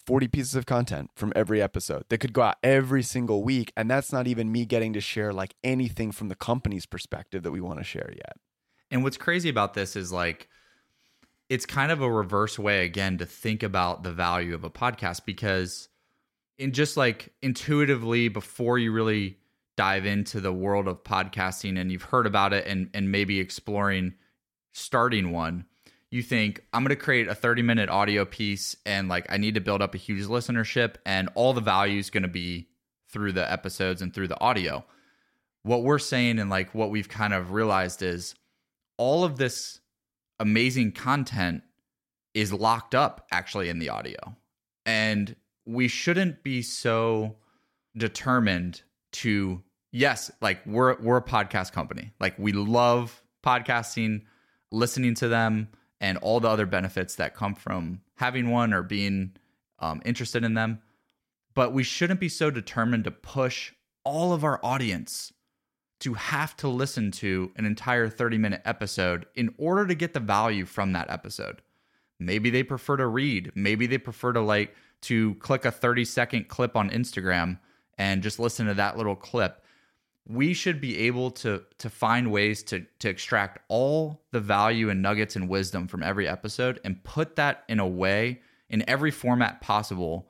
40 0.06 0.28
pieces 0.28 0.56
of 0.56 0.66
content 0.66 1.12
from 1.16 1.32
every 1.36 1.62
episode 1.62 2.06
that 2.10 2.18
could 2.18 2.34
go 2.34 2.42
out 2.42 2.58
every 2.64 3.04
single 3.04 3.44
week. 3.44 3.72
And 3.78 3.90
that's 3.90 4.12
not 4.12 4.28
even 4.28 4.52
me 4.52 4.66
getting 4.66 4.94
to 4.94 5.02
share 5.02 5.32
like 5.32 5.56
anything 5.64 6.12
from 6.12 6.28
the 6.28 6.36
company's 6.36 6.86
perspective 6.86 7.44
that 7.44 7.52
we 7.52 7.62
want 7.62 7.80
to 7.80 7.84
share 7.84 8.12
yet. 8.16 8.38
And 8.92 9.04
what's 9.04 9.18
crazy 9.18 9.50
about 9.50 9.74
this 9.74 9.96
is 9.96 10.12
like, 10.12 10.48
it's 11.50 11.66
kind 11.66 11.92
of 11.92 12.02
a 12.02 12.12
reverse 12.12 12.60
way 12.60 12.86
again 12.86 13.18
to 13.18 13.26
think 13.26 13.64
about 13.64 14.04
the 14.04 14.12
value 14.12 14.54
of 14.54 14.64
a 14.64 14.70
podcast 14.70 15.26
because 15.26 15.90
in 16.58 16.72
just 16.72 16.96
like 16.96 17.34
intuitively 17.42 18.28
before 18.28 18.78
you 18.78 18.92
really 18.92 19.38
dive 19.76 20.06
into 20.06 20.40
the 20.40 20.54
world 20.54 20.88
of 20.88 21.04
podcasting 21.04 21.80
and 21.80 21.92
you've 21.92 22.04
heard 22.04 22.28
about 22.28 22.54
it 22.54 22.68
and 22.68 22.90
and 22.94 23.12
maybe 23.12 23.40
exploring 23.40 24.14
starting 24.74 25.32
one 25.32 25.66
you 26.10 26.22
think 26.22 26.64
i'm 26.72 26.84
going 26.84 26.90
to 26.90 26.96
create 26.96 27.28
a 27.28 27.34
30 27.34 27.62
minute 27.64 27.90
audio 27.90 28.26
piece 28.26 28.76
and 28.86 29.08
like 29.08 29.26
i 29.30 29.38
need 29.38 29.56
to 29.56 29.62
build 29.62 29.82
up 29.82 29.96
a 29.96 29.98
huge 29.98 30.26
listenership 30.26 30.96
and 31.06 31.30
all 31.36 31.54
the 31.54 31.62
value 31.62 32.00
is 32.00 32.10
going 32.10 32.24
to 32.24 32.30
be 32.30 32.68
through 33.12 33.34
the 33.34 33.52
episodes 33.52 34.02
and 34.02 34.14
through 34.14 34.30
the 34.30 34.40
audio. 34.40 34.86
What 35.64 35.84
we're 35.84 36.00
saying 36.00 36.40
and 36.40 36.50
like 36.50 36.74
what 36.74 36.90
we've 36.90 37.10
kind 37.10 37.34
of 37.34 37.52
realized 37.52 38.02
is 38.02 38.34
all 39.02 39.24
of 39.24 39.38
this 39.38 39.80
amazing 40.40 40.92
content 40.92 41.64
is 42.36 42.54
locked 42.54 42.94
up 42.94 43.26
actually 43.32 43.68
in 43.68 43.80
the 43.80 43.90
audio. 43.90 44.36
And 44.86 45.36
we 45.66 45.88
shouldn't 45.88 46.44
be 46.44 46.62
so 46.62 47.36
determined 47.98 48.84
to 49.14 49.64
yes, 49.92 50.30
like 50.40 50.64
we're 50.68 51.02
we're 51.02 51.18
a 51.18 51.24
podcast 51.24 51.72
company. 51.72 52.12
Like 52.20 52.38
we 52.38 52.52
love 52.52 53.24
podcasting, 53.44 54.22
listening 54.72 55.16
to 55.16 55.28
them 55.28 55.70
and 56.00 56.20
all 56.20 56.40
the 56.40 56.50
other 56.50 56.68
benefits 56.68 57.16
that 57.16 57.36
come 57.36 57.56
from 57.56 58.02
having 58.18 58.52
one 58.52 58.72
or 58.72 58.84
being 58.84 59.32
um, 59.80 60.00
interested 60.06 60.44
in 60.44 60.54
them. 60.54 60.80
But 61.56 61.74
we 61.74 61.82
shouldn't 61.82 62.20
be 62.20 62.30
so 62.30 62.52
determined 62.52 63.06
to 63.06 63.12
push 63.12 63.72
all 64.04 64.32
of 64.32 64.44
our 64.44 64.60
audience 64.64 65.34
to 66.02 66.16
have 66.16 66.58
to 66.58 66.68
listen 66.68 67.12
to 67.12 67.52
an 67.56 67.66
entire 67.66 68.10
30 68.10 68.38
minute 68.38 68.62
episode 68.66 69.26
in 69.36 69.54
order 69.58 69.88
to 69.88 69.96
get 69.96 70.14
the 70.14 70.20
value 70.20 70.66
from 70.66 70.94
that 70.94 71.10
episode. 71.10 71.62
Maybe 72.20 72.50
they 72.50 72.64
prefer 72.64 72.98
to 72.98 73.08
read, 73.08 73.52
maybe 73.56 73.88
they 73.88 73.98
prefer 73.98 74.34
to 74.34 74.42
like 74.42 74.76
to 75.02 75.36
click 75.36 75.66
a 75.66 75.72
30 75.72 76.06
second 76.06 76.48
clip 76.48 76.76
on 76.76 76.90
Instagram 76.90 77.60
and 77.98 78.22
just 78.22 78.40
listen 78.40 78.68
to 78.68 78.74
that 78.76 78.98
little 78.98 79.16
clip. 79.16 79.64
We 80.28 80.54
should 80.54 80.80
be 80.80 80.98
able 81.00 81.32
to 81.32 81.64
to 81.80 81.90
find 81.90 82.32
ways 82.32 82.64
to 82.64 82.86
to 83.00 83.10
extract 83.10 83.60
all 83.68 84.22
the 84.32 84.40
value 84.40 84.90
and 84.90 85.02
nuggets 85.02 85.36
and 85.36 85.50
wisdom 85.50 85.88
from 85.88 86.04
every 86.04 86.28
episode 86.28 86.80
and 86.84 87.04
put 87.04 87.36
that 87.38 87.64
in 87.68 87.80
a 87.80 87.88
way 87.88 88.42
in 88.70 88.88
every 88.88 89.12
format 89.12 89.62
possible 89.62 90.30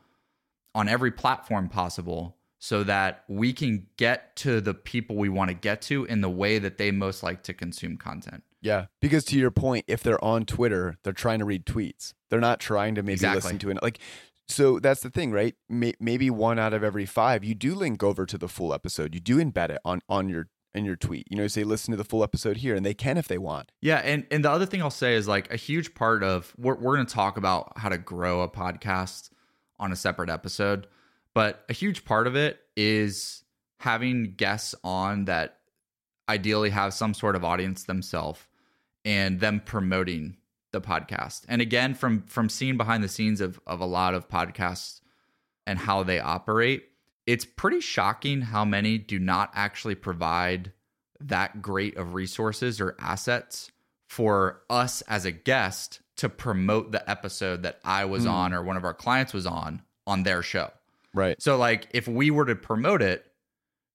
on 0.74 0.88
every 0.88 1.12
platform 1.12 1.68
possible 1.68 2.38
so 2.64 2.84
that 2.84 3.24
we 3.28 3.52
can 3.54 3.88
get 3.98 4.36
to 4.36 4.62
the 4.62 4.76
people 4.76 5.16
we 5.16 5.30
want 5.30 5.50
to 5.50 5.56
get 5.56 5.82
to 5.82 6.06
in 6.06 6.22
the 6.22 6.30
way 6.30 6.60
that 6.60 6.78
they 6.78 6.92
most 6.92 7.24
like 7.24 7.42
to 7.42 7.56
consume 7.56 7.98
content. 7.98 8.44
Yeah, 8.62 8.86
because 9.02 9.26
to 9.26 9.38
your 9.38 9.50
point, 9.50 9.86
if 9.88 10.04
they're 10.04 10.24
on 10.24 10.46
Twitter, 10.46 10.96
they're 11.02 11.12
trying 11.12 11.40
to 11.40 11.46
read 11.46 11.66
tweets. 11.66 12.14
They're 12.30 12.40
not 12.40 12.60
trying 12.60 12.94
to 12.96 13.02
maybe 13.02 13.14
exactly. 13.14 13.38
listen 13.38 13.58
to 13.58 13.72
it. 13.72 13.82
Like, 13.82 13.98
so 14.48 14.78
that's 14.78 15.02
the 15.02 15.10
thing, 15.10 15.32
right? 15.32 15.56
Maybe 15.70 16.30
one 16.30 16.60
out 16.60 16.72
of 16.76 16.84
every 16.84 17.08
five, 17.08 17.44
you 17.44 17.56
do 17.56 17.74
link 17.74 18.04
over 18.04 18.28
to 18.28 18.38
the 18.38 18.48
full 18.48 18.76
episode. 18.76 19.16
You 19.16 19.22
do 19.22 19.38
embed 19.38 19.72
it 19.72 19.80
on 19.84 20.02
on 20.08 20.30
your 20.30 20.50
in 20.76 20.86
your 20.86 20.96
tweet. 20.96 21.26
You 21.32 21.38
know, 21.38 21.48
say 21.48 21.64
listen 21.64 21.90
to 21.94 21.98
the 21.98 22.04
full 22.04 22.24
episode 22.24 22.58
here, 22.58 22.76
and 22.76 22.86
they 22.86 22.94
can 22.94 23.18
if 23.18 23.28
they 23.28 23.40
want. 23.40 23.72
Yeah, 23.82 23.98
and 24.04 24.28
and 24.30 24.46
the 24.46 24.52
other 24.52 24.68
thing 24.68 24.84
I'll 24.84 24.92
say 24.92 25.16
is 25.16 25.28
like 25.28 25.52
a 25.52 25.58
huge 25.58 25.96
part 25.96 26.22
of 26.22 26.54
we're 26.60 26.76
we're 26.76 26.96
going 26.96 27.08
to 27.08 27.14
talk 27.14 27.38
about 27.38 27.80
how 27.80 27.90
to 27.90 27.98
grow 27.98 28.42
a 28.42 28.48
podcast 28.48 29.32
on 29.80 29.92
a 29.92 29.96
separate 29.96 30.30
episode. 30.30 30.86
But 31.34 31.64
a 31.70 31.74
huge 31.74 32.06
part 32.06 32.28
of 32.28 32.36
it 32.36 32.60
is 32.76 33.44
having 33.80 34.34
guests 34.36 34.76
on 34.84 35.26
that 35.26 35.58
ideally 36.30 36.70
have 36.70 36.94
some 36.94 37.14
sort 37.14 37.36
of 37.36 37.44
audience 37.44 37.84
themselves 37.84 38.42
and 39.04 39.40
them 39.40 39.62
promoting 39.66 40.38
the 40.72 40.82
podcast. 40.82 41.44
And 41.48 41.62
again, 41.62 41.94
from 41.94 42.24
from 42.24 42.50
seeing 42.50 42.78
behind 42.78 43.04
the 43.04 43.10
scenes 43.10 43.42
of 43.42 43.60
of 43.68 43.80
a 43.82 43.86
lot 43.86 44.14
of 44.14 44.30
podcasts 44.30 45.02
and 45.68 45.78
how 45.78 46.04
they 46.04 46.20
operate, 46.20 46.86
it's 47.26 47.46
pretty 47.46 47.82
shocking 47.82 48.42
how 48.42 48.66
many 48.66 48.98
do 48.98 49.20
not 49.20 49.52
actually 49.54 49.96
provide 49.96 50.72
that 51.20 51.62
great 51.62 51.98
of 51.98 52.14
resources 52.14 52.82
or 52.82 52.96
assets 53.00 53.72
for 54.08 54.62
us 54.70 55.02
as 55.04 55.26
a 55.26 55.32
guest 55.32 56.02
to 56.18 56.30
promote 56.30 56.92
the 56.92 57.10
episode 57.10 57.64
that 57.64 57.80
I 57.84 58.06
was 58.06 58.26
mm. 58.26 58.32
on 58.32 58.54
or 58.54 58.64
one 58.64 58.78
of 58.78 58.84
our 58.84 58.94
clients 58.94 59.34
was 59.34 59.46
on 59.46 59.82
on 60.08 60.24
their 60.24 60.42
show. 60.42 60.72
Right. 61.14 61.42
So 61.42 61.58
like 61.58 61.88
if 61.92 62.08
we 62.08 62.32
were 62.32 62.46
to 62.46 62.56
promote 62.56 63.02
it, 63.02 63.26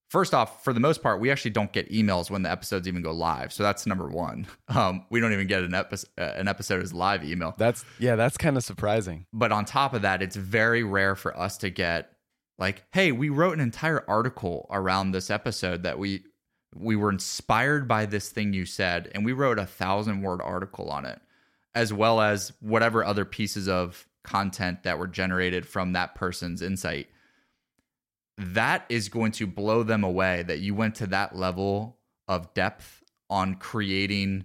first 0.08 0.34
off, 0.34 0.62
for 0.62 0.72
the 0.72 0.80
most 0.80 1.02
part, 1.02 1.20
we 1.20 1.30
actually 1.30 1.50
don't 1.52 1.72
get 1.72 1.90
emails 1.90 2.30
when 2.30 2.42
the 2.42 2.50
episodes 2.50 2.86
even 2.86 3.02
go 3.02 3.12
live. 3.12 3.52
So 3.52 3.62
that's 3.62 3.86
number 3.86 4.08
one. 4.08 4.46
Um, 4.68 5.06
we 5.10 5.20
don't 5.20 5.32
even 5.32 5.46
get 5.46 5.62
an 5.62 5.74
episode 5.74 6.10
uh, 6.18 6.32
an 6.36 6.48
episode 6.48 6.82
as 6.82 6.92
live 6.92 7.24
email. 7.24 7.54
That's 7.56 7.84
yeah, 7.98 8.16
that's 8.16 8.36
kind 8.36 8.56
of 8.56 8.64
surprising. 8.64 9.24
But 9.32 9.52
on 9.52 9.64
top 9.64 9.94
of 9.94 10.02
that, 10.02 10.22
it's 10.22 10.36
very 10.36 10.82
rare 10.82 11.14
for 11.14 11.38
us 11.38 11.56
to 11.58 11.70
get 11.70 12.10
like, 12.58 12.82
hey, 12.92 13.12
we 13.12 13.28
wrote 13.28 13.54
an 13.54 13.60
entire 13.60 14.04
article 14.08 14.66
around 14.70 15.12
this 15.12 15.30
episode 15.30 15.84
that 15.84 15.98
we 15.98 16.24
we 16.74 16.96
were 16.96 17.10
inspired 17.10 17.88
by 17.88 18.06
this 18.06 18.28
thing 18.28 18.52
you 18.52 18.66
said, 18.66 19.10
and 19.14 19.24
we 19.24 19.32
wrote 19.32 19.58
a 19.58 19.66
thousand 19.66 20.22
word 20.22 20.42
article 20.42 20.90
on 20.90 21.06
it, 21.06 21.20
as 21.74 21.92
well 21.92 22.20
as 22.20 22.52
whatever 22.60 23.04
other 23.04 23.24
pieces 23.24 23.68
of 23.68 24.06
content 24.26 24.82
that 24.82 24.98
were 24.98 25.06
generated 25.06 25.66
from 25.66 25.92
that 25.92 26.14
person's 26.14 26.60
insight 26.60 27.08
that 28.38 28.84
is 28.88 29.08
going 29.08 29.32
to 29.32 29.46
blow 29.46 29.82
them 29.82 30.04
away 30.04 30.42
that 30.42 30.58
you 30.58 30.74
went 30.74 30.94
to 30.94 31.06
that 31.06 31.34
level 31.34 31.98
of 32.28 32.52
depth 32.54 33.02
on 33.30 33.54
creating 33.54 34.44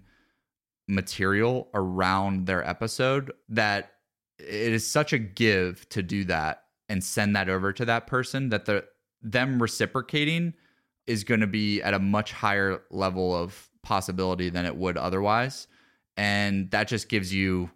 material 0.88 1.70
around 1.74 2.46
their 2.46 2.68
episode 2.68 3.32
that 3.50 3.94
it 4.40 4.74
is 4.74 4.90
such 4.90 5.14
a 5.14 5.20
give 5.20 5.88
to 5.90 6.02
do 6.02 6.24
that 6.24 6.64
and 6.90 7.04
send 7.04 7.36
that 7.36 7.50
over 7.50 7.72
to 7.74 7.86
that 7.86 8.08
person 8.08 8.50
that 8.50 8.66
the 8.66 8.84
them 9.22 9.62
reciprocating 9.62 10.54
is 11.06 11.24
going 11.24 11.42
to 11.42 11.48
be 11.48 11.82
at 11.82 11.94
a 11.94 12.00
much 12.00 12.32
higher 12.32 12.82
level 12.90 13.36
of 13.36 13.70
possibility 13.84 14.50
than 14.50 14.66
it 14.66 14.76
would 14.76 14.98
otherwise. 14.98 15.68
And 16.18 16.72
that 16.72 16.88
just 16.88 17.08
gives 17.08 17.34
you 17.34 17.70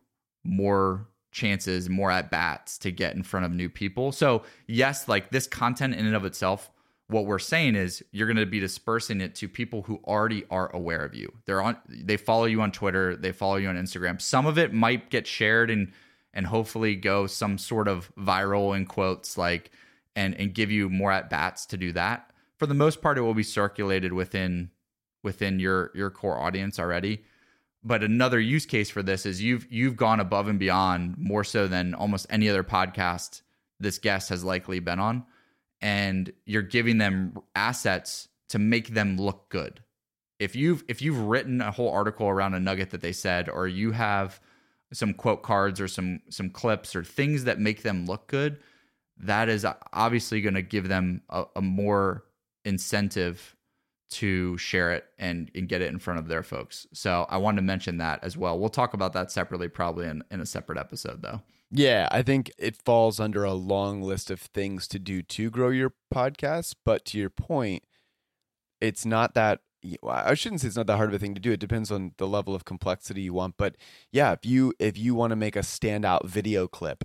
more 0.44 1.08
chances, 1.36 1.90
more 1.90 2.10
at 2.10 2.32
bats 2.32 2.78
to 2.78 2.92
get 2.92 3.14
in 3.14 3.22
front 3.22 3.46
of 3.46 3.52
new 3.52 3.70
people. 3.70 4.14
So, 4.14 4.44
yes, 4.68 5.10
like 5.10 5.32
this 5.32 5.48
content 5.48 5.94
in 5.94 6.06
and 6.06 6.16
of 6.16 6.24
itself, 6.24 6.72
what 7.08 7.26
we're 7.26 7.40
saying 7.40 7.76
is 7.76 8.04
you're 8.12 8.26
going 8.26 8.38
to 8.38 8.46
be 8.46 8.62
dispersing 8.62 9.20
it 9.20 9.36
to 9.36 9.50
people 9.50 9.82
who 9.82 10.00
already 10.06 10.46
are 10.50 10.74
aware 10.74 11.04
of 11.04 11.14
you. 11.14 11.32
They're 11.46 11.62
on 11.62 11.78
they 11.88 12.16
follow 12.18 12.46
you 12.46 12.62
on 12.62 12.72
Twitter, 12.72 13.18
they 13.18 13.34
follow 13.34 13.58
you 13.58 13.68
on 13.68 13.76
Instagram. 13.76 14.20
Some 14.22 14.46
of 14.46 14.58
it 14.58 14.74
might 14.74 15.10
get 15.10 15.28
shared 15.28 15.70
and 15.70 15.92
and 16.34 16.48
hopefully 16.48 16.96
go 16.96 17.28
some 17.28 17.58
sort 17.58 17.88
of 17.90 18.12
viral 18.16 18.76
in 18.76 18.86
quotes 18.86 19.38
like 19.38 19.72
and 20.16 20.34
and 20.36 20.54
give 20.54 20.72
you 20.72 20.90
more 20.90 21.12
at 21.12 21.30
bats 21.30 21.66
to 21.68 21.78
do 21.78 21.92
that. 21.92 22.32
For 22.58 22.66
the 22.66 22.74
most 22.74 23.02
part, 23.02 23.18
it 23.18 23.22
will 23.22 23.34
be 23.34 23.44
circulated 23.44 24.14
within 24.14 24.72
within 25.22 25.60
your 25.60 25.92
your 25.94 26.10
core 26.10 26.40
audience 26.40 26.80
already. 26.80 27.26
But 27.86 28.04
another 28.04 28.40
use 28.40 28.66
case 28.66 28.90
for 28.90 29.04
this 29.04 29.28
is 29.28 29.44
you've 29.44 29.72
you've 29.72 29.96
gone 29.96 30.20
above 30.20 30.48
and 30.48 30.58
beyond 30.58 31.18
more 31.20 31.44
so 31.44 31.68
than 31.68 31.94
almost 31.94 32.26
any 32.32 32.50
other 32.50 32.64
podcast 32.64 33.44
this 33.80 34.00
guest 34.00 34.30
has 34.30 34.44
likely 34.44 34.80
been 34.80 35.00
on, 35.00 35.24
and 35.82 36.34
you're 36.46 36.64
giving 36.64 36.98
them 36.98 37.38
assets 37.56 38.28
to 38.50 38.58
make 38.58 38.90
them 38.90 39.18
look 39.18 39.50
good. 39.50 39.84
If 40.40 40.56
you've 40.56 40.84
if 40.88 41.02
you've 41.02 41.20
written 41.20 41.62
a 41.62 41.72
whole 41.72 41.92
article 41.92 42.28
around 42.28 42.56
a 42.56 42.60
nugget 42.60 42.90
that 42.90 43.02
they 43.02 43.12
said, 43.12 43.50
or 43.50 43.68
you 43.68 43.92
have 43.92 44.42
some 44.92 45.14
quote 45.14 45.44
cards 45.44 45.80
or 45.80 45.88
some 45.88 46.22
some 46.30 46.50
clips 46.50 46.96
or 46.96 47.04
things 47.04 47.44
that 47.44 47.60
make 47.60 47.84
them 47.84 48.08
look 48.08 48.28
good, 48.28 48.58
that 49.18 49.48
is 49.48 49.66
obviously 49.94 50.42
going 50.42 50.56
to 50.56 50.62
give 50.62 50.88
them 50.88 51.22
a, 51.30 51.46
a, 51.56 51.62
more 51.62 52.26
incentive 52.64 53.55
to 54.10 54.58
share 54.58 54.94
it 54.94 55.06
and, 55.18 55.50
and 55.56 55.68
get 55.68 55.82
it 55.82 55.90
in 55.90 56.00
front 56.00 56.20
of 56.20 56.28
their 56.28 56.44
folks. 56.44 56.88
So 56.94 57.26
I 57.30 57.38
wanted 57.38 57.58
to 57.58 57.62
mention 57.64 57.98
that 57.98 58.24
as 58.24 58.38
well. 58.38 58.58
We'll 58.60 58.70
talk 58.70 58.94
about 58.94 59.14
that 59.14 59.32
separately, 59.32 59.68
probably 59.68 60.08
in, 60.08 60.24
in 60.32 60.40
a 60.40 60.46
separate 60.46 60.78
episode, 60.78 61.22
though. 61.22 61.42
Yeah, 61.72 62.08
I 62.12 62.22
think 62.22 62.52
it 62.58 62.78
falls 62.78 63.20
under 63.20 63.44
a 63.44 63.54
long 63.54 64.02
list 64.02 64.30
of 64.30 64.40
things 64.40 64.88
to 64.90 65.00
do 65.00 65.22
to 65.24 65.50
grow 65.50 65.70
your 65.70 65.94
podcast. 66.14 66.76
But 66.86 67.06
to 67.06 67.18
your 67.18 67.32
point, 67.32 67.84
it's 68.80 69.06
not 69.06 69.34
that 69.34 69.62
I 70.08 70.34
shouldn't 70.34 70.62
say 70.62 70.68
it's 70.68 70.78
not 70.78 70.88
that 70.88 70.98
hard 70.98 71.10
of 71.10 71.16
a 71.16 71.20
thing 71.20 71.36
to 71.36 71.42
do. 71.42 71.52
It 71.52 71.60
depends 71.60 71.92
on 71.92 72.14
the 72.18 72.28
level 72.28 72.56
of 72.56 72.66
complexity 72.66 73.22
you 73.22 73.34
want. 73.34 73.56
But 73.58 73.76
yeah, 74.12 74.32
if 74.32 74.46
you 74.46 74.74
if 74.80 74.98
you 74.98 75.16
want 75.16 75.32
to 75.32 75.36
make 75.36 75.56
a 75.56 75.60
standout 75.60 76.26
video 76.26 76.68
clip 76.68 77.04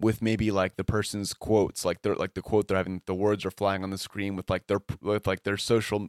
with 0.00 0.22
maybe 0.22 0.50
like 0.50 0.76
the 0.76 0.84
person's 0.84 1.34
quotes, 1.34 1.84
like 1.84 2.02
they're 2.02 2.14
like 2.14 2.34
the 2.34 2.42
quote 2.42 2.68
they're 2.68 2.76
having, 2.76 3.02
the 3.06 3.14
words 3.14 3.44
are 3.44 3.50
flying 3.50 3.82
on 3.82 3.90
the 3.90 3.98
screen 3.98 4.34
with 4.34 4.48
like 4.48 4.66
their 4.66 4.80
with 5.02 5.26
like 5.26 5.42
their 5.42 5.56
social, 5.56 6.08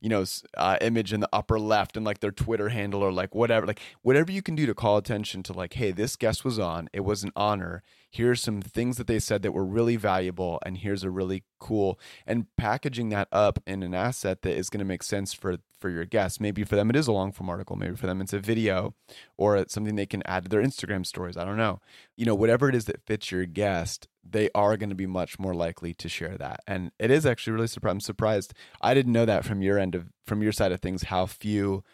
you 0.00 0.08
know, 0.08 0.24
uh, 0.56 0.76
image 0.80 1.12
in 1.12 1.20
the 1.20 1.28
upper 1.32 1.58
left 1.58 1.96
and 1.96 2.06
like 2.06 2.20
their 2.20 2.30
Twitter 2.30 2.68
handle 2.68 3.02
or 3.02 3.12
like 3.12 3.34
whatever, 3.34 3.66
like 3.66 3.80
whatever 4.02 4.30
you 4.30 4.42
can 4.42 4.54
do 4.54 4.64
to 4.66 4.74
call 4.74 4.96
attention 4.96 5.42
to 5.42 5.52
like, 5.52 5.74
hey, 5.74 5.90
this 5.90 6.16
guest 6.16 6.44
was 6.44 6.58
on, 6.58 6.88
it 6.92 7.00
was 7.00 7.24
an 7.24 7.32
honor. 7.34 7.82
Here's 8.10 8.40
some 8.40 8.60
things 8.60 8.96
that 8.98 9.06
they 9.06 9.18
said 9.18 9.42
that 9.42 9.52
were 9.52 9.64
really 9.64 9.96
valuable, 9.96 10.58
and 10.64 10.78
here's 10.78 11.02
a 11.02 11.10
really 11.10 11.44
cool 11.58 11.98
and 12.26 12.46
packaging 12.56 13.08
that 13.08 13.28
up 13.32 13.58
in 13.66 13.82
an 13.82 13.94
asset 13.94 14.42
that 14.42 14.56
is 14.56 14.70
going 14.70 14.80
to 14.80 14.84
make 14.84 15.02
sense 15.02 15.32
for 15.32 15.58
for 15.82 15.90
your 15.90 16.06
guests. 16.06 16.40
Maybe 16.40 16.64
for 16.64 16.76
them 16.76 16.88
it 16.88 16.96
is 16.96 17.08
a 17.08 17.12
long 17.12 17.32
form 17.32 17.50
article. 17.50 17.76
Maybe 17.76 17.96
for 17.96 18.06
them 18.06 18.22
it's 18.22 18.32
a 18.32 18.38
video 18.38 18.94
or 19.36 19.56
it's 19.56 19.74
something 19.74 19.96
they 19.96 20.06
can 20.06 20.22
add 20.24 20.44
to 20.44 20.48
their 20.48 20.62
Instagram 20.62 21.04
stories. 21.04 21.36
I 21.36 21.44
don't 21.44 21.58
know. 21.58 21.80
You 22.16 22.24
know, 22.24 22.34
whatever 22.34 22.68
it 22.68 22.74
is 22.74 22.86
that 22.86 23.04
fits 23.04 23.30
your 23.30 23.44
guest, 23.44 24.08
they 24.24 24.48
are 24.54 24.76
going 24.78 24.88
to 24.88 24.94
be 24.94 25.06
much 25.06 25.38
more 25.38 25.54
likely 25.54 25.92
to 25.94 26.08
share 26.08 26.38
that. 26.38 26.60
And 26.66 26.92
it 26.98 27.10
is 27.10 27.26
actually 27.26 27.54
really 27.54 27.66
surprised. 27.66 27.92
I'm 27.92 28.00
surprised. 28.00 28.54
I 28.80 28.94
didn't 28.94 29.12
know 29.12 29.26
that 29.26 29.44
from 29.44 29.60
your 29.60 29.78
end 29.78 29.94
of 29.94 30.06
from 30.24 30.42
your 30.42 30.52
side 30.52 30.72
of 30.72 30.80
things. 30.80 31.04
How 31.04 31.26
few 31.26 31.84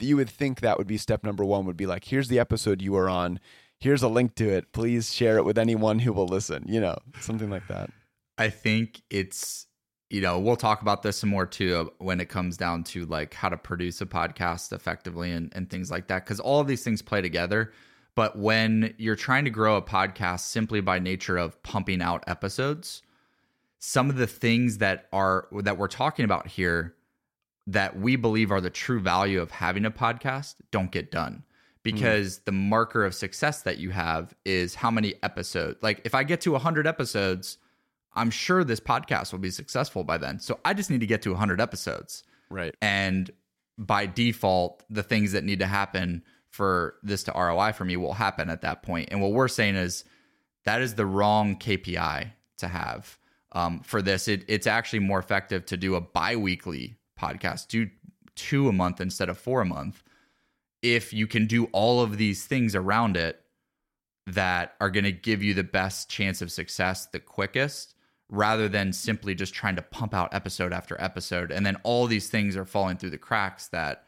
you 0.00 0.16
would 0.16 0.30
think 0.30 0.60
that 0.60 0.78
would 0.78 0.86
be 0.86 0.96
step 0.96 1.22
number 1.22 1.44
one. 1.44 1.66
Would 1.66 1.76
be 1.76 1.86
like, 1.86 2.04
here's 2.04 2.28
the 2.28 2.40
episode 2.40 2.82
you 2.82 2.92
were 2.92 3.08
on. 3.08 3.38
Here's 3.78 4.02
a 4.02 4.08
link 4.08 4.34
to 4.36 4.48
it. 4.48 4.72
Please 4.72 5.12
share 5.12 5.36
it 5.36 5.44
with 5.44 5.58
anyone 5.58 6.00
who 6.00 6.12
will 6.12 6.26
listen. 6.26 6.64
You 6.66 6.80
know, 6.80 6.96
something 7.20 7.50
like 7.50 7.68
that. 7.68 7.90
I 8.38 8.48
think 8.48 9.02
it's 9.10 9.66
you 10.10 10.20
know, 10.20 10.38
we'll 10.38 10.56
talk 10.56 10.82
about 10.82 11.02
this 11.02 11.16
some 11.18 11.30
more 11.30 11.46
too 11.46 11.76
uh, 11.76 11.84
when 11.98 12.20
it 12.20 12.28
comes 12.28 12.56
down 12.56 12.84
to 12.84 13.04
like 13.06 13.34
how 13.34 13.48
to 13.48 13.56
produce 13.56 14.00
a 14.00 14.06
podcast 14.06 14.72
effectively 14.72 15.32
and, 15.32 15.52
and 15.54 15.70
things 15.70 15.90
like 15.90 16.08
that. 16.08 16.24
Cause 16.26 16.40
all 16.40 16.60
of 16.60 16.66
these 16.66 16.84
things 16.84 17.02
play 17.02 17.20
together. 17.20 17.72
But 18.14 18.38
when 18.38 18.94
you're 18.96 19.16
trying 19.16 19.44
to 19.44 19.50
grow 19.50 19.76
a 19.76 19.82
podcast 19.82 20.40
simply 20.40 20.80
by 20.80 20.98
nature 20.98 21.36
of 21.36 21.60
pumping 21.62 22.00
out 22.00 22.22
episodes, 22.28 23.02
some 23.80 24.08
of 24.08 24.16
the 24.16 24.26
things 24.26 24.78
that 24.78 25.08
are 25.12 25.48
that 25.62 25.78
we're 25.78 25.88
talking 25.88 26.24
about 26.24 26.46
here 26.46 26.94
that 27.66 27.98
we 27.98 28.16
believe 28.16 28.52
are 28.52 28.60
the 28.60 28.70
true 28.70 29.00
value 29.00 29.40
of 29.40 29.50
having 29.50 29.84
a 29.84 29.90
podcast 29.90 30.54
don't 30.70 30.90
get 30.90 31.10
done 31.10 31.42
because 31.82 32.38
mm. 32.38 32.44
the 32.44 32.52
marker 32.52 33.04
of 33.04 33.14
success 33.14 33.62
that 33.62 33.78
you 33.78 33.90
have 33.90 34.34
is 34.44 34.74
how 34.74 34.90
many 34.90 35.14
episodes. 35.22 35.82
Like 35.82 36.00
if 36.04 36.14
I 36.14 36.24
get 36.24 36.40
to 36.42 36.52
100 36.52 36.86
episodes, 36.86 37.58
I'm 38.14 38.30
sure 38.30 38.64
this 38.64 38.80
podcast 38.80 39.32
will 39.32 39.40
be 39.40 39.50
successful 39.50 40.04
by 40.04 40.18
then. 40.18 40.38
So 40.38 40.60
I 40.64 40.74
just 40.74 40.90
need 40.90 41.00
to 41.00 41.06
get 41.06 41.22
to 41.22 41.30
100 41.30 41.60
episodes. 41.60 42.22
Right. 42.50 42.74
And 42.80 43.30
by 43.76 44.06
default, 44.06 44.84
the 44.88 45.02
things 45.02 45.32
that 45.32 45.44
need 45.44 45.58
to 45.58 45.66
happen 45.66 46.22
for 46.50 46.94
this 47.02 47.24
to 47.24 47.32
ROI 47.32 47.72
for 47.72 47.84
me 47.84 47.96
will 47.96 48.14
happen 48.14 48.48
at 48.48 48.62
that 48.62 48.82
point. 48.82 49.08
And 49.10 49.20
what 49.20 49.32
we're 49.32 49.48
saying 49.48 49.74
is 49.74 50.04
that 50.64 50.80
is 50.80 50.94
the 50.94 51.06
wrong 51.06 51.56
KPI 51.56 52.30
to 52.58 52.68
have 52.68 53.18
um, 53.52 53.80
for 53.80 54.00
this. 54.00 54.28
It, 54.28 54.44
it's 54.48 54.66
actually 54.66 55.00
more 55.00 55.18
effective 55.18 55.66
to 55.66 55.76
do 55.76 55.96
a 55.96 56.00
bi 56.00 56.36
weekly 56.36 56.96
podcast, 57.20 57.68
do 57.68 57.90
two 58.36 58.68
a 58.68 58.72
month 58.72 59.00
instead 59.00 59.28
of 59.28 59.38
four 59.38 59.62
a 59.62 59.66
month. 59.66 60.02
If 60.82 61.12
you 61.12 61.26
can 61.26 61.46
do 61.46 61.64
all 61.72 62.00
of 62.00 62.18
these 62.18 62.46
things 62.46 62.74
around 62.74 63.16
it 63.16 63.40
that 64.26 64.74
are 64.80 64.90
going 64.90 65.04
to 65.04 65.12
give 65.12 65.42
you 65.42 65.54
the 65.54 65.64
best 65.64 66.08
chance 66.08 66.40
of 66.40 66.50
success 66.50 67.06
the 67.06 67.20
quickest 67.20 67.94
rather 68.28 68.68
than 68.68 68.92
simply 68.92 69.34
just 69.34 69.54
trying 69.54 69.76
to 69.76 69.82
pump 69.82 70.14
out 70.14 70.32
episode 70.34 70.72
after 70.72 71.00
episode. 71.00 71.50
And 71.50 71.64
then 71.64 71.76
all 71.82 72.06
these 72.06 72.28
things 72.28 72.56
are 72.56 72.64
falling 72.64 72.96
through 72.96 73.10
the 73.10 73.18
cracks 73.18 73.68
that 73.68 74.04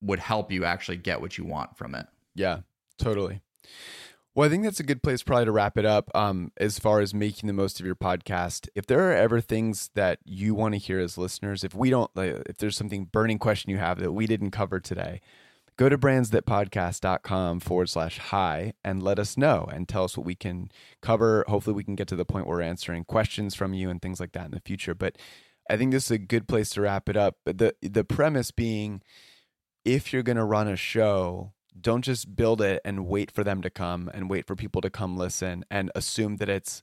would 0.00 0.18
help 0.18 0.52
you 0.52 0.64
actually 0.64 0.98
get 0.98 1.20
what 1.20 1.38
you 1.38 1.44
want 1.44 1.76
from 1.76 1.94
it. 1.94 2.06
Yeah, 2.34 2.60
totally. 2.98 3.40
Well, 4.34 4.46
I 4.46 4.50
think 4.50 4.64
that's 4.64 4.80
a 4.80 4.84
good 4.84 5.02
place 5.02 5.22
probably 5.22 5.46
to 5.46 5.52
wrap 5.52 5.78
it 5.78 5.86
up. 5.86 6.10
Um, 6.14 6.52
as 6.58 6.78
far 6.78 7.00
as 7.00 7.14
making 7.14 7.46
the 7.46 7.54
most 7.54 7.80
of 7.80 7.86
your 7.86 7.94
podcast, 7.94 8.68
if 8.74 8.84
there 8.84 9.10
are 9.10 9.14
ever 9.14 9.40
things 9.40 9.88
that 9.94 10.18
you 10.26 10.54
want 10.54 10.74
to 10.74 10.78
hear 10.78 11.00
as 11.00 11.16
listeners, 11.16 11.64
if 11.64 11.74
we 11.74 11.88
don't, 11.88 12.14
like, 12.14 12.42
if 12.46 12.58
there's 12.58 12.76
something 12.76 13.06
burning 13.06 13.38
question 13.38 13.70
you 13.70 13.78
have 13.78 13.98
that 14.00 14.12
we 14.12 14.26
didn't 14.26 14.50
cover 14.50 14.78
today, 14.78 15.22
go 15.76 15.88
to 15.88 15.98
brandsthatpodcast.com 15.98 17.60
forward 17.60 17.88
slash 17.88 18.18
hi 18.18 18.72
and 18.82 19.02
let 19.02 19.18
us 19.18 19.36
know 19.36 19.68
and 19.72 19.88
tell 19.88 20.04
us 20.04 20.16
what 20.16 20.26
we 20.26 20.34
can 20.34 20.70
cover. 21.02 21.44
Hopefully, 21.48 21.74
we 21.74 21.84
can 21.84 21.96
get 21.96 22.08
to 22.08 22.16
the 22.16 22.24
point 22.24 22.46
where 22.46 22.58
we're 22.58 22.62
answering 22.62 23.04
questions 23.04 23.54
from 23.54 23.74
you 23.74 23.90
and 23.90 24.00
things 24.00 24.20
like 24.20 24.32
that 24.32 24.46
in 24.46 24.50
the 24.52 24.60
future. 24.60 24.94
But 24.94 25.16
I 25.68 25.76
think 25.76 25.92
this 25.92 26.06
is 26.06 26.12
a 26.12 26.18
good 26.18 26.48
place 26.48 26.70
to 26.70 26.80
wrap 26.80 27.08
it 27.08 27.16
up. 27.16 27.36
But 27.44 27.58
the 27.58 27.74
the 27.82 28.04
premise 28.04 28.50
being, 28.50 29.02
if 29.84 30.12
you're 30.12 30.22
going 30.22 30.36
to 30.36 30.44
run 30.44 30.68
a 30.68 30.76
show, 30.76 31.52
don't 31.78 32.02
just 32.02 32.34
build 32.34 32.62
it 32.62 32.80
and 32.84 33.06
wait 33.06 33.30
for 33.30 33.44
them 33.44 33.60
to 33.62 33.70
come 33.70 34.10
and 34.14 34.30
wait 34.30 34.46
for 34.46 34.56
people 34.56 34.80
to 34.80 34.90
come 34.90 35.16
listen 35.16 35.64
and 35.70 35.90
assume 35.94 36.36
that 36.36 36.48
it's 36.48 36.82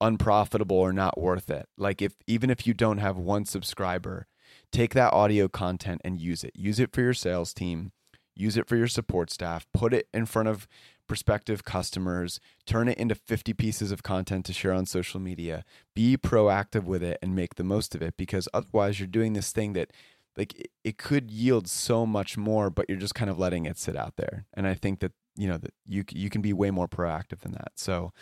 unprofitable 0.00 0.78
or 0.78 0.94
not 0.94 1.20
worth 1.20 1.50
it. 1.50 1.68
Like 1.76 2.00
if 2.00 2.14
even 2.26 2.48
if 2.48 2.66
you 2.66 2.72
don't 2.72 2.98
have 2.98 3.18
one 3.18 3.44
subscriber, 3.44 4.28
take 4.72 4.94
that 4.94 5.12
audio 5.12 5.46
content 5.46 6.00
and 6.04 6.18
use 6.18 6.42
it. 6.42 6.52
Use 6.54 6.80
it 6.80 6.92
for 6.92 7.02
your 7.02 7.12
sales 7.12 7.52
team 7.52 7.92
use 8.34 8.56
it 8.56 8.68
for 8.68 8.76
your 8.76 8.88
support 8.88 9.30
staff, 9.30 9.66
put 9.72 9.92
it 9.92 10.08
in 10.12 10.26
front 10.26 10.48
of 10.48 10.66
prospective 11.06 11.64
customers, 11.64 12.38
turn 12.66 12.88
it 12.88 12.96
into 12.96 13.14
50 13.14 13.52
pieces 13.54 13.90
of 13.90 14.02
content 14.02 14.46
to 14.46 14.52
share 14.52 14.72
on 14.72 14.86
social 14.86 15.18
media. 15.18 15.64
Be 15.94 16.16
proactive 16.16 16.84
with 16.84 17.02
it 17.02 17.18
and 17.20 17.34
make 17.34 17.56
the 17.56 17.64
most 17.64 17.94
of 17.94 18.02
it 18.02 18.16
because 18.16 18.48
otherwise 18.54 19.00
you're 19.00 19.08
doing 19.08 19.32
this 19.32 19.50
thing 19.50 19.72
that 19.72 19.90
like 20.36 20.70
it, 20.84 20.96
could 20.96 21.30
yield 21.30 21.66
so 21.66 22.06
much 22.06 22.36
more 22.36 22.70
but 22.70 22.86
you're 22.88 22.96
just 22.96 23.16
kind 23.16 23.28
of 23.28 23.38
letting 23.38 23.66
it 23.66 23.76
sit 23.76 23.96
out 23.96 24.14
there. 24.16 24.46
And 24.54 24.66
I 24.66 24.74
think 24.74 25.00
that 25.00 25.12
you 25.36 25.48
know 25.48 25.58
that 25.58 25.74
you 25.86 26.04
you 26.10 26.30
can 26.30 26.42
be 26.42 26.52
way 26.52 26.70
more 26.70 26.86
proactive 26.86 27.40
than 27.40 27.52
that. 27.52 27.72
So 27.74 28.12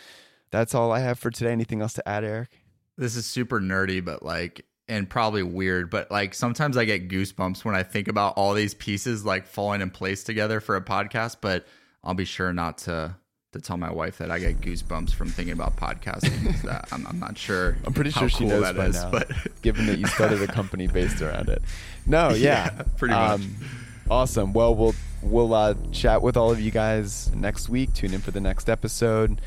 that's 0.51 0.73
all 0.73 0.91
I 0.91 0.99
have 0.99 1.19
for 1.19 1.29
today. 1.29 1.51
Anything 1.51 1.81
else 1.81 1.93
to 1.93 2.09
add, 2.09 2.23
Eric? 2.23 2.49
This 2.97 3.15
is 3.15 3.25
super 3.25 3.59
nerdy, 3.59 4.03
but 4.03 4.23
like 4.23 4.65
and 4.89 5.09
probably 5.09 5.43
weird, 5.43 5.89
but 5.89 6.11
like 6.11 6.33
sometimes 6.33 6.75
I 6.75 6.85
get 6.85 7.07
goosebumps 7.07 7.63
when 7.63 7.75
I 7.75 7.83
think 7.83 8.07
about 8.07 8.33
all 8.35 8.53
these 8.53 8.73
pieces 8.73 9.23
like 9.23 9.45
falling 9.45 9.81
in 9.81 9.91
place 9.91 10.23
together 10.23 10.59
for 10.59 10.75
a 10.75 10.81
podcast. 10.81 11.37
But 11.39 11.65
I'll 12.03 12.15
be 12.15 12.25
sure 12.25 12.51
not 12.51 12.79
to 12.79 13.15
to 13.51 13.59
tell 13.59 13.77
my 13.77 13.91
wife 13.91 14.19
that 14.19 14.29
I 14.29 14.37
get 14.37 14.61
goosebumps 14.61 15.13
from 15.13 15.29
thinking 15.29 15.53
about 15.53 15.75
podcasting. 15.75 16.61
that 16.63 16.87
I'm, 16.91 17.05
I'm, 17.07 17.19
not 17.19 17.37
sure. 17.37 17.77
I'm 17.85 17.93
pretty 17.93 18.11
sure 18.11 18.29
she 18.29 18.45
knows 18.45 18.73
by 18.73 18.85
is, 18.85 18.95
now, 18.95 19.09
but 19.09 19.31
given 19.61 19.87
that 19.87 19.97
you 19.97 20.05
started 20.07 20.41
a 20.41 20.47
company 20.47 20.87
based 20.87 21.21
around 21.21 21.49
it. 21.49 21.61
No, 22.05 22.29
yeah, 22.29 22.71
yeah 22.75 22.83
pretty 22.97 23.13
much. 23.13 23.31
Um, 23.33 23.55
awesome. 24.09 24.53
Well, 24.53 24.73
we'll 24.73 24.95
we'll 25.21 25.53
uh, 25.53 25.75
chat 25.91 26.23
with 26.23 26.37
all 26.37 26.49
of 26.49 26.59
you 26.59 26.71
guys 26.71 27.31
next 27.35 27.69
week. 27.69 27.93
Tune 27.93 28.15
in 28.15 28.21
for 28.21 28.31
the 28.31 28.41
next 28.41 28.67
episode. 28.67 29.39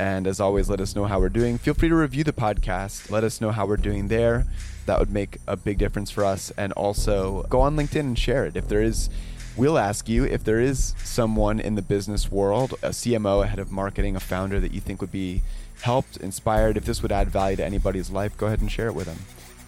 And 0.00 0.26
as 0.26 0.40
always, 0.40 0.70
let 0.70 0.80
us 0.80 0.96
know 0.96 1.04
how 1.04 1.20
we're 1.20 1.28
doing. 1.28 1.58
Feel 1.58 1.74
free 1.74 1.90
to 1.90 1.94
review 1.94 2.24
the 2.24 2.32
podcast. 2.32 3.10
Let 3.10 3.22
us 3.22 3.38
know 3.38 3.50
how 3.50 3.66
we're 3.66 3.76
doing 3.76 4.08
there. 4.08 4.46
That 4.86 4.98
would 4.98 5.10
make 5.10 5.36
a 5.46 5.58
big 5.58 5.76
difference 5.76 6.10
for 6.10 6.24
us. 6.24 6.50
And 6.56 6.72
also 6.72 7.42
go 7.50 7.60
on 7.60 7.76
LinkedIn 7.76 8.00
and 8.00 8.18
share 8.18 8.46
it. 8.46 8.56
If 8.56 8.66
there 8.66 8.80
is, 8.80 9.10
we'll 9.58 9.76
ask 9.76 10.08
you 10.08 10.24
if 10.24 10.42
there 10.42 10.58
is 10.58 10.94
someone 11.04 11.60
in 11.60 11.74
the 11.74 11.82
business 11.82 12.32
world, 12.32 12.72
a 12.82 12.88
CMO, 12.88 13.44
a 13.44 13.46
head 13.46 13.58
of 13.58 13.70
marketing, 13.70 14.16
a 14.16 14.20
founder 14.20 14.58
that 14.58 14.72
you 14.72 14.80
think 14.80 15.02
would 15.02 15.12
be 15.12 15.42
helped, 15.82 16.16
inspired, 16.16 16.78
if 16.78 16.86
this 16.86 17.02
would 17.02 17.12
add 17.12 17.28
value 17.28 17.56
to 17.58 17.64
anybody's 17.64 18.10
life, 18.10 18.34
go 18.38 18.46
ahead 18.46 18.62
and 18.62 18.72
share 18.72 18.86
it 18.86 18.94
with 18.94 19.04
them. 19.04 19.18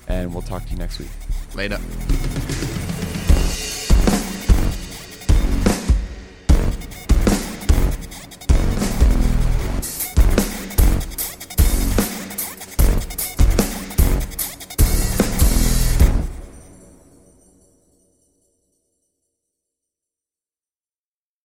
And 0.09 0.33
we'll 0.33 0.41
talk 0.41 0.65
to 0.65 0.71
you 0.71 0.79
next 0.79 0.99
week. 0.99 1.11
Later. 1.55 1.79